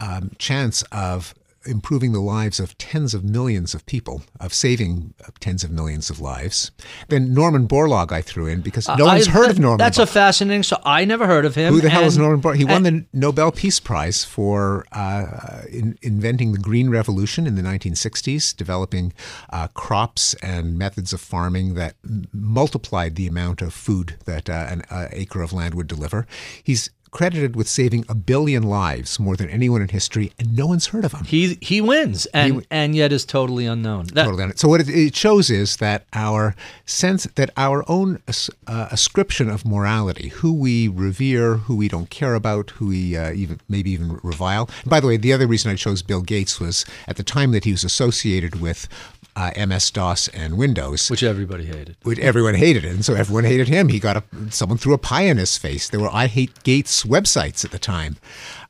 um, 0.00 0.30
chance 0.38 0.82
of 0.92 1.34
improving 1.66 2.12
the 2.12 2.20
lives 2.20 2.60
of 2.60 2.76
tens 2.78 3.14
of 3.14 3.24
millions 3.24 3.74
of 3.74 3.84
people, 3.86 4.22
of 4.40 4.52
saving 4.54 5.14
tens 5.40 5.64
of 5.64 5.70
millions 5.70 6.10
of 6.10 6.20
lives. 6.20 6.70
Then 7.08 7.34
Norman 7.34 7.66
Borlaug 7.68 8.12
I 8.12 8.22
threw 8.22 8.46
in 8.46 8.60
because 8.60 8.88
no 8.96 9.04
one's 9.06 9.28
I- 9.28 9.30
heard 9.32 9.44
that- 9.46 9.50
of 9.52 9.58
Norman. 9.58 9.78
That's 9.78 9.98
Borlaug. 9.98 10.02
a 10.02 10.06
fascinating. 10.06 10.62
So 10.62 10.80
I 10.84 11.04
never 11.04 11.26
heard 11.26 11.44
of 11.44 11.54
him. 11.54 11.72
Who 11.72 11.80
the 11.80 11.90
hell 11.90 12.04
is 12.04 12.16
Norman 12.18 12.40
Borlaug? 12.40 12.56
He 12.56 12.64
won 12.64 12.82
the 12.82 13.04
Nobel 13.12 13.52
Peace 13.52 13.80
Prize 13.80 14.24
for 14.24 14.84
uh, 14.92 15.62
in, 15.70 15.98
inventing 16.02 16.52
the 16.52 16.58
Green 16.58 16.88
Revolution 16.90 17.46
in 17.46 17.54
the 17.56 17.62
1960s, 17.62 18.56
developing 18.56 19.12
uh, 19.50 19.68
crops 19.68 20.34
and 20.42 20.78
methods 20.78 21.12
of 21.12 21.20
farming 21.20 21.74
that 21.74 21.94
m- 22.04 22.24
multiplied 22.32 23.16
the 23.16 23.26
amount 23.26 23.62
of 23.62 23.72
food 23.74 24.16
that 24.24 24.48
uh, 24.48 24.66
an 24.68 24.82
uh, 24.90 25.08
acre 25.12 25.42
of 25.42 25.52
land 25.52 25.74
would 25.74 25.86
deliver. 25.86 26.26
He's 26.62 26.90
credited 27.16 27.56
with 27.56 27.66
saving 27.66 28.04
a 28.10 28.14
billion 28.14 28.62
lives, 28.62 29.18
more 29.18 29.36
than 29.36 29.48
anyone 29.48 29.80
in 29.80 29.88
history, 29.88 30.32
and 30.38 30.54
no 30.54 30.66
one's 30.66 30.88
heard 30.88 31.04
of 31.04 31.12
him. 31.12 31.24
He 31.24 31.56
he 31.62 31.80
wins, 31.80 32.26
and 32.26 32.66
and 32.70 32.94
yet 32.94 33.10
is 33.10 33.24
totally 33.24 33.64
unknown. 33.64 34.06
That- 34.12 34.24
Totally 34.26 34.44
it. 34.44 34.58
So 34.58 34.68
what 34.68 34.80
it, 34.86 35.16
shows 35.16 35.48
is 35.48 35.76
that 35.78 36.04
our 36.12 36.54
sense 36.84 37.24
that 37.36 37.50
our 37.56 37.84
own 37.88 38.20
uh, 38.28 38.88
ascription 38.90 39.48
of 39.48 39.64
morality, 39.64 40.28
who 40.28 40.52
we 40.52 40.88
revere, 40.88 41.56
who 41.66 41.74
we 41.74 41.88
don't 41.88 42.10
care 42.10 42.34
about, 42.34 42.70
who 42.76 42.88
we 42.88 43.16
uh, 43.16 43.32
even 43.32 43.60
maybe 43.66 43.90
even 43.92 44.20
revile. 44.22 44.68
And 44.82 44.90
by 44.90 45.00
the 45.00 45.06
way, 45.06 45.16
the 45.16 45.32
other 45.32 45.46
reason 45.46 45.70
I 45.70 45.76
chose 45.76 46.02
Bill 46.02 46.20
Gates 46.22 46.60
was 46.60 46.84
at 47.08 47.16
the 47.16 47.22
time 47.22 47.52
that 47.52 47.64
he 47.64 47.72
was 47.72 47.84
associated 47.84 48.60
with 48.60 48.88
uh, 49.36 49.50
MS 49.66 49.90
DOS 49.90 50.28
and 50.28 50.56
Windows. 50.56 51.10
which 51.10 51.22
everybody 51.22 51.66
hated. 51.66 51.96
which 52.02 52.18
everyone 52.18 52.54
hated 52.54 52.84
and 52.84 53.04
so 53.04 53.14
everyone 53.14 53.44
hated 53.44 53.68
him. 53.68 53.88
He 53.88 54.00
got 54.00 54.16
a 54.16 54.22
someone 54.50 54.78
threw 54.78 54.94
a 54.94 54.98
pie 54.98 55.22
in 55.32 55.36
his 55.36 55.56
face. 55.58 55.88
There 55.90 56.00
were 56.00 56.10
I 56.12 56.26
hate 56.26 56.62
Gates 56.62 57.04
websites 57.06 57.64
at 57.64 57.70
the 57.70 57.78
time. 57.78 58.16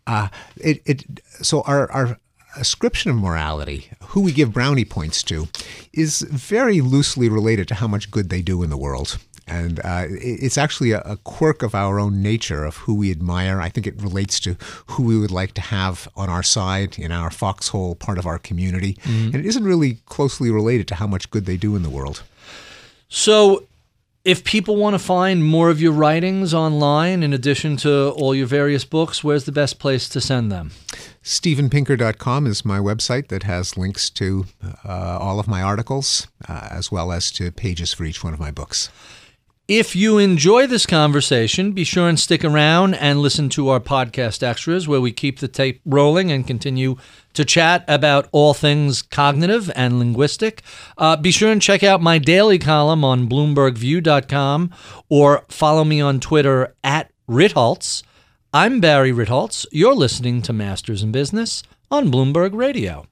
Uh, 0.06 0.28
it, 0.56 0.82
it 0.84 1.04
so 1.42 1.62
our 1.62 1.90
our 1.92 2.18
ascription 2.56 3.10
of 3.10 3.16
morality, 3.16 3.90
who 4.08 4.20
we 4.20 4.32
give 4.32 4.52
brownie 4.52 4.84
points 4.84 5.22
to, 5.24 5.48
is 5.92 6.22
very 6.22 6.80
loosely 6.80 7.28
related 7.28 7.68
to 7.68 7.74
how 7.74 7.86
much 7.86 8.10
good 8.10 8.30
they 8.30 8.42
do 8.42 8.62
in 8.62 8.70
the 8.70 8.76
world. 8.76 9.18
And 9.48 9.78
uh, 9.84 10.06
it's 10.08 10.58
actually 10.58 10.90
a, 10.90 11.00
a 11.02 11.16
quirk 11.18 11.62
of 11.62 11.72
our 11.74 12.00
own 12.00 12.20
nature 12.20 12.64
of 12.64 12.78
who 12.78 12.94
we 12.94 13.12
admire. 13.12 13.60
I 13.60 13.68
think 13.68 13.86
it 13.86 13.94
relates 14.02 14.40
to 14.40 14.56
who 14.88 15.04
we 15.04 15.18
would 15.18 15.30
like 15.30 15.52
to 15.54 15.60
have 15.60 16.08
on 16.16 16.28
our 16.28 16.42
side 16.42 16.98
in 16.98 17.12
our 17.12 17.30
foxhole 17.30 17.94
part 17.94 18.18
of 18.18 18.26
our 18.26 18.38
community. 18.38 18.98
And 19.26 19.36
it 19.36 19.46
isn't 19.46 19.62
really 19.64 19.98
closely 20.06 20.50
related 20.50 20.88
to 20.88 20.96
how 20.96 21.06
much 21.06 21.30
good 21.30 21.46
they 21.46 21.56
do 21.56 21.76
in 21.76 21.84
the 21.84 21.90
world. 21.90 22.24
So, 23.08 23.68
if 24.26 24.42
people 24.42 24.74
want 24.74 24.94
to 24.94 24.98
find 24.98 25.44
more 25.44 25.70
of 25.70 25.80
your 25.80 25.92
writings 25.92 26.52
online, 26.52 27.22
in 27.22 27.32
addition 27.32 27.76
to 27.76 28.10
all 28.10 28.34
your 28.34 28.48
various 28.48 28.84
books, 28.84 29.22
where's 29.22 29.44
the 29.44 29.52
best 29.52 29.78
place 29.78 30.08
to 30.08 30.20
send 30.20 30.50
them? 30.50 30.72
StevenPinker.com 31.22 32.44
is 32.48 32.64
my 32.64 32.80
website 32.80 33.28
that 33.28 33.44
has 33.44 33.76
links 33.76 34.10
to 34.10 34.46
uh, 34.84 35.18
all 35.20 35.38
of 35.38 35.46
my 35.46 35.62
articles, 35.62 36.26
uh, 36.48 36.66
as 36.72 36.90
well 36.90 37.12
as 37.12 37.30
to 37.30 37.52
pages 37.52 37.92
for 37.92 38.02
each 38.02 38.24
one 38.24 38.34
of 38.34 38.40
my 38.40 38.50
books. 38.50 38.90
If 39.68 39.94
you 39.94 40.18
enjoy 40.18 40.66
this 40.66 40.86
conversation, 40.86 41.70
be 41.70 41.84
sure 41.84 42.08
and 42.08 42.18
stick 42.18 42.44
around 42.44 42.94
and 42.94 43.20
listen 43.20 43.48
to 43.50 43.68
our 43.68 43.80
podcast 43.80 44.42
extras 44.42 44.88
where 44.88 45.00
we 45.00 45.12
keep 45.12 45.38
the 45.38 45.48
tape 45.48 45.80
rolling 45.84 46.32
and 46.32 46.44
continue 46.44 46.96
to 47.36 47.44
chat 47.44 47.84
about 47.88 48.28
all 48.32 48.52
things 48.52 49.02
cognitive 49.02 49.70
and 49.76 49.98
linguistic. 49.98 50.62
Uh, 50.98 51.16
be 51.16 51.30
sure 51.30 51.52
and 51.52 51.62
check 51.62 51.82
out 51.82 52.02
my 52.02 52.18
daily 52.18 52.58
column 52.58 53.04
on 53.04 53.28
BloombergView.com 53.28 54.70
or 55.08 55.44
follow 55.48 55.84
me 55.84 56.00
on 56.00 56.20
Twitter 56.20 56.74
at 56.82 57.12
Ritholtz. 57.28 58.02
I'm 58.52 58.80
Barry 58.80 59.12
Ritholtz. 59.12 59.66
You're 59.70 59.94
listening 59.94 60.42
to 60.42 60.52
Masters 60.52 61.02
in 61.02 61.12
Business 61.12 61.62
on 61.90 62.10
Bloomberg 62.10 62.54
Radio. 62.54 63.06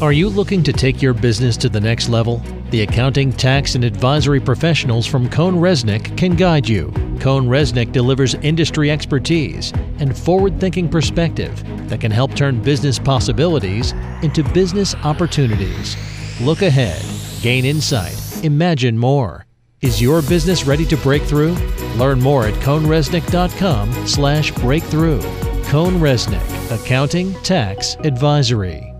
Are 0.00 0.12
you 0.12 0.28
looking 0.28 0.62
to 0.64 0.72
take 0.72 1.02
your 1.02 1.14
business 1.14 1.56
to 1.58 1.68
the 1.68 1.80
next 1.80 2.08
level? 2.08 2.42
The 2.72 2.80
accounting, 2.80 3.34
tax, 3.34 3.74
and 3.74 3.84
advisory 3.84 4.40
professionals 4.40 5.06
from 5.06 5.28
CohnReznick 5.28 6.16
can 6.16 6.34
guide 6.36 6.66
you. 6.66 6.86
CohnReznick 7.18 7.92
delivers 7.92 8.32
industry 8.36 8.90
expertise 8.90 9.74
and 9.98 10.16
forward 10.16 10.58
thinking 10.58 10.88
perspective 10.88 11.62
that 11.90 12.00
can 12.00 12.10
help 12.10 12.34
turn 12.34 12.62
business 12.62 12.98
possibilities 12.98 13.92
into 14.22 14.42
business 14.54 14.94
opportunities. 15.04 15.98
Look 16.40 16.62
ahead, 16.62 17.04
gain 17.42 17.66
insight, 17.66 18.16
imagine 18.42 18.96
more. 18.96 19.44
Is 19.82 20.00
your 20.00 20.22
business 20.22 20.64
ready 20.64 20.86
to 20.86 20.96
break 20.96 21.24
through? 21.24 21.52
Learn 21.96 22.22
more 22.22 22.46
at 22.46 22.54
cohnreznick.com 22.62 24.06
slash 24.06 24.50
breakthrough. 24.50 25.20
CohnReznick, 25.64 26.80
Accounting, 26.82 27.34
Tax, 27.42 27.96
Advisory. 27.96 28.91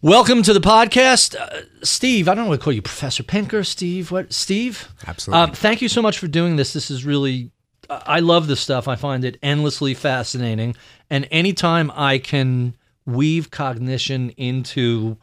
Welcome 0.00 0.44
to 0.44 0.52
the 0.52 0.60
podcast, 0.60 1.34
uh, 1.34 1.62
Steve. 1.82 2.28
I 2.28 2.34
don't 2.34 2.44
know 2.44 2.50
what 2.50 2.60
to 2.60 2.62
call 2.62 2.72
you, 2.72 2.82
Professor 2.82 3.24
Pinker, 3.24 3.64
Steve. 3.64 4.12
What, 4.12 4.32
Steve? 4.32 4.88
Absolutely. 5.08 5.42
Um, 5.42 5.52
thank 5.52 5.82
you 5.82 5.88
so 5.88 6.00
much 6.00 6.18
for 6.20 6.28
doing 6.28 6.54
this. 6.54 6.72
This 6.72 6.88
is 6.88 7.04
really 7.04 7.50
I 7.90 8.20
love 8.20 8.46
this 8.46 8.60
stuff. 8.60 8.86
I 8.86 8.96
find 8.96 9.24
it 9.24 9.38
endlessly 9.42 9.94
fascinating. 9.94 10.76
And 11.10 11.26
anytime 11.30 11.90
I 11.94 12.18
can 12.18 12.76
weave 13.06 13.50
cognition 13.50 14.30
into 14.30 15.16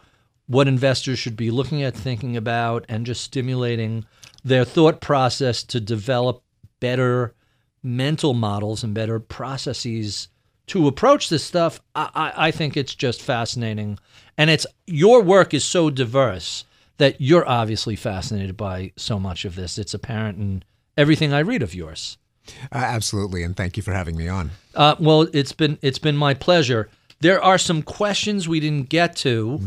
what 0.47 0.67
investors 0.67 1.19
should 1.19 1.37
be 1.37 1.51
looking 1.51 1.81
at, 1.83 1.95
thinking 1.95 2.35
about, 2.35 2.85
and 2.89 3.05
just 3.05 3.23
stimulating 3.23 4.05
their 4.43 4.65
thought 4.65 4.99
process 4.99 5.63
to 5.63 5.79
develop 5.79 6.43
better 6.79 7.33
mental 7.81 8.33
models 8.33 8.83
and 8.83 8.93
better 8.93 9.19
processes 9.19 10.27
to 10.67 10.87
approach 10.87 11.29
this 11.29 11.43
stuff, 11.43 11.81
I, 11.95 12.09
I, 12.15 12.47
I 12.47 12.51
think 12.51 12.75
it's 12.75 12.95
just 12.95 13.21
fascinating. 13.21 13.99
And 14.37 14.49
it's 14.49 14.65
your 14.87 15.21
work 15.21 15.53
is 15.53 15.63
so 15.63 15.89
diverse 15.89 16.65
that 16.97 17.19
you're 17.19 17.47
obviously 17.47 17.95
fascinated 17.95 18.57
by 18.57 18.91
so 18.95 19.19
much 19.19 19.45
of 19.45 19.55
this. 19.55 19.77
It's 19.77 19.93
apparent 19.93 20.37
in 20.37 20.63
everything 20.97 21.33
I 21.33 21.39
read 21.39 21.61
of 21.61 21.75
yours. 21.75 22.17
Uh, 22.71 22.77
absolutely, 22.77 23.43
and 23.43 23.55
thank 23.55 23.75
you 23.75 23.83
for 23.83 23.91
having 23.91 24.15
me 24.15 24.27
on. 24.27 24.51
Uh, 24.75 24.95
well, 24.99 25.27
it's 25.33 25.51
been 25.51 25.79
it's 25.81 25.97
been 25.99 26.15
my 26.15 26.33
pleasure. 26.33 26.89
There 27.19 27.41
are 27.41 27.57
some 27.57 27.81
questions 27.81 28.47
we 28.47 28.59
didn't 28.59 28.89
get 28.89 29.15
to 29.17 29.61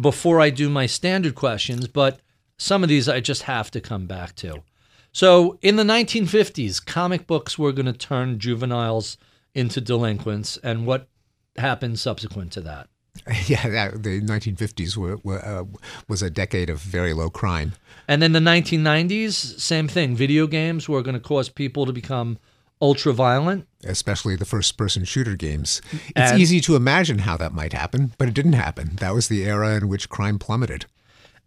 before 0.00 0.40
I 0.40 0.50
do 0.50 0.68
my 0.68 0.86
standard 0.86 1.34
questions, 1.34 1.88
but 1.88 2.20
some 2.58 2.82
of 2.82 2.88
these 2.88 3.08
I 3.08 3.20
just 3.20 3.42
have 3.44 3.70
to 3.72 3.80
come 3.80 4.06
back 4.06 4.36
to. 4.36 4.62
So, 5.10 5.58
in 5.62 5.76
the 5.76 5.82
1950s, 5.82 6.84
comic 6.84 7.26
books 7.26 7.58
were 7.58 7.72
going 7.72 7.86
to 7.86 7.92
turn 7.92 8.38
juveniles 8.38 9.18
into 9.54 9.80
delinquents, 9.80 10.58
and 10.62 10.86
what 10.86 11.08
happened 11.56 11.98
subsequent 11.98 12.52
to 12.52 12.60
that? 12.62 12.88
Yeah, 13.46 13.68
that, 13.68 14.02
the 14.02 14.20
1950s 14.22 14.96
were, 14.96 15.18
were, 15.22 15.44
uh, 15.44 15.64
was 16.08 16.22
a 16.22 16.30
decade 16.30 16.70
of 16.70 16.78
very 16.80 17.12
low 17.12 17.28
crime. 17.28 17.72
And 18.08 18.22
then 18.22 18.32
the 18.32 18.40
1990s, 18.40 19.60
same 19.60 19.86
thing. 19.86 20.16
Video 20.16 20.46
games 20.46 20.88
were 20.88 21.02
going 21.02 21.14
to 21.14 21.20
cause 21.20 21.48
people 21.50 21.84
to 21.86 21.92
become 21.92 22.38
ultra 22.80 23.12
violent. 23.12 23.68
especially 23.84 24.34
the 24.34 24.44
first 24.46 24.76
person 24.76 25.04
shooter 25.04 25.36
games. 25.36 25.80
It's 26.16 26.32
And- 26.32 26.40
easy 26.40 26.60
to 26.62 26.74
imagine 26.74 27.18
how 27.20 27.36
that 27.36 27.52
might 27.52 27.72
happen, 27.74 28.12
but 28.18 28.28
it 28.28 28.34
didn't 28.34 28.54
happen. 28.54 28.96
That 28.96 29.14
was 29.14 29.28
the 29.28 29.44
era 29.44 29.76
in 29.76 29.88
which 29.88 30.08
crime 30.08 30.38
plummeted. 30.38 30.86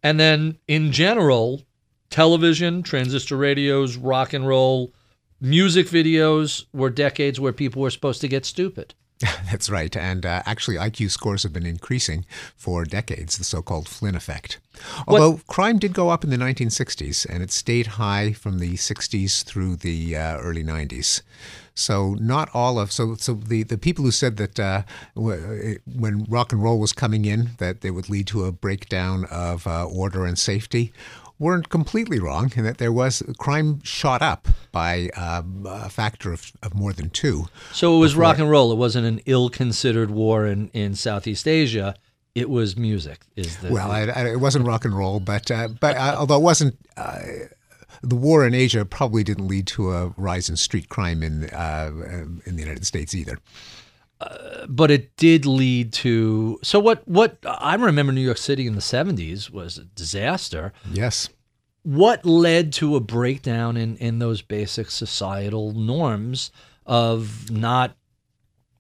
And 0.04 0.20
then 0.20 0.60
in 0.68 0.92
general, 0.92 1.64
television, 2.10 2.84
transistor 2.84 3.36
radios, 3.38 3.98
rock 3.98 4.34
and 4.34 4.48
roll, 4.48 4.94
music 5.46 5.88
videos 5.88 6.66
were 6.74 6.90
decades 6.90 7.40
where 7.40 7.54
people 7.54 7.82
were 7.82 7.92
supposed 7.92 8.22
to 8.22 8.28
get 8.28 8.46
stupid. 8.46 8.96
That's 9.50 9.70
right. 9.70 9.96
And 9.96 10.26
uh, 10.26 10.44
actually, 10.46 10.76
IQ 10.76 11.10
scores 11.12 11.44
have 11.44 11.54
been 11.54 11.66
increasing 11.66 12.26
for 12.58 12.84
decades, 12.84 13.38
the 13.38 13.46
so 13.46 13.62
called 13.62 13.88
Flynn 13.88 14.16
effect. 14.16 14.60
Although 15.08 15.40
crime 15.48 15.78
did 15.80 15.94
go 15.94 16.10
up 16.10 16.26
in 16.26 16.32
the 16.32 16.38
1960s 16.38 17.26
and 17.30 17.42
it 17.42 17.52
stayed 17.52 17.88
high 17.88 18.34
from 18.34 18.60
the 18.60 18.74
60s 18.74 19.44
through 19.46 19.78
the 19.78 20.18
uh, 20.18 20.38
early 20.40 20.66
90s. 20.66 21.22
So 21.74 22.16
not 22.16 22.50
all 22.54 22.80
of 22.80 22.92
so 22.92 23.16
so 23.16 23.34
the, 23.34 23.64
the 23.64 23.78
people 23.78 24.06
who 24.06 24.12
said 24.12 24.38
that 24.38 24.60
uh, 24.60 24.84
when 25.16 26.26
rock 26.30 26.52
and 26.52 26.64
roll 26.64 26.80
was 26.80 26.94
coming 26.94 27.26
in 27.26 27.52
that 27.58 27.84
it 27.84 27.92
would 27.92 28.10
lead 28.10 28.28
to 28.28 28.46
a 28.46 28.52
breakdown 28.52 29.26
of 29.26 29.68
uh, 29.68 29.86
order 29.86 30.26
and 30.26 30.40
safety 30.40 30.94
weren't 31.38 31.70
completely 31.70 32.20
wrong, 32.20 32.52
in 32.56 32.64
that 32.64 32.78
there 32.78 32.92
was 32.92 33.22
crime 33.38 33.82
shot 33.84 34.22
up 34.22 34.48
by 34.72 35.10
um, 35.10 35.66
a 35.70 35.90
factor 35.90 36.32
of, 36.32 36.52
of 36.64 36.74
more 36.74 36.94
than 36.94 37.10
two. 37.10 37.48
So 37.72 37.96
it 37.96 38.00
was 38.00 38.16
rock 38.16 38.40
and 38.40 38.50
roll. 38.50 38.72
It 38.72 38.78
wasn't 38.78 39.06
an 39.06 39.20
ill-considered 39.26 40.12
war 40.12 40.46
in, 40.46 40.70
in 40.70 40.96
Southeast 40.96 41.48
Asia. 41.48 41.96
It 42.34 42.50
was 42.50 42.78
music. 42.78 43.26
Is 43.36 43.58
the 43.58 43.72
Well, 43.72 43.92
I, 43.92 44.02
I, 44.02 44.28
it 44.32 44.40
wasn't 44.40 44.66
rock 44.66 44.86
and 44.86 44.96
roll, 44.98 45.20
but 45.20 45.50
uh, 45.52 45.70
but 45.80 45.96
uh, 45.96 46.16
although 46.18 46.38
it 46.38 46.44
wasn't. 46.44 46.78
Uh, 46.98 47.20
the 48.02 48.16
war 48.16 48.46
in 48.46 48.54
Asia 48.54 48.86
probably 48.86 49.24
didn't 49.24 49.48
lead 49.48 49.68
to 49.68 49.92
a 49.92 50.14
rise 50.18 50.50
in 50.50 50.58
street 50.58 50.90
crime 50.90 51.24
in 51.24 51.46
uh, 51.46 51.92
in 52.46 52.56
the 52.56 52.62
United 52.62 52.86
States 52.86 53.16
either. 53.16 53.40
But 54.68 54.92
it 54.92 55.16
did 55.18 55.46
lead 55.46 55.94
to. 55.94 56.60
So 56.64 56.80
what? 56.80 57.08
What 57.08 57.38
I 57.46 57.76
remember 57.76 58.12
New 58.12 58.22
York 58.22 58.38
City 58.38 58.66
in 58.68 58.76
the 58.76 58.82
'70s 58.82 59.50
was 59.50 59.78
a 59.78 59.84
disaster. 59.86 60.74
Yes. 60.92 61.30
what 61.84 62.26
led 62.26 62.74
to 62.74 62.96
a 62.96 63.00
breakdown 63.00 63.78
in, 63.78 63.96
in 63.98 64.20
those 64.20 64.42
basic 64.42 64.90
societal 64.90 65.72
norms 65.74 66.52
of 66.86 67.52
not 67.52 67.96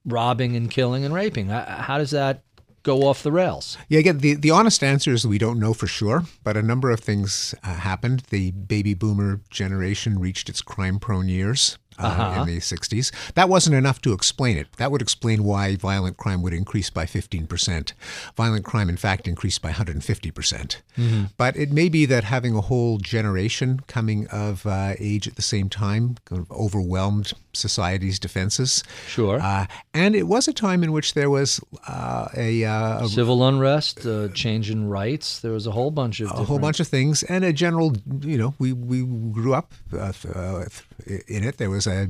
robbing 0.05 0.55
and 0.55 0.71
killing 0.71 1.05
and 1.05 1.13
raping? 1.13 1.49
How 1.49 1.97
does 1.97 2.11
that 2.11 2.43
go 2.83 3.03
off 3.07 3.23
the 3.23 3.31
rails? 3.31 3.77
Yeah, 3.89 3.99
again, 3.99 4.19
the, 4.19 4.35
the 4.35 4.51
honest 4.51 4.83
answer 4.83 5.11
is 5.11 5.25
we 5.25 5.37
don't 5.39 5.59
know 5.59 5.73
for 5.73 5.87
sure, 5.87 6.23
but 6.43 6.55
a 6.57 6.61
number 6.61 6.91
of 6.91 6.99
things 6.99 7.53
uh, 7.63 7.73
happened. 7.75 8.23
The 8.29 8.51
baby 8.51 8.93
boomer 8.93 9.41
generation 9.49 10.19
reached 10.19 10.49
its 10.49 10.61
crime 10.61 10.99
prone 10.99 11.27
years. 11.27 11.77
Uh, 11.97 12.37
In 12.39 12.47
the 12.47 12.59
60s. 12.59 13.11
That 13.35 13.49
wasn't 13.49 13.75
enough 13.75 14.01
to 14.01 14.13
explain 14.13 14.57
it. 14.57 14.67
That 14.77 14.91
would 14.91 15.01
explain 15.01 15.43
why 15.43 15.75
violent 15.75 16.17
crime 16.17 16.41
would 16.41 16.53
increase 16.53 16.89
by 16.89 17.05
15%. 17.05 17.93
Violent 18.35 18.65
crime, 18.65 18.89
in 18.89 18.97
fact, 18.97 19.27
increased 19.27 19.61
by 19.61 19.71
150%. 19.71 20.33
percent 20.33 20.81
But 21.37 21.55
it 21.55 21.71
may 21.71 21.89
be 21.89 22.05
that 22.05 22.23
having 22.25 22.55
a 22.55 22.61
whole 22.61 22.97
generation 22.97 23.81
coming 23.87 24.27
of 24.27 24.65
uh, 24.65 24.93
age 24.99 25.27
at 25.27 25.35
the 25.35 25.41
same 25.41 25.69
time 25.69 26.17
kind 26.25 26.41
of 26.41 26.51
overwhelmed 26.51 27.33
society's 27.53 28.19
defenses. 28.19 28.83
Sure. 29.07 29.39
Uh, 29.39 29.65
and 29.93 30.15
it 30.15 30.27
was 30.27 30.47
a 30.47 30.53
time 30.53 30.83
in 30.83 30.91
which 30.91 31.13
there 31.13 31.29
was 31.29 31.61
uh, 31.87 32.27
a, 32.35 32.65
uh, 32.65 33.05
a 33.05 33.07
Civil 33.07 33.47
unrest, 33.47 34.05
uh, 34.05 34.27
change 34.29 34.69
in 34.69 34.89
rights. 34.89 35.39
There 35.39 35.51
was 35.51 35.65
a 35.67 35.71
whole 35.71 35.91
bunch 35.91 36.19
of 36.19 36.31
a 36.31 36.43
whole 36.43 36.59
bunch 36.59 36.79
of 36.79 36.87
things 36.87 37.23
and 37.23 37.43
a 37.45 37.53
general 37.53 37.93
you 38.21 38.37
know 38.37 38.53
we 38.59 38.73
we 38.73 39.03
grew 39.31 39.53
up 39.53 39.73
uh, 39.97 40.11
in 41.27 41.43
it 41.43 41.57
there 41.57 41.69
was 41.69 41.84
a 41.87 42.09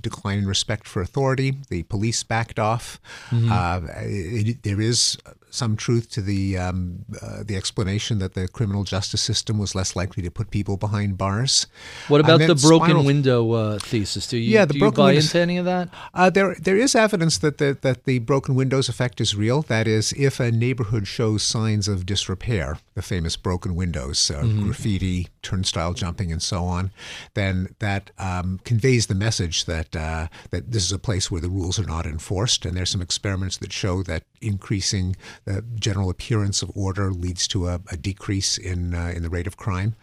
decline 0.00 0.38
in 0.38 0.46
respect 0.46 0.86
for 0.86 1.00
authority 1.02 1.54
the 1.68 1.82
police 1.84 2.22
backed 2.22 2.58
off 2.58 3.00
uh, 3.32 3.80
it, 4.00 4.62
there 4.62 4.80
is 4.80 5.16
some 5.50 5.76
truth 5.76 6.10
to 6.10 6.20
the 6.20 6.58
um, 6.58 7.06
uh, 7.22 7.42
the 7.42 7.56
explanation 7.56 8.18
that 8.18 8.34
the 8.34 8.46
criminal 8.48 8.84
justice 8.84 9.22
system 9.22 9.56
was 9.56 9.74
less 9.74 9.96
likely 9.96 10.22
to 10.22 10.30
put 10.30 10.50
people 10.50 10.76
behind 10.76 11.16
bars 11.16 11.66
What 12.08 12.20
about 12.20 12.38
the 12.40 12.54
broken 12.54 12.88
spiraled- 12.88 13.06
window 13.06 13.52
uh, 13.52 13.78
thesis? 13.78 14.26
Do 14.26 14.36
you, 14.36 14.50
Yeah, 14.52 14.66
the 14.66 14.74
do 14.74 14.78
you 14.80 14.90
buy 14.92 15.06
windows- 15.06 15.24
into 15.26 15.38
any 15.38 15.56
of 15.56 15.64
that? 15.64 15.88
Uh, 16.12 16.28
there, 16.28 16.54
there 16.60 16.76
is 16.76 16.94
evidence 16.94 17.38
that 17.38 17.56
the, 17.56 17.78
that 17.80 18.04
the 18.04 18.18
broken 18.18 18.54
windows 18.56 18.90
effect 18.90 19.22
is 19.22 19.34
real. 19.34 19.62
That 19.62 19.86
is, 19.88 20.12
if 20.18 20.38
a 20.38 20.50
neighborhood 20.52 21.06
shows 21.08 21.42
signs 21.42 21.88
of 21.88 22.04
disrepair, 22.04 22.78
the 22.98 23.02
famous 23.02 23.36
broken 23.36 23.76
windows, 23.76 24.28
uh, 24.28 24.42
graffiti, 24.42 25.28
turnstile 25.40 25.94
jumping, 25.94 26.32
and 26.32 26.42
so 26.42 26.64
on, 26.64 26.90
then 27.34 27.68
that 27.78 28.10
um, 28.18 28.58
conveys 28.64 29.06
the 29.06 29.14
message 29.14 29.66
that 29.66 29.94
uh, 29.94 30.26
that 30.50 30.72
this 30.72 30.84
is 30.84 30.90
a 30.90 30.98
place 30.98 31.30
where 31.30 31.40
the 31.40 31.48
rules 31.48 31.78
are 31.78 31.86
not 31.86 32.06
enforced. 32.06 32.66
And 32.66 32.76
there's 32.76 32.90
some 32.90 33.00
experiments 33.00 33.56
that 33.58 33.72
show 33.72 34.02
that 34.02 34.24
increasing 34.40 35.14
the 35.44 35.62
general 35.76 36.10
appearance 36.10 36.60
of 36.60 36.72
order 36.74 37.12
leads 37.12 37.46
to 37.48 37.68
a, 37.68 37.80
a 37.92 37.96
decrease 37.96 38.58
in 38.58 38.96
uh, 38.96 39.12
in 39.14 39.22
the 39.22 39.30
rate 39.30 39.46
of 39.46 39.56
crime. 39.56 39.94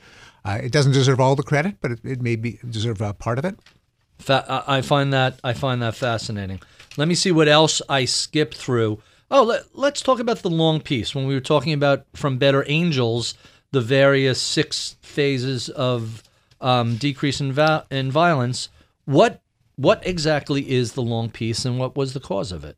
Uh, 0.46 0.60
it 0.64 0.72
doesn't 0.72 0.94
deserve 0.94 1.20
all 1.20 1.36
the 1.36 1.44
credit, 1.44 1.76
but 1.82 1.92
it, 1.92 2.00
it 2.06 2.22
may 2.22 2.38
be 2.38 2.60
deserve 2.70 3.02
a 3.02 3.14
part 3.14 3.38
of 3.38 3.44
it. 3.44 3.60
Fa- 4.20 4.46
I 4.48 4.78
I 4.78 4.82
find 4.82 5.12
that 5.12 5.42
I 5.44 5.52
find 5.52 5.82
that 5.82 5.96
fascinating. 5.96 6.62
Let 6.96 7.10
me 7.10 7.16
see 7.16 7.34
what 7.34 7.50
else 7.50 7.82
I 7.90 8.06
skipped 8.06 8.56
through. 8.56 9.02
Oh, 9.32 9.44
let, 9.44 9.64
let's 9.74 10.02
talk 10.02 10.20
about 10.20 10.40
the 10.40 10.50
long 10.50 10.80
peace 10.82 11.16
when 11.16 11.26
we 11.26 11.34
were 11.34 11.40
talking 11.40 11.74
about 11.74 12.06
from 12.14 12.38
Better 12.38 12.64
Angels, 12.68 13.34
the 13.72 13.82
various 13.82 14.40
six 14.40 14.98
phases 15.02 15.70
of 15.70 16.24
um, 16.62 16.98
decrease 16.98 17.42
in, 17.42 17.58
in 17.92 18.12
violence. 18.12 18.70
What 19.06 19.42
what 19.78 20.06
exactly 20.08 20.72
is 20.72 20.94
the 20.94 21.02
long 21.02 21.30
peace, 21.30 21.66
and 21.66 21.78
what 21.78 21.98
was 21.98 22.14
the 22.14 22.20
cause 22.22 22.54
of 22.54 22.64
it? 22.64 22.78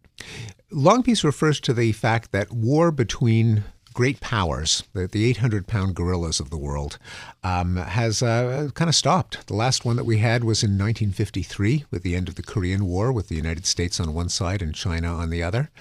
Long 0.72 1.04
peace 1.04 1.24
refers 1.24 1.60
to 1.62 1.74
the 1.74 1.92
fact 1.92 2.32
that 2.32 2.52
war 2.52 2.92
between 2.92 3.64
great 3.98 4.20
powers, 4.20 4.84
the, 4.94 5.08
the 5.08 5.26
800 5.26 5.66
pound 5.66 5.96
gorillas 5.96 6.40
of 6.40 6.52
the 6.52 6.58
world, 6.58 7.00
um, 7.44 7.78
has 7.78 8.22
uh, 8.22 8.70
kind 8.76 8.90
of 8.90 8.94
stopped. 8.94 9.48
The 9.48 9.56
last 9.56 9.86
one 9.86 9.96
that 9.96 10.04
we 10.04 10.20
had 10.20 10.44
was 10.44 10.62
in 10.62 10.74
1953 10.74 11.86
with 11.90 12.04
the 12.04 12.16
end 12.16 12.30
of 12.30 12.36
the 12.36 12.44
Korean 12.44 12.86
War, 12.86 13.12
with 13.12 13.28
the 13.28 13.36
United 13.36 13.66
States 13.66 14.00
on 14.00 14.14
one 14.14 14.30
side 14.30 14.62
and 14.62 14.76
China 14.76 15.16
on 15.16 15.32
the 15.32 15.42
other. 15.42 15.72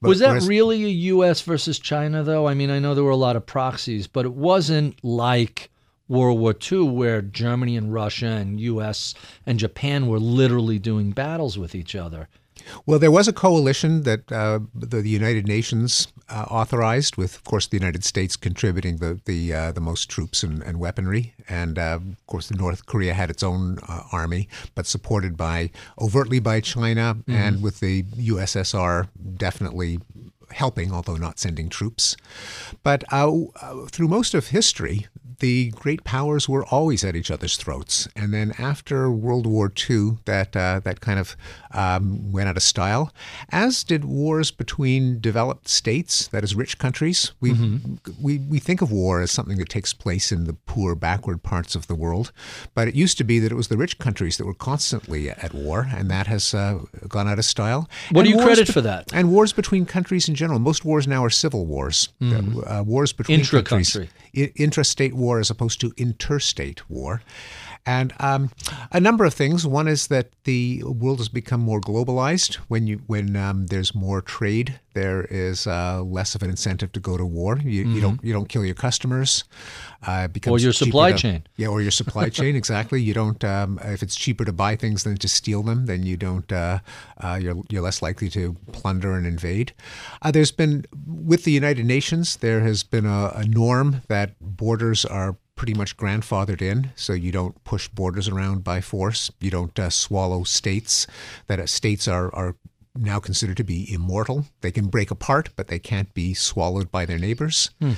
But 0.00 0.08
was 0.08 0.20
that 0.20 0.28
whereas- 0.28 0.48
really 0.48 0.82
a 0.82 0.88
U.S. 1.12 1.42
versus 1.42 1.78
China, 1.78 2.22
though? 2.22 2.48
I 2.48 2.54
mean, 2.54 2.70
I 2.70 2.78
know 2.78 2.94
there 2.94 3.04
were 3.04 3.10
a 3.10 3.16
lot 3.16 3.36
of 3.36 3.44
proxies, 3.44 4.06
but 4.06 4.24
it 4.24 4.32
wasn't 4.32 5.04
like 5.04 5.70
World 6.08 6.38
War 6.40 6.54
II, 6.72 6.84
where 6.84 7.20
Germany 7.20 7.76
and 7.76 7.92
Russia 7.92 8.28
and 8.28 8.58
U.S. 8.60 9.12
and 9.44 9.58
Japan 9.58 10.06
were 10.06 10.18
literally 10.18 10.78
doing 10.78 11.10
battles 11.10 11.58
with 11.58 11.74
each 11.74 11.94
other. 11.94 12.30
Well, 12.86 12.98
there 12.98 13.10
was 13.10 13.28
a 13.28 13.32
coalition 13.32 14.02
that 14.02 14.30
uh, 14.30 14.60
the, 14.74 15.02
the 15.02 15.08
United 15.08 15.46
Nations 15.46 16.08
uh, 16.28 16.46
authorized, 16.50 17.16
with, 17.16 17.34
of 17.36 17.44
course, 17.44 17.66
the 17.66 17.76
United 17.76 18.04
States 18.04 18.36
contributing 18.36 18.98
the 18.98 19.20
the, 19.24 19.52
uh, 19.52 19.72
the 19.72 19.80
most 19.80 20.08
troops 20.08 20.42
and, 20.42 20.62
and 20.62 20.78
weaponry, 20.78 21.34
and 21.48 21.78
uh, 21.78 21.98
of 22.00 22.26
course, 22.26 22.50
North 22.50 22.86
Korea 22.86 23.14
had 23.14 23.30
its 23.30 23.42
own 23.42 23.78
uh, 23.88 24.02
army, 24.12 24.48
but 24.74 24.86
supported 24.86 25.36
by 25.36 25.70
overtly 25.98 26.40
by 26.40 26.60
China, 26.60 27.16
and 27.26 27.62
with 27.62 27.80
the 27.80 28.02
USSR 28.02 29.08
definitely 29.36 29.98
helping, 30.52 30.92
although 30.92 31.16
not 31.16 31.38
sending 31.38 31.68
troops. 31.68 32.16
But 32.82 33.04
uh, 33.12 33.32
uh, 33.60 33.86
through 33.86 34.08
most 34.08 34.34
of 34.34 34.48
history, 34.48 35.06
the 35.40 35.70
great 35.70 36.04
powers 36.04 36.48
were 36.48 36.64
always 36.66 37.04
at 37.04 37.14
each 37.14 37.30
other's 37.30 37.56
throats. 37.56 38.08
And 38.16 38.32
then 38.32 38.54
after 38.58 39.10
World 39.10 39.46
War 39.46 39.72
II, 39.88 40.18
that 40.24 40.56
uh, 40.56 40.80
that 40.80 41.00
kind 41.00 41.18
of 41.18 41.36
um, 41.72 42.32
went 42.32 42.48
out 42.48 42.56
of 42.56 42.62
style, 42.62 43.12
as 43.50 43.84
did 43.84 44.04
wars 44.04 44.50
between 44.50 45.20
developed 45.20 45.68
states, 45.68 46.28
that 46.28 46.44
is, 46.44 46.54
rich 46.54 46.78
countries. 46.78 47.32
We, 47.40 47.52
mm-hmm. 47.52 47.94
we, 48.20 48.38
we 48.38 48.58
think 48.58 48.82
of 48.82 48.90
war 48.90 49.20
as 49.20 49.30
something 49.30 49.58
that 49.58 49.68
takes 49.68 49.92
place 49.92 50.32
in 50.32 50.44
the 50.44 50.54
poor, 50.54 50.94
backward 50.94 51.42
parts 51.42 51.74
of 51.74 51.86
the 51.86 51.94
world. 51.94 52.32
But 52.74 52.88
it 52.88 52.94
used 52.94 53.18
to 53.18 53.24
be 53.24 53.38
that 53.38 53.52
it 53.52 53.54
was 53.54 53.68
the 53.68 53.76
rich 53.76 53.98
countries 53.98 54.38
that 54.38 54.46
were 54.46 54.54
constantly 54.54 55.30
at 55.30 55.54
war, 55.54 55.88
and 55.94 56.10
that 56.10 56.26
has 56.26 56.54
uh, 56.54 56.80
gone 57.08 57.28
out 57.28 57.38
of 57.38 57.44
style. 57.44 57.88
What 58.10 58.26
and 58.26 58.32
do 58.32 58.38
you 58.38 58.44
credit 58.44 58.66
be- 58.66 58.72
for 58.72 58.80
that? 58.80 59.12
And 59.12 59.30
wars 59.30 59.52
between 59.52 59.86
countries 59.86 60.28
in 60.28 60.34
general. 60.34 60.58
Most 60.58 60.84
wars 60.84 61.06
now 61.06 61.24
are 61.24 61.30
civil 61.30 61.66
wars. 61.66 62.08
Mm-hmm. 62.20 62.60
Uh, 62.66 62.82
wars 62.82 63.12
between 63.12 63.44
countries. 63.44 63.96
I- 63.96 64.52
intrastate 64.56 65.12
war 65.28 65.38
as 65.40 65.50
opposed 65.50 65.78
to 65.80 65.92
interstate 65.96 66.80
war. 66.88 67.20
And 67.86 68.12
um, 68.20 68.50
a 68.92 69.00
number 69.00 69.24
of 69.24 69.34
things. 69.34 69.66
One 69.66 69.88
is 69.88 70.08
that 70.08 70.30
the 70.44 70.82
world 70.84 71.18
has 71.18 71.28
become 71.28 71.60
more 71.60 71.80
globalized. 71.80 72.56
When 72.68 72.86
you 72.86 73.00
when 73.06 73.36
um, 73.36 73.66
there's 73.66 73.94
more 73.94 74.20
trade, 74.20 74.78
there 74.94 75.22
is 75.30 75.66
uh, 75.66 76.02
less 76.02 76.34
of 76.34 76.42
an 76.42 76.50
incentive 76.50 76.92
to 76.92 77.00
go 77.00 77.16
to 77.16 77.24
war. 77.24 77.58
You, 77.58 77.84
mm-hmm. 77.84 77.94
you 77.94 78.00
don't 78.00 78.24
you 78.24 78.32
don't 78.32 78.48
kill 78.48 78.64
your 78.64 78.74
customers. 78.74 79.44
Uh, 80.06 80.28
or 80.46 80.58
your 80.58 80.72
supply 80.72 81.12
to, 81.12 81.18
chain. 81.18 81.42
Yeah, 81.56 81.68
or 81.68 81.82
your 81.82 81.90
supply 81.90 82.28
chain. 82.38 82.56
Exactly. 82.56 83.00
You 83.00 83.14
don't. 83.14 83.42
Um, 83.44 83.78
if 83.82 84.02
it's 84.02 84.16
cheaper 84.16 84.44
to 84.44 84.52
buy 84.52 84.76
things 84.76 85.04
than 85.04 85.16
to 85.16 85.28
steal 85.28 85.62
them, 85.62 85.86
then 85.86 86.02
you 86.02 86.16
don't. 86.16 86.50
Uh, 86.52 86.78
uh 87.22 87.38
you're 87.40 87.56
you're 87.68 87.82
less 87.82 88.02
likely 88.02 88.28
to 88.30 88.54
plunder 88.72 89.14
and 89.14 89.26
invade. 89.26 89.72
Uh, 90.22 90.30
there's 90.30 90.52
been 90.52 90.84
with 91.06 91.44
the 91.44 91.52
United 91.52 91.86
Nations. 91.86 92.36
There 92.36 92.60
has 92.60 92.82
been 92.82 93.06
a, 93.06 93.32
a 93.34 93.44
norm 93.44 94.02
that 94.08 94.38
borders 94.40 95.04
are 95.04 95.36
pretty 95.58 95.74
much 95.74 95.96
grandfathered 95.96 96.62
in, 96.62 96.92
so 96.94 97.12
you 97.12 97.32
don't 97.32 97.62
push 97.64 97.88
borders 97.88 98.28
around 98.28 98.62
by 98.62 98.80
force. 98.80 99.30
You 99.40 99.50
don't 99.50 99.76
uh, 99.78 99.90
swallow 99.90 100.44
states. 100.44 101.06
That 101.48 101.58
uh, 101.58 101.66
states 101.66 102.08
are 102.08 102.34
are 102.34 102.56
now 102.94 103.18
considered 103.18 103.56
to 103.58 103.64
be 103.64 103.92
immortal. 103.92 104.46
They 104.62 104.70
can 104.70 104.86
break 104.86 105.10
apart, 105.10 105.50
but 105.56 105.66
they 105.66 105.78
can't 105.78 106.14
be 106.14 106.32
swallowed 106.32 106.90
by 106.90 107.04
their 107.04 107.18
neighbors. 107.18 107.70
Hmm. 107.80 107.92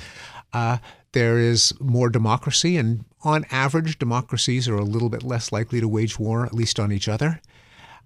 Uh, 0.51 0.77
there 1.13 1.37
is 1.37 1.73
more 1.79 2.09
democracy, 2.09 2.77
and 2.77 3.05
on 3.23 3.45
average, 3.51 3.99
democracies 3.99 4.67
are 4.67 4.75
a 4.75 4.83
little 4.83 5.09
bit 5.09 5.23
less 5.23 5.51
likely 5.51 5.79
to 5.79 5.87
wage 5.87 6.19
war, 6.19 6.45
at 6.45 6.53
least 6.53 6.79
on 6.79 6.91
each 6.91 7.07
other. 7.07 7.41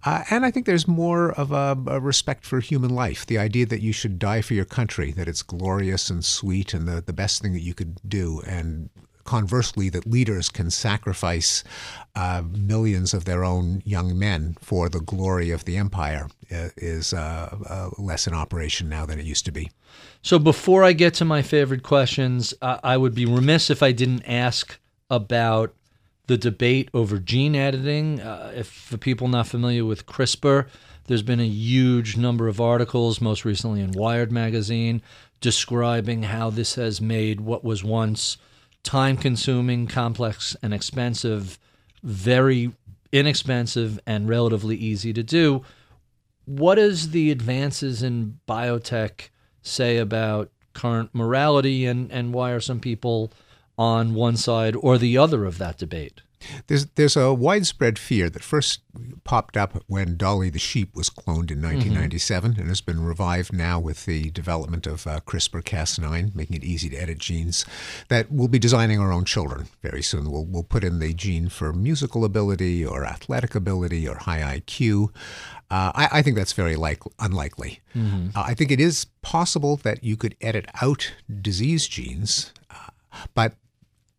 Uh, 0.03 0.23
and 0.29 0.45
I 0.45 0.51
think 0.51 0.65
there's 0.65 0.87
more 0.87 1.31
of 1.31 1.51
a, 1.51 1.77
a, 1.87 1.99
respect 1.99 2.45
for 2.45 2.59
human 2.59 2.93
life. 2.93 3.25
The 3.25 3.39
idea 3.39 3.65
that 3.67 3.81
you 3.81 3.91
should 3.91 4.19
die 4.19 4.41
for 4.41 4.53
your 4.53 4.65
country, 4.65 5.11
that 5.13 5.27
it's 5.27 5.41
glorious 5.41 6.09
and 6.09 6.23
sweet 6.23 6.73
and 6.73 6.87
the, 6.87 7.01
the 7.01 7.13
best 7.13 7.41
thing 7.41 7.53
that 7.53 7.61
you 7.61 7.73
could 7.73 7.99
do. 8.07 8.41
And 8.45 8.89
conversely, 9.25 9.89
that 9.89 10.07
leaders 10.07 10.49
can 10.49 10.71
sacrifice 10.71 11.63
uh, 12.15 12.43
millions 12.49 13.13
of 13.13 13.25
their 13.25 13.43
own 13.43 13.81
young 13.85 14.17
men 14.17 14.55
for 14.61 14.87
the 14.87 15.01
glory 15.01 15.51
of 15.51 15.65
the 15.65 15.75
empire 15.75 16.27
uh, 16.51 16.69
is 16.77 17.13
uh, 17.13 17.57
uh, 17.69 17.89
less 17.97 18.27
in 18.27 18.33
operation 18.33 18.87
now 18.87 19.05
than 19.05 19.19
it 19.19 19.25
used 19.25 19.45
to 19.45 19.51
be. 19.51 19.69
So, 20.21 20.39
before 20.39 20.83
I 20.83 20.93
get 20.93 21.13
to 21.15 21.25
my 21.25 21.41
favorite 21.41 21.83
questions, 21.83 22.53
I 22.61 22.97
would 22.97 23.13
be 23.13 23.25
remiss 23.25 23.69
if 23.69 23.83
I 23.83 23.91
didn't 23.91 24.23
ask 24.25 24.79
about 25.09 25.73
the 26.27 26.37
debate 26.37 26.89
over 26.93 27.19
gene 27.19 27.55
editing. 27.55 28.21
Uh, 28.21 28.53
if 28.55 28.67
for 28.67 28.97
people 28.97 29.27
not 29.27 29.47
familiar 29.47 29.85
with 29.85 30.05
CRISPR, 30.05 30.67
there's 31.05 31.23
been 31.23 31.39
a 31.39 31.47
huge 31.47 32.17
number 32.17 32.47
of 32.47 32.59
articles, 32.59 33.21
most 33.21 33.45
recently 33.45 33.81
in 33.81 33.91
Wired 33.91 34.31
magazine, 34.31 35.01
describing 35.39 36.23
how 36.23 36.49
this 36.49 36.75
has 36.75 36.99
made 36.99 37.41
what 37.41 37.63
was 37.63 37.83
once 37.83 38.37
time 38.85 39.17
consuming, 39.17 39.87
complex, 39.87 40.55
and 40.61 40.73
expensive, 40.73 41.59
very 42.03 42.71
inexpensive 43.11 43.99
and 44.05 44.29
relatively 44.29 44.77
easy 44.77 45.11
to 45.11 45.23
do. 45.23 45.63
What 46.45 46.75
does 46.75 47.09
the 47.09 47.31
advances 47.31 48.03
in 48.03 48.39
biotech 48.47 49.29
say 49.61 49.97
about 49.97 50.51
current 50.73 51.09
morality 51.13 51.85
and, 51.85 52.11
and 52.11 52.33
why 52.33 52.51
are 52.51 52.59
some 52.59 52.79
people 52.79 53.33
on 53.77 54.13
one 54.13 54.37
side 54.37 54.75
or 54.75 54.97
the 54.97 55.17
other 55.17 55.45
of 55.45 55.57
that 55.57 55.77
debate? 55.77 56.21
There's 56.67 56.85
there's 56.95 57.15
a 57.15 57.33
widespread 57.33 57.99
fear 57.99 58.29
that 58.29 58.43
first 58.43 58.81
popped 59.23 59.57
up 59.57 59.83
when 59.87 60.17
Dolly 60.17 60.49
the 60.49 60.59
sheep 60.59 60.95
was 60.95 61.09
cloned 61.09 61.51
in 61.51 61.61
1997 61.61 62.51
mm-hmm. 62.51 62.59
and 62.59 62.69
has 62.69 62.81
been 62.81 63.03
revived 63.03 63.53
now 63.53 63.79
with 63.79 64.05
the 64.05 64.29
development 64.31 64.87
of 64.87 65.05
uh, 65.05 65.19
CRISPR-Cas9, 65.21 66.33
making 66.35 66.55
it 66.55 66.63
easy 66.63 66.89
to 66.89 66.95
edit 66.95 67.17
genes. 67.17 67.65
That 68.09 68.31
we'll 68.31 68.47
be 68.47 68.59
designing 68.59 68.99
our 68.99 69.11
own 69.11 69.25
children 69.25 69.67
very 69.81 70.01
soon. 70.01 70.31
We'll 70.31 70.45
we'll 70.45 70.63
put 70.63 70.83
in 70.83 70.99
the 70.99 71.13
gene 71.13 71.49
for 71.49 71.73
musical 71.73 72.23
ability 72.23 72.85
or 72.85 73.05
athletic 73.05 73.55
ability 73.55 74.07
or 74.07 74.15
high 74.15 74.59
IQ. 74.59 75.09
Uh, 75.71 75.91
I, 75.95 76.09
I, 76.11 76.21
think 76.21 76.35
that's 76.37 76.53
very 76.53 76.75
like, 76.75 77.01
unlikely. 77.19 77.81
Mm-hmm. 77.95 78.37
Uh, 78.37 78.43
I 78.45 78.53
think 78.53 78.71
it 78.71 78.79
is 78.79 79.07
possible 79.23 79.77
that 79.77 80.03
you 80.03 80.15
could 80.15 80.35
edit 80.39 80.67
out 80.79 81.13
disease 81.41 81.87
genes, 81.87 82.53
uh, 82.69 82.91
but 83.33 83.55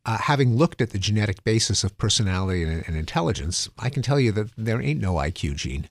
uh, 0.07 0.19
having 0.19 0.57
looked 0.57 0.81
at 0.81 0.91
the 0.91 0.99
genetic 0.99 1.43
basis 1.43 1.83
of 1.83 1.99
personality 1.99 2.63
and, 2.63 2.85
and, 2.87 2.97
intelligence, 2.97 3.69
I 3.77 3.91
can 3.91 4.03
tell 4.03 4.21
you 4.21 4.31
that 4.33 4.51
there 4.57 4.81
ain't 4.81 5.01
no 5.01 5.15
IQ 5.15 5.57
gene. 5.57 5.89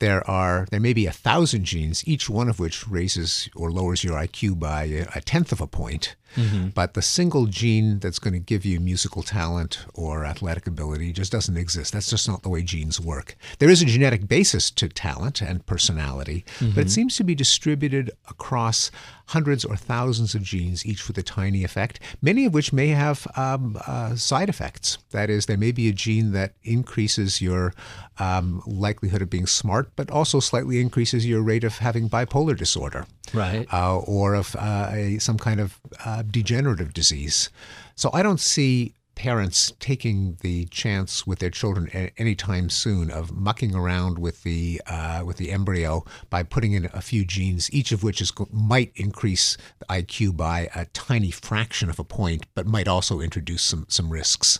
There 0.00 0.28
are 0.28 0.66
there 0.70 0.80
may 0.80 0.92
be 0.92 1.06
a 1.06 1.12
thousand 1.12 1.64
genes, 1.64 2.06
each 2.06 2.28
one 2.28 2.50
of 2.50 2.60
which 2.60 2.86
raises 2.86 3.48
or 3.56 3.72
lowers 3.72 4.04
your 4.04 4.18
IQ 4.18 4.58
by 4.60 4.84
a, 4.84 5.06
a 5.14 5.20
tenth 5.22 5.50
of 5.50 5.62
a 5.62 5.66
point. 5.66 6.14
Mm-hmm. 6.34 6.68
But 6.68 6.94
the 6.94 7.02
single 7.02 7.46
gene 7.46 7.98
that's 7.98 8.18
going 8.18 8.34
to 8.34 8.40
give 8.40 8.64
you 8.64 8.80
musical 8.80 9.22
talent 9.22 9.84
or 9.94 10.24
athletic 10.24 10.66
ability 10.66 11.12
just 11.12 11.32
doesn't 11.32 11.56
exist. 11.56 11.92
That's 11.92 12.10
just 12.10 12.28
not 12.28 12.42
the 12.42 12.48
way 12.48 12.62
genes 12.62 13.00
work. 13.00 13.36
There 13.58 13.70
is 13.70 13.82
a 13.82 13.86
genetic 13.86 14.28
basis 14.28 14.70
to 14.72 14.88
talent 14.88 15.40
and 15.40 15.64
personality, 15.66 16.44
mm-hmm. 16.58 16.70
but 16.70 16.78
it 16.78 16.80
mm-hmm. 16.82 16.88
seems 16.88 17.16
to 17.16 17.24
be 17.24 17.34
distributed 17.34 18.10
across 18.28 18.90
hundreds 19.28 19.64
or 19.64 19.76
thousands 19.76 20.34
of 20.34 20.42
genes, 20.42 20.84
each 20.84 21.08
with 21.08 21.16
a 21.16 21.22
tiny 21.22 21.64
effect, 21.64 21.98
many 22.20 22.44
of 22.44 22.52
which 22.52 22.72
may 22.72 22.88
have 22.88 23.26
um, 23.36 23.78
uh, 23.86 24.14
side 24.14 24.48
effects. 24.48 24.98
That 25.10 25.30
is, 25.30 25.46
there 25.46 25.56
may 25.56 25.72
be 25.72 25.88
a 25.88 25.92
gene 25.92 26.32
that 26.32 26.54
increases 26.62 27.40
your 27.40 27.72
um, 28.18 28.62
likelihood 28.66 29.22
of 29.22 29.30
being 29.30 29.46
smart, 29.46 29.90
but 29.96 30.10
also 30.10 30.40
slightly 30.40 30.80
increases 30.80 31.26
your 31.26 31.42
rate 31.42 31.64
of 31.64 31.78
having 31.78 32.08
bipolar 32.08 32.56
disorder, 32.56 33.06
right? 33.32 33.66
Uh, 33.72 33.98
or 33.98 34.34
of 34.34 34.54
uh, 34.56 34.90
a, 34.92 35.18
some 35.18 35.38
kind 35.38 35.60
of 35.60 35.80
uh, 36.04 36.22
degenerative 36.22 36.92
disease. 36.92 37.50
So 37.96 38.10
I 38.12 38.22
don't 38.22 38.40
see 38.40 38.94
parents 39.14 39.72
taking 39.78 40.36
the 40.40 40.64
chance 40.66 41.26
with 41.26 41.38
their 41.38 41.50
children 41.50 41.88
anytime 42.18 42.68
soon 42.68 43.10
of 43.10 43.32
mucking 43.32 43.74
around 43.74 44.18
with 44.18 44.42
the 44.42 44.80
uh, 44.86 45.22
with 45.24 45.36
the 45.36 45.50
embryo 45.50 46.04
by 46.30 46.42
putting 46.42 46.72
in 46.72 46.90
a 46.92 47.00
few 47.00 47.24
genes, 47.24 47.72
each 47.72 47.92
of 47.92 48.02
which 48.02 48.20
is 48.20 48.32
might 48.50 48.92
increase 48.96 49.56
the 49.78 49.86
IQ 49.86 50.36
by 50.36 50.68
a 50.74 50.86
tiny 50.86 51.30
fraction 51.30 51.88
of 51.88 51.98
a 51.98 52.04
point, 52.04 52.46
but 52.54 52.66
might 52.66 52.88
also 52.88 53.20
introduce 53.20 53.62
some 53.62 53.86
some 53.88 54.10
risks. 54.10 54.58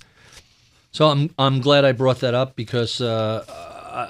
So 0.94 1.08
I'm 1.08 1.34
I'm 1.40 1.60
glad 1.60 1.84
I 1.84 1.90
brought 1.90 2.20
that 2.20 2.34
up 2.34 2.54
because 2.54 3.00
uh, 3.00 3.44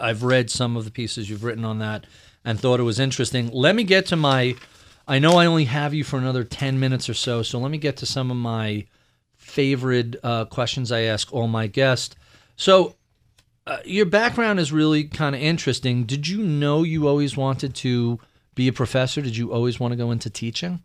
I've 0.02 0.22
read 0.22 0.50
some 0.50 0.76
of 0.76 0.84
the 0.84 0.90
pieces 0.90 1.30
you've 1.30 1.42
written 1.42 1.64
on 1.64 1.78
that 1.78 2.04
and 2.44 2.60
thought 2.60 2.78
it 2.78 2.82
was 2.82 3.00
interesting. 3.00 3.50
Let 3.50 3.74
me 3.74 3.84
get 3.84 4.04
to 4.08 4.16
my. 4.16 4.54
I 5.08 5.18
know 5.18 5.38
I 5.38 5.46
only 5.46 5.64
have 5.64 5.94
you 5.94 6.04
for 6.04 6.18
another 6.18 6.44
ten 6.44 6.78
minutes 6.78 7.08
or 7.08 7.14
so, 7.14 7.42
so 7.42 7.58
let 7.58 7.70
me 7.70 7.78
get 7.78 7.96
to 7.98 8.06
some 8.06 8.30
of 8.30 8.36
my 8.36 8.84
favorite 9.38 10.16
uh, 10.22 10.44
questions 10.44 10.92
I 10.92 11.00
ask 11.02 11.32
all 11.32 11.48
my 11.48 11.68
guests. 11.68 12.16
So, 12.56 12.96
uh, 13.66 13.78
your 13.86 14.04
background 14.04 14.60
is 14.60 14.70
really 14.70 15.04
kind 15.04 15.34
of 15.34 15.40
interesting. 15.40 16.04
Did 16.04 16.28
you 16.28 16.42
know 16.42 16.82
you 16.82 17.08
always 17.08 17.34
wanted 17.34 17.74
to 17.76 18.20
be 18.54 18.68
a 18.68 18.74
professor? 18.74 19.22
Did 19.22 19.38
you 19.38 19.54
always 19.54 19.80
want 19.80 19.92
to 19.92 19.96
go 19.96 20.10
into 20.10 20.28
teaching? 20.28 20.82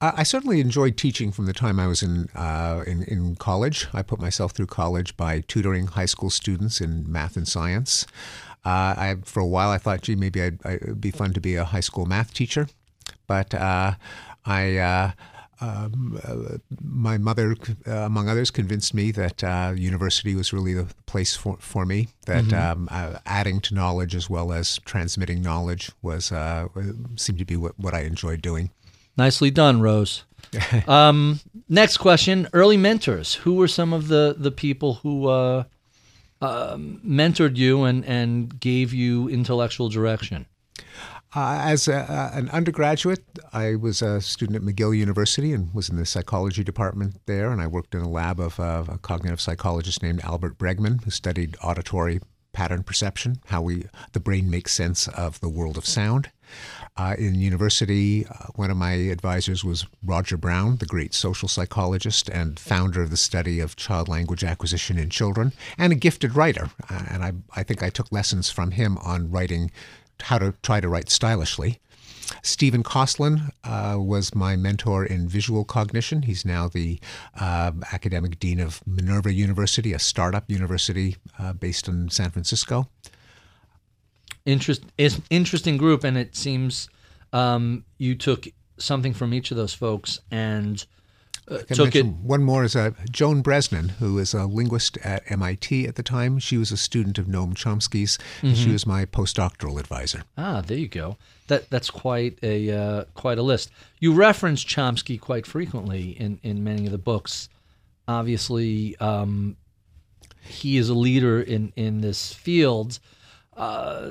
I 0.00 0.24
certainly 0.24 0.60
enjoyed 0.60 0.96
teaching 0.96 1.30
from 1.30 1.46
the 1.46 1.52
time 1.52 1.78
I 1.78 1.86
was 1.86 2.02
in, 2.02 2.28
uh, 2.34 2.82
in, 2.88 3.04
in 3.04 3.36
college. 3.36 3.86
I 3.92 4.02
put 4.02 4.20
myself 4.20 4.50
through 4.50 4.66
college 4.66 5.16
by 5.16 5.44
tutoring 5.46 5.86
high 5.86 6.06
school 6.06 6.28
students 6.28 6.80
in 6.80 7.10
math 7.10 7.36
and 7.36 7.46
science. 7.46 8.04
Uh, 8.64 8.94
I, 8.96 9.16
for 9.24 9.38
a 9.38 9.46
while, 9.46 9.70
I 9.70 9.78
thought, 9.78 10.02
gee, 10.02 10.16
maybe 10.16 10.42
I'd, 10.42 10.58
it'd 10.64 11.00
be 11.00 11.12
fun 11.12 11.32
to 11.34 11.40
be 11.40 11.54
a 11.54 11.64
high 11.64 11.80
school 11.80 12.06
math 12.06 12.34
teacher, 12.34 12.68
but 13.26 13.54
uh, 13.54 13.94
I. 14.44 14.76
Uh, 14.76 15.10
um, 15.60 16.20
uh, 16.24 16.56
my 16.82 17.18
mother, 17.18 17.54
uh, 17.86 17.92
among 17.92 18.28
others, 18.28 18.50
convinced 18.50 18.94
me 18.94 19.12
that 19.12 19.44
uh, 19.44 19.72
university 19.76 20.34
was 20.34 20.52
really 20.52 20.74
the 20.74 20.88
place 21.06 21.36
for, 21.36 21.56
for 21.60 21.86
me. 21.86 22.08
That 22.26 22.46
mm-hmm. 22.46 22.88
um, 22.88 23.18
adding 23.24 23.60
to 23.60 23.74
knowledge 23.74 24.16
as 24.16 24.28
well 24.28 24.52
as 24.52 24.80
transmitting 24.84 25.40
knowledge 25.40 25.92
was 26.02 26.32
seemed 27.14 27.38
to 27.38 27.44
be 27.44 27.56
what, 27.56 27.78
what 27.78 27.94
I 27.94 28.00
enjoyed 28.00 28.42
doing. 28.42 28.70
Nicely 29.16 29.50
done, 29.50 29.80
Rose. 29.80 30.24
um, 30.86 31.40
next 31.68 31.98
question: 31.98 32.48
Early 32.52 32.76
mentors. 32.76 33.34
Who 33.34 33.54
were 33.54 33.68
some 33.68 33.92
of 33.92 34.08
the 34.08 34.34
the 34.36 34.50
people 34.50 34.94
who 34.94 35.28
uh, 35.28 35.64
uh, 36.40 36.76
mentored 36.76 37.56
you 37.56 37.84
and 37.84 38.04
and 38.04 38.60
gave 38.60 38.92
you 38.92 39.28
intellectual 39.28 39.88
direction? 39.88 40.46
Uh, 41.34 41.60
as 41.62 41.88
a, 41.88 42.30
an 42.34 42.50
undergraduate, 42.50 43.24
I 43.54 43.76
was 43.76 44.02
a 44.02 44.20
student 44.20 44.56
at 44.56 44.62
McGill 44.62 44.96
University 44.96 45.54
and 45.54 45.72
was 45.72 45.88
in 45.88 45.96
the 45.96 46.04
psychology 46.04 46.62
department 46.62 47.22
there. 47.24 47.50
And 47.50 47.62
I 47.62 47.66
worked 47.66 47.94
in 47.94 48.02
a 48.02 48.08
lab 48.08 48.38
of 48.38 48.60
uh, 48.60 48.84
a 48.86 48.98
cognitive 48.98 49.40
psychologist 49.40 50.02
named 50.02 50.20
Albert 50.24 50.58
Bregman, 50.58 51.02
who 51.04 51.10
studied 51.10 51.56
auditory 51.62 52.20
pattern 52.52 52.82
perception, 52.82 53.40
how 53.46 53.62
we 53.62 53.86
the 54.12 54.20
brain 54.20 54.50
makes 54.50 54.72
sense 54.72 55.08
of 55.08 55.40
the 55.40 55.48
world 55.48 55.78
of 55.78 55.86
sound. 55.86 56.30
Uh, 56.94 57.14
in 57.18 57.34
university, 57.34 58.26
uh, 58.26 58.46
one 58.54 58.70
of 58.70 58.76
my 58.76 58.92
advisors 58.92 59.64
was 59.64 59.86
Roger 60.04 60.36
Brown, 60.36 60.76
the 60.76 60.86
great 60.86 61.14
social 61.14 61.48
psychologist 61.48 62.28
and 62.28 62.60
founder 62.60 63.00
of 63.00 63.10
the 63.10 63.16
study 63.16 63.60
of 63.60 63.76
child 63.76 64.08
language 64.08 64.44
acquisition 64.44 64.98
in 64.98 65.08
children, 65.08 65.52
and 65.78 65.92
a 65.92 65.96
gifted 65.96 66.36
writer. 66.36 66.70
Uh, 66.90 67.04
and 67.08 67.24
I, 67.24 67.32
I 67.56 67.62
think 67.62 67.82
I 67.82 67.88
took 67.88 68.12
lessons 68.12 68.50
from 68.50 68.72
him 68.72 68.98
on 68.98 69.30
writing 69.30 69.70
how 70.20 70.38
to 70.38 70.54
try 70.62 70.80
to 70.80 70.88
write 70.88 71.08
stylishly. 71.08 71.80
Stephen 72.42 72.82
Kosslyn 72.82 73.50
uh, 73.64 73.98
was 73.98 74.34
my 74.34 74.56
mentor 74.56 75.04
in 75.04 75.28
visual 75.28 75.64
cognition. 75.64 76.22
He's 76.22 76.44
now 76.44 76.68
the 76.68 77.00
uh, 77.38 77.72
academic 77.92 78.38
dean 78.38 78.60
of 78.60 78.80
Minerva 78.86 79.32
University, 79.32 79.92
a 79.92 79.98
startup 79.98 80.50
university 80.50 81.16
uh, 81.38 81.52
based 81.52 81.88
in 81.88 82.10
San 82.10 82.30
Francisco. 82.30 82.88
Interest, 84.44 84.82
interesting 85.30 85.76
group, 85.76 86.04
and 86.04 86.18
it 86.18 86.34
seems 86.34 86.88
um, 87.32 87.84
you 87.98 88.14
took 88.14 88.48
something 88.76 89.12
from 89.14 89.32
each 89.32 89.50
of 89.50 89.56
those 89.56 89.74
folks 89.74 90.20
and 90.30 90.84
uh, 91.48 91.58
took 91.58 91.94
it. 91.96 92.06
One 92.06 92.42
more 92.42 92.64
is 92.64 92.76
uh, 92.76 92.92
Joan 93.10 93.42
Bresnan, 93.42 93.90
who 93.92 94.18
is 94.18 94.32
a 94.32 94.46
linguist 94.46 94.96
at 94.98 95.22
MIT 95.30 95.86
at 95.86 95.96
the 95.96 96.02
time. 96.02 96.38
She 96.38 96.56
was 96.56 96.70
a 96.70 96.76
student 96.76 97.18
of 97.18 97.26
Noam 97.26 97.54
Chomsky's. 97.54 98.18
Mm-hmm. 98.42 98.54
She 98.54 98.70
was 98.70 98.86
my 98.86 99.04
postdoctoral 99.04 99.78
advisor. 99.80 100.22
Ah, 100.38 100.62
there 100.64 100.78
you 100.78 100.88
go. 100.88 101.16
That 101.48 101.68
that's 101.70 101.90
quite 101.90 102.38
a 102.42 102.70
uh, 102.70 103.04
quite 103.14 103.38
a 103.38 103.42
list. 103.42 103.70
You 103.98 104.12
reference 104.12 104.64
Chomsky 104.64 105.20
quite 105.20 105.46
frequently 105.46 106.10
in 106.10 106.38
in 106.42 106.62
many 106.62 106.86
of 106.86 106.92
the 106.92 106.98
books. 106.98 107.48
Obviously, 108.06 108.96
um, 108.98 109.56
he 110.40 110.76
is 110.76 110.88
a 110.88 110.94
leader 110.94 111.40
in 111.40 111.72
in 111.76 112.00
this 112.00 112.32
field. 112.32 112.98
Uh, 113.56 114.10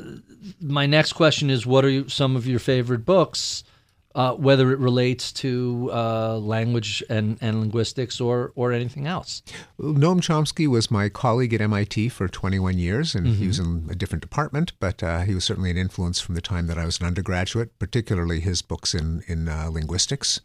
my 0.59 0.85
next 0.85 1.13
question 1.13 1.49
is, 1.49 1.65
what 1.65 1.83
are 1.83 2.09
some 2.09 2.35
of 2.35 2.45
your 2.45 2.59
favorite 2.59 3.05
books? 3.05 3.63
Uh, 4.15 4.33
whether 4.33 4.71
it 4.71 4.79
relates 4.79 5.31
to 5.31 5.89
uh, 5.93 6.37
language 6.37 7.03
and, 7.09 7.37
and 7.41 7.59
linguistics 7.59 8.19
or, 8.19 8.51
or 8.55 8.71
anything 8.71 9.07
else. 9.07 9.41
Noam 9.79 10.19
Chomsky 10.21 10.67
was 10.67 10.91
my 10.91 11.09
colleague 11.09 11.53
at 11.53 11.61
MIT 11.61 12.09
for 12.09 12.27
21 12.27 12.77
years, 12.77 13.15
and 13.15 13.27
mm-hmm. 13.27 13.35
he 13.35 13.47
was 13.47 13.59
in 13.59 13.87
a 13.89 13.95
different 13.95 14.21
department, 14.21 14.73
but 14.79 15.01
uh, 15.01 15.21
he 15.21 15.33
was 15.33 15.43
certainly 15.43 15.71
an 15.71 15.77
influence 15.77 16.19
from 16.19 16.35
the 16.35 16.41
time 16.41 16.67
that 16.67 16.77
I 16.77 16.85
was 16.85 16.99
an 16.99 17.07
undergraduate, 17.07 17.77
particularly 17.79 18.39
his 18.39 18.61
books 18.61 18.93
in, 18.93 19.23
in 19.27 19.47
uh, 19.47 19.69
linguistics. 19.71 20.41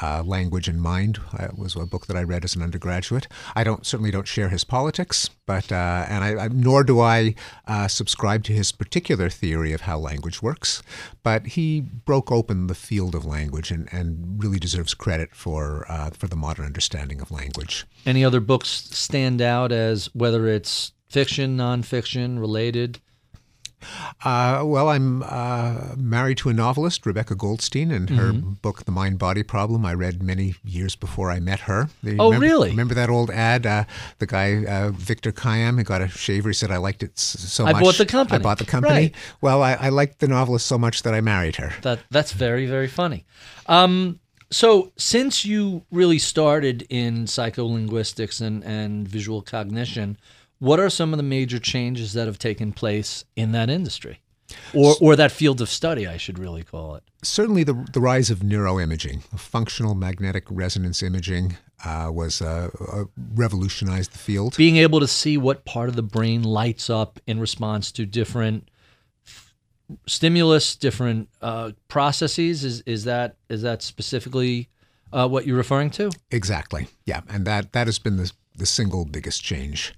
Uh, 0.00 0.22
Language 0.24 0.68
and 0.68 0.80
Mind 0.80 1.18
uh, 1.36 1.48
was 1.56 1.74
a 1.74 1.84
book 1.86 2.06
that 2.06 2.16
I 2.16 2.22
read 2.22 2.44
as 2.44 2.54
an 2.54 2.62
undergraduate. 2.62 3.26
I 3.56 3.64
don't 3.64 3.84
certainly 3.84 4.10
don't 4.10 4.28
share 4.28 4.48
his 4.48 4.64
politics, 4.64 5.28
but 5.46 5.72
and 5.72 6.24
I, 6.24 6.44
I, 6.44 6.48
nor 6.48 6.84
do 6.84 7.00
I 7.00 7.34
subscribe 7.88 8.44
to 8.44 8.52
his 8.52 8.70
particular 8.70 9.28
theory 9.28 9.72
of 9.72 9.82
how 9.82 9.98
language 9.98 10.42
works. 10.42 10.82
But 11.28 11.48
he 11.48 11.82
broke 11.82 12.32
open 12.32 12.68
the 12.68 12.74
field 12.74 13.14
of 13.14 13.26
language 13.26 13.70
and, 13.70 13.86
and 13.92 14.42
really 14.42 14.58
deserves 14.58 14.94
credit 14.94 15.34
for 15.34 15.84
uh, 15.86 16.08
for 16.08 16.26
the 16.26 16.36
modern 16.36 16.64
understanding 16.64 17.20
of 17.20 17.30
language. 17.30 17.86
Any 18.06 18.24
other 18.24 18.40
books 18.40 18.68
stand 18.68 19.42
out 19.42 19.70
as 19.70 20.06
whether 20.14 20.48
it's 20.48 20.92
fiction, 21.10 21.54
nonfiction, 21.54 22.38
related? 22.40 23.00
Uh, 24.24 24.62
well, 24.64 24.88
I'm 24.88 25.22
uh, 25.22 25.94
married 25.96 26.38
to 26.38 26.48
a 26.48 26.52
novelist, 26.52 27.06
Rebecca 27.06 27.34
Goldstein, 27.34 27.90
and 27.90 28.10
her 28.10 28.32
mm-hmm. 28.32 28.52
book, 28.54 28.84
The 28.84 28.90
Mind 28.90 29.18
Body 29.18 29.42
Problem, 29.42 29.84
I 29.86 29.94
read 29.94 30.22
many 30.22 30.54
years 30.64 30.96
before 30.96 31.30
I 31.30 31.40
met 31.40 31.60
her. 31.60 31.88
Oh, 32.04 32.26
remember, 32.26 32.38
really? 32.40 32.70
Remember 32.70 32.94
that 32.94 33.10
old 33.10 33.30
ad? 33.30 33.66
Uh, 33.66 33.84
the 34.18 34.26
guy, 34.26 34.64
uh, 34.64 34.90
Victor 34.90 35.32
Kiam, 35.32 35.76
who 35.76 35.84
got 35.84 36.00
a 36.00 36.08
shaver, 36.08 36.48
he 36.48 36.54
said, 36.54 36.70
I 36.70 36.78
liked 36.78 37.02
it 37.02 37.18
so 37.18 37.64
I 37.64 37.72
much. 37.72 37.82
I 37.82 37.84
bought 37.84 37.98
the 37.98 38.06
company. 38.06 38.38
I 38.38 38.42
bought 38.42 38.58
the 38.58 38.66
company. 38.66 38.94
Right. 38.94 39.14
Well, 39.40 39.62
I, 39.62 39.74
I, 39.74 39.88
liked 39.90 40.20
the 40.20 40.28
novelist 40.28 40.66
so 40.66 40.78
much 40.78 41.02
that 41.02 41.14
I 41.14 41.20
married 41.20 41.56
her. 41.56 41.72
That 41.82 42.00
That's 42.10 42.32
very, 42.32 42.66
very 42.66 42.88
funny. 42.88 43.24
Um, 43.66 44.20
so, 44.50 44.92
since 44.96 45.44
you 45.44 45.84
really 45.90 46.18
started 46.18 46.86
in 46.88 47.26
psycholinguistics 47.26 48.40
and, 48.40 48.64
and 48.64 49.06
visual 49.06 49.42
cognition, 49.42 50.16
what 50.58 50.80
are 50.80 50.90
some 50.90 51.12
of 51.12 51.16
the 51.16 51.22
major 51.22 51.58
changes 51.58 52.12
that 52.12 52.26
have 52.26 52.38
taken 52.38 52.72
place 52.72 53.24
in 53.36 53.52
that 53.52 53.70
industry? 53.70 54.20
Or, 54.74 54.94
or 55.00 55.14
that 55.16 55.30
field 55.30 55.60
of 55.60 55.68
study, 55.68 56.06
I 56.06 56.16
should 56.16 56.38
really 56.38 56.62
call 56.62 56.94
it. 56.94 57.02
Certainly, 57.22 57.64
the, 57.64 57.86
the 57.92 58.00
rise 58.00 58.30
of 58.30 58.38
neuroimaging, 58.38 59.22
functional 59.38 59.94
magnetic 59.94 60.44
resonance 60.48 61.02
imaging, 61.02 61.58
uh, 61.84 62.10
was 62.12 62.40
uh, 62.40 62.70
uh, 62.90 63.04
revolutionized 63.34 64.12
the 64.12 64.18
field. 64.18 64.56
Being 64.56 64.76
able 64.76 65.00
to 65.00 65.06
see 65.06 65.36
what 65.36 65.64
part 65.66 65.90
of 65.90 65.96
the 65.96 66.02
brain 66.02 66.42
lights 66.42 66.88
up 66.88 67.20
in 67.26 67.38
response 67.40 67.92
to 67.92 68.06
different 68.06 68.70
stimulus, 70.06 70.76
different 70.76 71.28
uh, 71.42 71.72
processes. 71.88 72.64
Is 72.64 72.80
is 72.82 73.04
that 73.04 73.36
is 73.48 73.62
that 73.62 73.82
specifically 73.82 74.68
uh, 75.12 75.28
what 75.28 75.46
you're 75.46 75.56
referring 75.56 75.90
to? 75.90 76.10
Exactly. 76.30 76.88
Yeah, 77.04 77.20
and 77.28 77.46
that 77.46 77.72
that 77.72 77.86
has 77.86 77.98
been 77.98 78.16
the 78.16 78.32
the 78.56 78.66
single 78.66 79.04
biggest 79.04 79.42
change. 79.42 79.94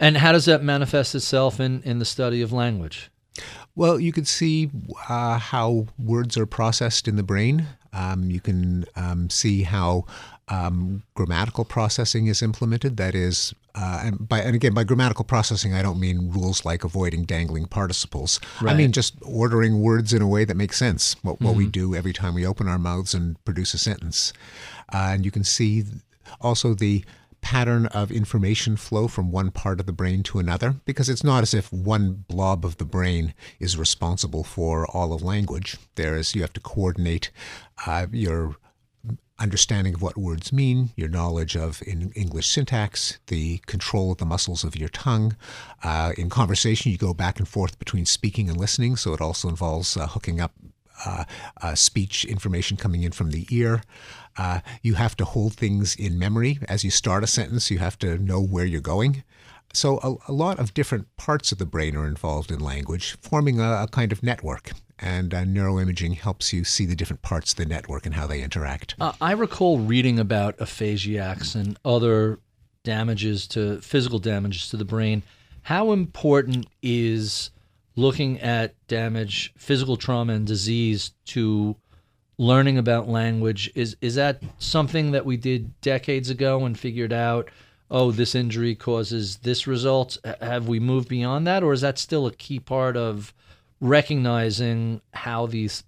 And 0.00 0.18
how 0.18 0.32
does 0.32 0.44
that 0.44 0.62
manifest 0.62 1.14
itself 1.14 1.60
in, 1.60 1.82
in 1.82 1.98
the 1.98 2.04
study 2.04 2.40
of 2.42 2.52
language? 2.52 3.10
Well, 3.74 4.00
you 4.00 4.12
can 4.12 4.24
see 4.24 4.70
uh, 5.08 5.38
how 5.38 5.86
words 5.98 6.36
are 6.36 6.46
processed 6.46 7.06
in 7.06 7.16
the 7.16 7.22
brain. 7.22 7.66
Um, 7.92 8.30
you 8.30 8.40
can 8.40 8.84
um, 8.96 9.30
see 9.30 9.62
how 9.62 10.04
um, 10.48 11.02
grammatical 11.14 11.64
processing 11.64 12.26
is 12.26 12.42
implemented. 12.42 12.96
That 12.96 13.14
is, 13.14 13.54
uh, 13.74 14.02
and 14.04 14.28
by 14.28 14.40
and 14.40 14.54
again 14.54 14.74
by 14.74 14.84
grammatical 14.84 15.24
processing, 15.24 15.74
I 15.74 15.82
don't 15.82 16.00
mean 16.00 16.30
rules 16.32 16.64
like 16.64 16.84
avoiding 16.84 17.24
dangling 17.24 17.66
participles. 17.66 18.40
Right. 18.60 18.72
I 18.72 18.76
mean 18.76 18.92
just 18.92 19.14
ordering 19.22 19.80
words 19.80 20.12
in 20.12 20.22
a 20.22 20.26
way 20.26 20.44
that 20.44 20.56
makes 20.56 20.76
sense. 20.76 21.16
What, 21.22 21.36
mm-hmm. 21.36 21.44
what 21.44 21.56
we 21.56 21.66
do 21.66 21.94
every 21.94 22.12
time 22.12 22.34
we 22.34 22.46
open 22.46 22.68
our 22.68 22.78
mouths 22.78 23.14
and 23.14 23.42
produce 23.44 23.74
a 23.74 23.78
sentence, 23.78 24.32
uh, 24.92 25.10
and 25.12 25.24
you 25.24 25.30
can 25.30 25.44
see 25.44 25.84
also 26.40 26.74
the 26.74 27.04
pattern 27.48 27.86
of 27.86 28.12
information 28.12 28.76
flow 28.76 29.08
from 29.08 29.32
one 29.32 29.50
part 29.50 29.80
of 29.80 29.86
the 29.86 29.92
brain 29.92 30.22
to 30.22 30.38
another 30.38 30.74
because 30.84 31.08
it's 31.08 31.24
not 31.24 31.42
as 31.42 31.54
if 31.54 31.72
one 31.72 32.12
blob 32.28 32.62
of 32.62 32.76
the 32.76 32.84
brain 32.84 33.32
is 33.58 33.78
responsible 33.78 34.44
for 34.44 34.86
all 34.88 35.14
of 35.14 35.22
language. 35.22 35.78
There 35.94 36.14
is 36.14 36.34
you 36.34 36.42
have 36.42 36.52
to 36.52 36.60
coordinate 36.60 37.30
uh, 37.86 38.06
your 38.12 38.56
understanding 39.38 39.94
of 39.94 40.02
what 40.02 40.18
words 40.18 40.52
mean, 40.52 40.90
your 40.94 41.08
knowledge 41.08 41.56
of 41.56 41.82
English 41.86 42.48
syntax, 42.48 43.18
the 43.28 43.62
control 43.64 44.12
of 44.12 44.18
the 44.18 44.26
muscles 44.26 44.62
of 44.62 44.76
your 44.76 44.90
tongue. 44.90 45.34
Uh, 45.82 46.12
in 46.18 46.28
conversation, 46.28 46.92
you 46.92 46.98
go 46.98 47.14
back 47.14 47.38
and 47.38 47.48
forth 47.48 47.78
between 47.78 48.04
speaking 48.04 48.50
and 48.50 48.58
listening, 48.58 48.94
so 48.94 49.14
it 49.14 49.22
also 49.22 49.48
involves 49.48 49.96
uh, 49.96 50.06
hooking 50.06 50.38
up 50.38 50.52
speech 51.74 52.24
information 52.24 52.76
coming 52.76 53.02
in 53.02 53.12
from 53.12 53.30
the 53.30 53.46
ear. 53.50 53.82
Uh, 54.36 54.60
you 54.82 54.94
have 54.94 55.16
to 55.16 55.24
hold 55.24 55.54
things 55.54 55.96
in 55.96 56.18
memory. 56.18 56.58
As 56.68 56.84
you 56.84 56.90
start 56.90 57.24
a 57.24 57.26
sentence, 57.26 57.70
you 57.70 57.78
have 57.78 57.98
to 57.98 58.18
know 58.18 58.40
where 58.40 58.64
you're 58.64 58.80
going. 58.80 59.24
So, 59.74 59.98
a, 59.98 60.30
a 60.30 60.32
lot 60.32 60.58
of 60.58 60.72
different 60.72 61.14
parts 61.16 61.52
of 61.52 61.58
the 61.58 61.66
brain 61.66 61.94
are 61.96 62.06
involved 62.06 62.50
in 62.50 62.58
language, 62.58 63.18
forming 63.20 63.60
a, 63.60 63.82
a 63.82 63.88
kind 63.90 64.12
of 64.12 64.22
network. 64.22 64.72
And 64.98 65.32
uh, 65.32 65.44
neuroimaging 65.44 66.16
helps 66.16 66.52
you 66.52 66.64
see 66.64 66.86
the 66.86 66.96
different 66.96 67.22
parts 67.22 67.52
of 67.52 67.58
the 67.58 67.66
network 67.66 68.04
and 68.06 68.14
how 68.14 68.26
they 68.26 68.42
interact. 68.42 68.94
Uh, 68.98 69.12
I 69.20 69.32
recall 69.32 69.78
reading 69.78 70.18
about 70.18 70.56
aphasiacs 70.58 71.54
and 71.54 71.78
other 71.84 72.40
damages 72.82 73.46
to 73.48 73.80
physical 73.80 74.18
damages 74.18 74.70
to 74.70 74.76
the 74.76 74.84
brain. 74.84 75.22
How 75.62 75.92
important 75.92 76.66
is 76.82 77.50
looking 77.98 78.38
at 78.40 78.74
damage, 78.86 79.52
physical 79.58 79.96
trauma, 79.96 80.32
and 80.32 80.46
disease 80.46 81.10
to 81.26 81.74
learning 82.38 82.78
about 82.78 83.08
language. 83.08 83.70
Is 83.74 83.96
is 84.00 84.14
that 84.14 84.40
something 84.58 85.10
that 85.10 85.26
we 85.26 85.36
did 85.36 85.78
decades 85.80 86.30
ago 86.30 86.64
and 86.64 86.78
figured 86.78 87.12
out 87.12 87.50
oh 87.90 88.12
this 88.12 88.36
injury 88.36 88.76
causes 88.76 89.38
this 89.38 89.66
result? 89.66 90.16
Have 90.40 90.68
we 90.68 90.78
moved 90.78 91.08
beyond 91.08 91.46
that? 91.48 91.64
Or 91.64 91.72
is 91.72 91.80
that 91.80 91.98
still 91.98 92.26
a 92.28 92.32
key 92.32 92.60
part 92.60 92.96
of 92.96 93.34
recognizing 93.80 95.00
how 95.12 95.46
these 95.46 95.82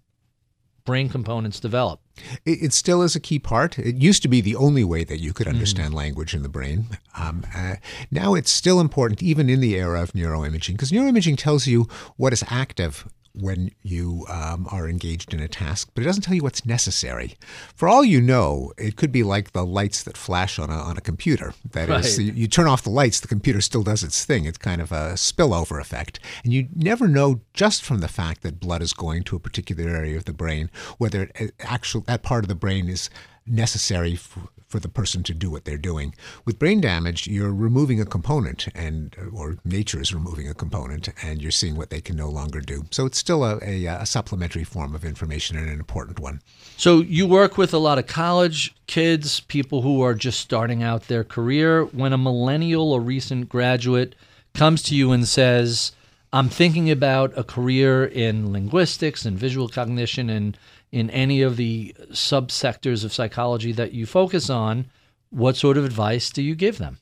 brain 0.90 1.08
components 1.08 1.60
develop 1.60 2.00
it, 2.44 2.62
it, 2.62 2.72
still 2.72 3.02
is 3.02 3.16
a 3.16 3.20
key 3.20 3.38
part. 3.38 3.78
It 3.78 3.96
used 3.96 4.22
to 4.22 4.28
be 4.28 4.40
the 4.40 4.56
only 4.56 4.84
way 4.84 5.04
that 5.04 5.18
you 5.18 5.32
could 5.32 5.46
mm-hmm. 5.46 5.56
understand 5.56 5.94
mm. 5.94 5.96
language 5.96 6.34
in 6.34 6.42
the 6.42 6.48
brain. 6.48 6.98
Um, 7.18 7.46
uh, 7.54 7.76
now 8.10 8.34
it's 8.34 8.50
still 8.50 8.80
important, 8.80 9.22
even 9.22 9.48
in 9.48 9.60
the 9.60 9.74
era 9.76 10.02
of 10.02 10.12
neuroimaging, 10.12 10.72
because 10.72 10.90
neuroimaging 10.90 11.38
tells 11.38 11.66
you 11.66 11.86
what 12.16 12.32
is 12.32 12.44
active 12.48 13.06
when 13.34 13.70
you 13.82 14.26
um, 14.28 14.66
are 14.70 14.88
engaged 14.88 15.32
in 15.32 15.40
a 15.40 15.48
task, 15.48 15.90
but 15.94 16.02
it 16.02 16.06
doesn't 16.06 16.22
tell 16.22 16.34
you 16.34 16.42
what's 16.42 16.66
necessary. 16.66 17.36
For 17.74 17.88
all 17.88 18.04
you 18.04 18.20
know, 18.20 18.72
it 18.76 18.96
could 18.96 19.12
be 19.12 19.22
like 19.22 19.52
the 19.52 19.64
lights 19.64 20.02
that 20.02 20.16
flash 20.16 20.58
on 20.58 20.70
a, 20.70 20.74
on 20.74 20.96
a 20.96 21.00
computer. 21.00 21.54
That 21.70 21.88
right. 21.88 22.04
is, 22.04 22.18
you, 22.18 22.32
you 22.32 22.48
turn 22.48 22.66
off 22.66 22.82
the 22.82 22.90
lights, 22.90 23.20
the 23.20 23.28
computer 23.28 23.60
still 23.60 23.82
does 23.82 24.02
its 24.02 24.24
thing. 24.24 24.44
It's 24.44 24.58
kind 24.58 24.80
of 24.80 24.92
a 24.92 25.14
spillover 25.14 25.80
effect. 25.80 26.20
And 26.44 26.52
you 26.52 26.68
never 26.74 27.06
know 27.06 27.40
just 27.54 27.82
from 27.82 28.00
the 28.00 28.08
fact 28.08 28.42
that 28.42 28.60
blood 28.60 28.82
is 28.82 28.92
going 28.92 29.22
to 29.24 29.36
a 29.36 29.40
particular 29.40 29.88
area 29.90 30.16
of 30.16 30.24
the 30.24 30.32
brain 30.32 30.70
whether 30.98 31.30
it, 31.34 31.54
actual, 31.60 32.02
that 32.02 32.22
part 32.22 32.44
of 32.44 32.48
the 32.48 32.54
brain 32.54 32.88
is 32.88 33.10
necessary 33.46 34.16
for, 34.16 34.48
for 34.68 34.78
the 34.78 34.88
person 34.88 35.22
to 35.24 35.34
do 35.34 35.50
what 35.50 35.64
they're 35.64 35.76
doing. 35.76 36.14
With 36.44 36.58
brain 36.58 36.80
damage, 36.80 37.26
you're 37.26 37.52
removing 37.52 38.00
a 38.00 38.06
component, 38.06 38.68
and 38.74 39.16
or 39.32 39.58
nature 39.64 40.00
is 40.00 40.14
removing 40.14 40.48
a 40.48 40.54
component, 40.54 41.08
and 41.22 41.42
you're 41.42 41.50
seeing 41.50 41.76
what 41.76 41.90
they 41.90 42.00
can 42.00 42.16
no 42.16 42.28
longer 42.28 42.60
do. 42.60 42.84
So 42.90 43.06
it's 43.06 43.18
still 43.18 43.44
a, 43.44 43.58
a, 43.62 43.86
a 43.86 44.06
supplementary 44.06 44.64
form 44.64 44.94
of 44.94 45.04
information 45.04 45.56
and 45.56 45.68
an 45.68 45.80
important 45.80 46.20
one. 46.20 46.40
So 46.76 47.00
you 47.00 47.26
work 47.26 47.58
with 47.58 47.74
a 47.74 47.78
lot 47.78 47.98
of 47.98 48.06
college 48.06 48.74
kids, 48.86 49.40
people 49.40 49.82
who 49.82 50.02
are 50.02 50.14
just 50.14 50.40
starting 50.40 50.82
out 50.82 51.08
their 51.08 51.24
career. 51.24 51.84
When 51.84 52.12
a 52.12 52.18
millennial 52.18 52.92
or 52.92 53.00
recent 53.00 53.48
graduate 53.48 54.14
comes 54.54 54.82
to 54.84 54.94
you 54.94 55.12
and 55.12 55.26
says, 55.26 55.92
I'm 56.32 56.48
thinking 56.48 56.90
about 56.90 57.36
a 57.36 57.42
career 57.42 58.04
in 58.04 58.52
linguistics 58.52 59.24
and 59.24 59.36
visual 59.36 59.68
cognition 59.68 60.30
and 60.30 60.56
in 60.92 61.10
any 61.10 61.42
of 61.42 61.56
the 61.56 61.94
subsectors 62.10 63.04
of 63.04 63.12
psychology 63.12 63.72
that 63.72 63.92
you 63.92 64.06
focus 64.06 64.50
on, 64.50 64.86
what 65.30 65.56
sort 65.56 65.76
of 65.76 65.84
advice 65.84 66.30
do 66.30 66.42
you 66.42 66.54
give 66.54 66.78
them? 66.78 66.98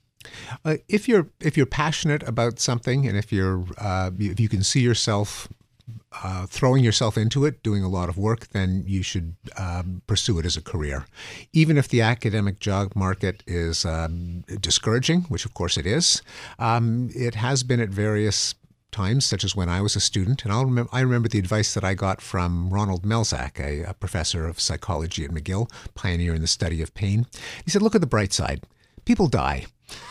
Uh, 0.64 0.76
if 0.89 1.09
you're 1.09 1.28
if 1.41 1.57
you're 1.57 1.66
passionate 1.66 2.22
about 2.24 2.59
something, 2.59 3.07
and 3.07 3.16
if 3.16 3.32
you're 3.32 3.64
uh, 3.78 4.11
if 4.18 4.39
you 4.39 4.49
can 4.49 4.62
see 4.62 4.80
yourself 4.80 5.49
uh, 6.22 6.47
throwing 6.47 6.84
yourself 6.84 7.16
into 7.16 7.45
it, 7.45 7.62
doing 7.62 7.82
a 7.82 7.89
lot 7.89 8.09
of 8.09 8.18
work, 8.18 8.49
then 8.49 8.84
you 8.86 9.03
should 9.03 9.36
um, 9.57 10.03
pursue 10.07 10.39
it 10.39 10.47
as 10.47 10.57
a 10.57 10.62
career. 10.62 11.07
Even 11.53 11.78
if 11.78 11.89
the 11.89 12.03
academic 12.03 12.59
job 12.59 12.93
market 12.95 13.43
is 13.47 13.84
um, 13.84 14.45
discouraging, 14.61 15.22
which 15.22 15.45
of 15.45 15.55
course 15.55 15.76
it 15.76 15.86
is, 15.86 16.22
um, 16.59 17.11
it 17.14 17.34
has 17.34 17.62
been 17.62 17.80
at 17.80 17.89
various 17.89 18.55
times, 18.91 19.24
such 19.24 19.45
as 19.45 19.55
when 19.55 19.68
I 19.68 19.80
was 19.80 19.97
a 19.97 20.01
student. 20.01 20.45
And 20.45 20.53
I'll 20.53 20.64
remember, 20.64 20.91
I 20.93 21.01
remember 21.01 21.28
the 21.28 21.39
advice 21.39 21.74
that 21.74 21.84
I 21.84 21.95
got 21.95 22.20
from 22.20 22.70
Ronald 22.70 23.03
Melzack, 23.03 23.61
a, 23.61 23.91
a 23.91 23.95
professor 23.95 24.47
of 24.47 24.61
psychology 24.61 25.24
at 25.24 25.30
McGill, 25.30 25.70
pioneer 25.95 26.34
in 26.34 26.41
the 26.41 26.47
study 26.47 26.82
of 26.82 26.95
pain. 26.95 27.26
He 27.64 27.70
said, 27.70 27.82
Look 27.82 27.95
at 27.95 28.01
the 28.01 28.07
bright 28.07 28.32
side. 28.32 28.62
People 29.05 29.28
die. 29.28 29.66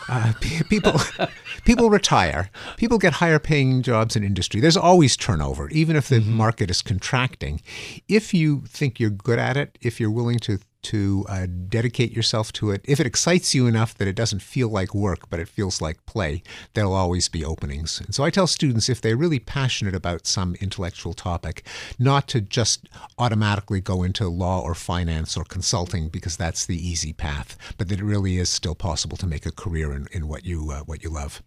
Uh, 0.08 0.32
people 0.68 1.00
people 1.64 1.90
retire. 1.90 2.50
People 2.76 2.98
get 2.98 3.14
higher 3.14 3.38
paying 3.38 3.82
jobs 3.82 4.16
in 4.16 4.24
industry. 4.24 4.60
There's 4.60 4.76
always 4.76 5.16
turnover, 5.16 5.68
even 5.70 5.96
if 5.96 6.08
the 6.08 6.20
mm-hmm. 6.20 6.32
market 6.32 6.70
is 6.70 6.82
contracting. 6.82 7.60
If 8.08 8.34
you 8.34 8.62
think 8.66 8.98
you're 8.98 9.10
good 9.10 9.38
at 9.38 9.56
it, 9.56 9.78
if 9.80 10.00
you're 10.00 10.10
willing 10.10 10.38
to 10.40 10.58
to 10.82 11.24
uh, 11.28 11.46
dedicate 11.68 12.12
yourself 12.12 12.52
to 12.52 12.70
it. 12.70 12.80
If 12.84 13.00
it 13.00 13.06
excites 13.06 13.54
you 13.54 13.66
enough 13.66 13.96
that 13.98 14.08
it 14.08 14.14
doesn't 14.14 14.42
feel 14.42 14.68
like 14.68 14.94
work, 14.94 15.28
but 15.28 15.40
it 15.40 15.48
feels 15.48 15.80
like 15.80 16.04
play, 16.06 16.42
there'll 16.74 16.94
always 16.94 17.28
be 17.28 17.44
openings. 17.44 18.00
And 18.00 18.14
so 18.14 18.24
I 18.24 18.30
tell 18.30 18.46
students 18.46 18.88
if 18.88 19.00
they're 19.00 19.16
really 19.16 19.38
passionate 19.38 19.94
about 19.94 20.26
some 20.26 20.54
intellectual 20.60 21.14
topic, 21.14 21.66
not 21.98 22.28
to 22.28 22.40
just 22.40 22.88
automatically 23.18 23.80
go 23.80 24.02
into 24.02 24.28
law 24.28 24.60
or 24.60 24.74
finance 24.74 25.36
or 25.36 25.44
consulting 25.44 26.08
because 26.08 26.36
that's 26.36 26.66
the 26.66 26.76
easy 26.76 27.12
path, 27.12 27.56
but 27.76 27.88
that 27.88 28.00
it 28.00 28.04
really 28.04 28.38
is 28.38 28.48
still 28.48 28.74
possible 28.74 29.16
to 29.16 29.26
make 29.26 29.46
a 29.46 29.52
career 29.52 29.92
in, 29.92 30.06
in 30.12 30.28
what 30.28 30.44
you 30.44 30.70
uh, 30.70 30.80
what 30.80 31.02
you 31.02 31.10
love. 31.10 31.42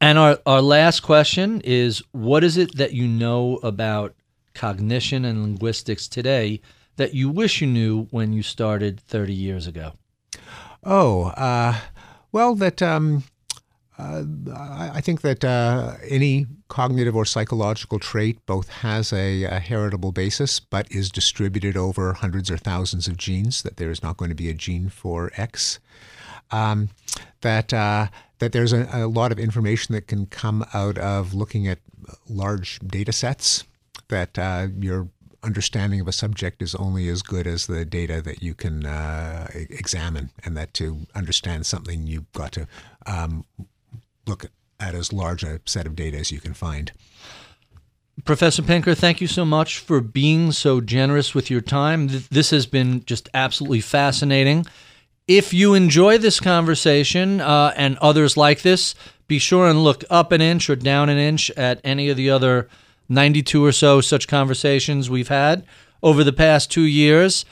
And 0.00 0.18
our, 0.18 0.38
our 0.46 0.60
last 0.60 1.00
question 1.00 1.60
is 1.62 2.02
what 2.10 2.42
is 2.42 2.56
it 2.56 2.76
that 2.76 2.92
you 2.92 3.06
know 3.06 3.60
about 3.62 4.14
cognition 4.54 5.24
and 5.24 5.42
linguistics 5.42 6.08
today 6.08 6.60
that 6.96 7.14
you 7.14 7.28
wish 7.28 7.60
you 7.60 7.66
knew 7.66 8.04
when 8.10 8.32
you 8.32 8.42
started 8.42 9.00
30 9.00 9.32
years 9.32 9.66
ago? 9.66 9.92
Oh, 10.84 11.26
uh, 11.36 11.78
well, 12.32 12.54
that 12.56 12.82
um, 12.82 13.24
uh, 13.98 14.24
I 14.92 15.00
think 15.00 15.20
that 15.20 15.44
uh, 15.44 15.94
any 16.08 16.46
cognitive 16.68 17.14
or 17.14 17.24
psychological 17.24 17.98
trait 17.98 18.44
both 18.46 18.68
has 18.68 19.12
a, 19.12 19.44
a, 19.44 19.60
heritable 19.60 20.10
basis, 20.10 20.58
but 20.58 20.90
is 20.90 21.10
distributed 21.10 21.76
over 21.76 22.14
hundreds 22.14 22.50
or 22.50 22.56
thousands 22.56 23.06
of 23.06 23.16
genes. 23.16 23.62
That 23.62 23.76
there 23.76 23.90
is 23.90 24.02
not 24.02 24.16
going 24.16 24.30
to 24.30 24.34
be 24.34 24.48
a 24.48 24.54
gene 24.54 24.88
for 24.88 25.30
X. 25.36 25.78
Um, 26.50 26.88
that 27.42 27.72
uh, 27.72 28.08
that 28.38 28.52
there's 28.52 28.72
a, 28.72 28.88
a, 28.92 29.06
lot 29.06 29.30
of 29.30 29.38
information 29.38 29.94
that 29.94 30.06
can 30.06 30.26
come 30.26 30.64
out 30.72 30.98
of 30.98 31.34
looking 31.34 31.68
at 31.68 31.78
large 32.28 32.80
data 32.80 33.12
sets. 33.12 33.64
That 34.08 34.38
uh, 34.38 34.68
your 34.78 35.08
understanding 35.42 36.00
of 36.00 36.08
a 36.08 36.12
subject 36.12 36.62
is 36.62 36.74
only 36.74 37.08
as 37.08 37.22
good 37.22 37.46
as 37.46 37.66
the 37.66 37.84
data 37.84 38.22
that 38.22 38.42
you 38.42 38.54
can 38.54 38.86
uh, 38.86 39.48
examine, 39.54 40.30
and 40.44 40.56
that 40.56 40.72
to 40.74 41.06
understand 41.14 41.66
something, 41.66 42.06
you've 42.06 42.30
got 42.32 42.52
to 42.52 42.66
um, 43.06 43.44
look 44.26 44.46
at 44.78 44.94
as 44.94 45.12
large 45.12 45.42
a 45.42 45.60
set 45.64 45.86
of 45.86 45.96
data 45.96 46.18
as 46.18 46.30
you 46.30 46.40
can 46.40 46.54
find. 46.54 46.92
Professor 48.24 48.62
Pinker, 48.62 48.94
thank 48.94 49.20
you 49.20 49.26
so 49.26 49.44
much 49.44 49.78
for 49.78 50.00
being 50.00 50.52
so 50.52 50.80
generous 50.80 51.34
with 51.34 51.50
your 51.50 51.60
time. 51.60 52.08
This 52.30 52.50
has 52.50 52.66
been 52.66 53.04
just 53.04 53.28
absolutely 53.32 53.80
fascinating. 53.80 54.66
If 55.26 55.54
you 55.54 55.74
enjoy 55.74 56.18
this 56.18 56.38
conversation 56.38 57.40
uh, 57.40 57.72
and 57.76 57.96
others 57.98 58.36
like 58.36 58.62
this, 58.62 58.94
be 59.28 59.38
sure 59.38 59.66
and 59.66 59.82
look 59.82 60.04
up 60.10 60.30
an 60.30 60.40
inch 60.40 60.68
or 60.68 60.76
down 60.76 61.08
an 61.08 61.16
inch 61.16 61.50
at 61.52 61.80
any 61.84 62.10
of 62.10 62.16
the 62.16 62.28
other 62.28 62.68
92 63.12 63.64
or 63.64 63.72
so 63.72 64.00
such 64.00 64.28
conversations 64.28 65.08
we've 65.08 65.28
had 65.28 65.64
over 66.02 66.24
the 66.24 66.32
past 66.32 66.70
two 66.70 66.82
years. 66.82 67.44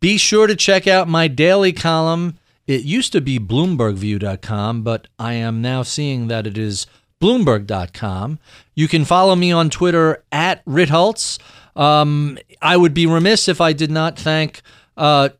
Be 0.00 0.16
sure 0.16 0.46
to 0.46 0.56
check 0.56 0.86
out 0.86 1.08
my 1.08 1.28
daily 1.28 1.72
column. 1.72 2.38
It 2.66 2.82
used 2.82 3.12
to 3.12 3.20
be 3.20 3.38
BloombergView.com, 3.38 4.82
but 4.82 5.08
I 5.18 5.34
am 5.34 5.60
now 5.60 5.82
seeing 5.82 6.28
that 6.28 6.46
it 6.46 6.56
is 6.56 6.86
Bloomberg.com. 7.20 8.38
You 8.74 8.88
can 8.88 9.04
follow 9.04 9.34
me 9.34 9.50
on 9.50 9.70
Twitter 9.70 10.22
at 10.30 10.64
Ritholtz. 10.64 11.38
Um, 11.74 12.38
I 12.62 12.76
would 12.76 12.94
be 12.94 13.06
remiss 13.06 13.48
if 13.48 13.60
I 13.60 13.72
did 13.72 13.90
not 13.90 14.18
thank 14.18 14.62
uh, 14.96 15.30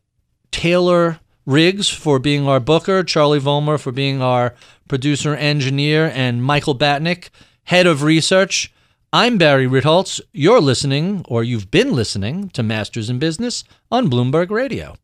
Taylor 0.51 1.19
Riggs 1.45 1.89
for 1.89 2.19
being 2.19 2.47
our 2.47 2.59
booker, 2.59 3.03
Charlie 3.03 3.39
Vollmer 3.39 3.79
for 3.79 3.91
being 3.91 4.21
our 4.21 4.53
producer 4.87 5.35
engineer, 5.35 6.11
and 6.13 6.43
Michael 6.43 6.77
Batnick, 6.77 7.29
head 7.63 7.87
of 7.87 8.03
research. 8.03 8.73
I'm 9.11 9.39
Barry 9.39 9.65
Ritholtz. 9.65 10.21
You're 10.33 10.61
listening, 10.61 11.25
or 11.27 11.43
you've 11.43 11.71
been 11.71 11.93
listening, 11.93 12.49
to 12.49 12.61
Masters 12.61 13.09
in 13.09 13.17
Business 13.17 13.63
on 13.91 14.07
Bloomberg 14.07 14.51
Radio. 14.51 14.97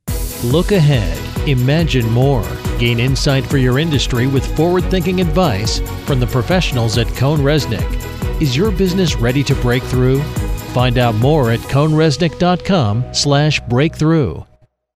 Look 0.43 0.71
ahead, 0.71 1.17
imagine 1.47 2.11
more, 2.11 2.45
gain 2.77 2.99
insight 2.99 3.47
for 3.47 3.57
your 3.57 3.79
industry 3.79 4.27
with 4.27 4.45
forward 4.55 4.83
thinking 4.91 5.21
advice 5.21 5.79
from 6.05 6.19
the 6.19 6.27
professionals 6.27 6.99
at 6.99 7.07
CohnReznick. 7.07 8.39
Is 8.39 8.55
your 8.55 8.69
business 8.69 9.15
ready 9.15 9.43
to 9.43 9.55
break 9.55 9.81
through? 9.81 10.21
Find 10.75 10.99
out 10.99 11.15
more 11.15 11.49
at 11.49 11.59
cohnreznick.com 11.61 13.11
slash 13.11 13.59
breakthrough. 13.61 14.43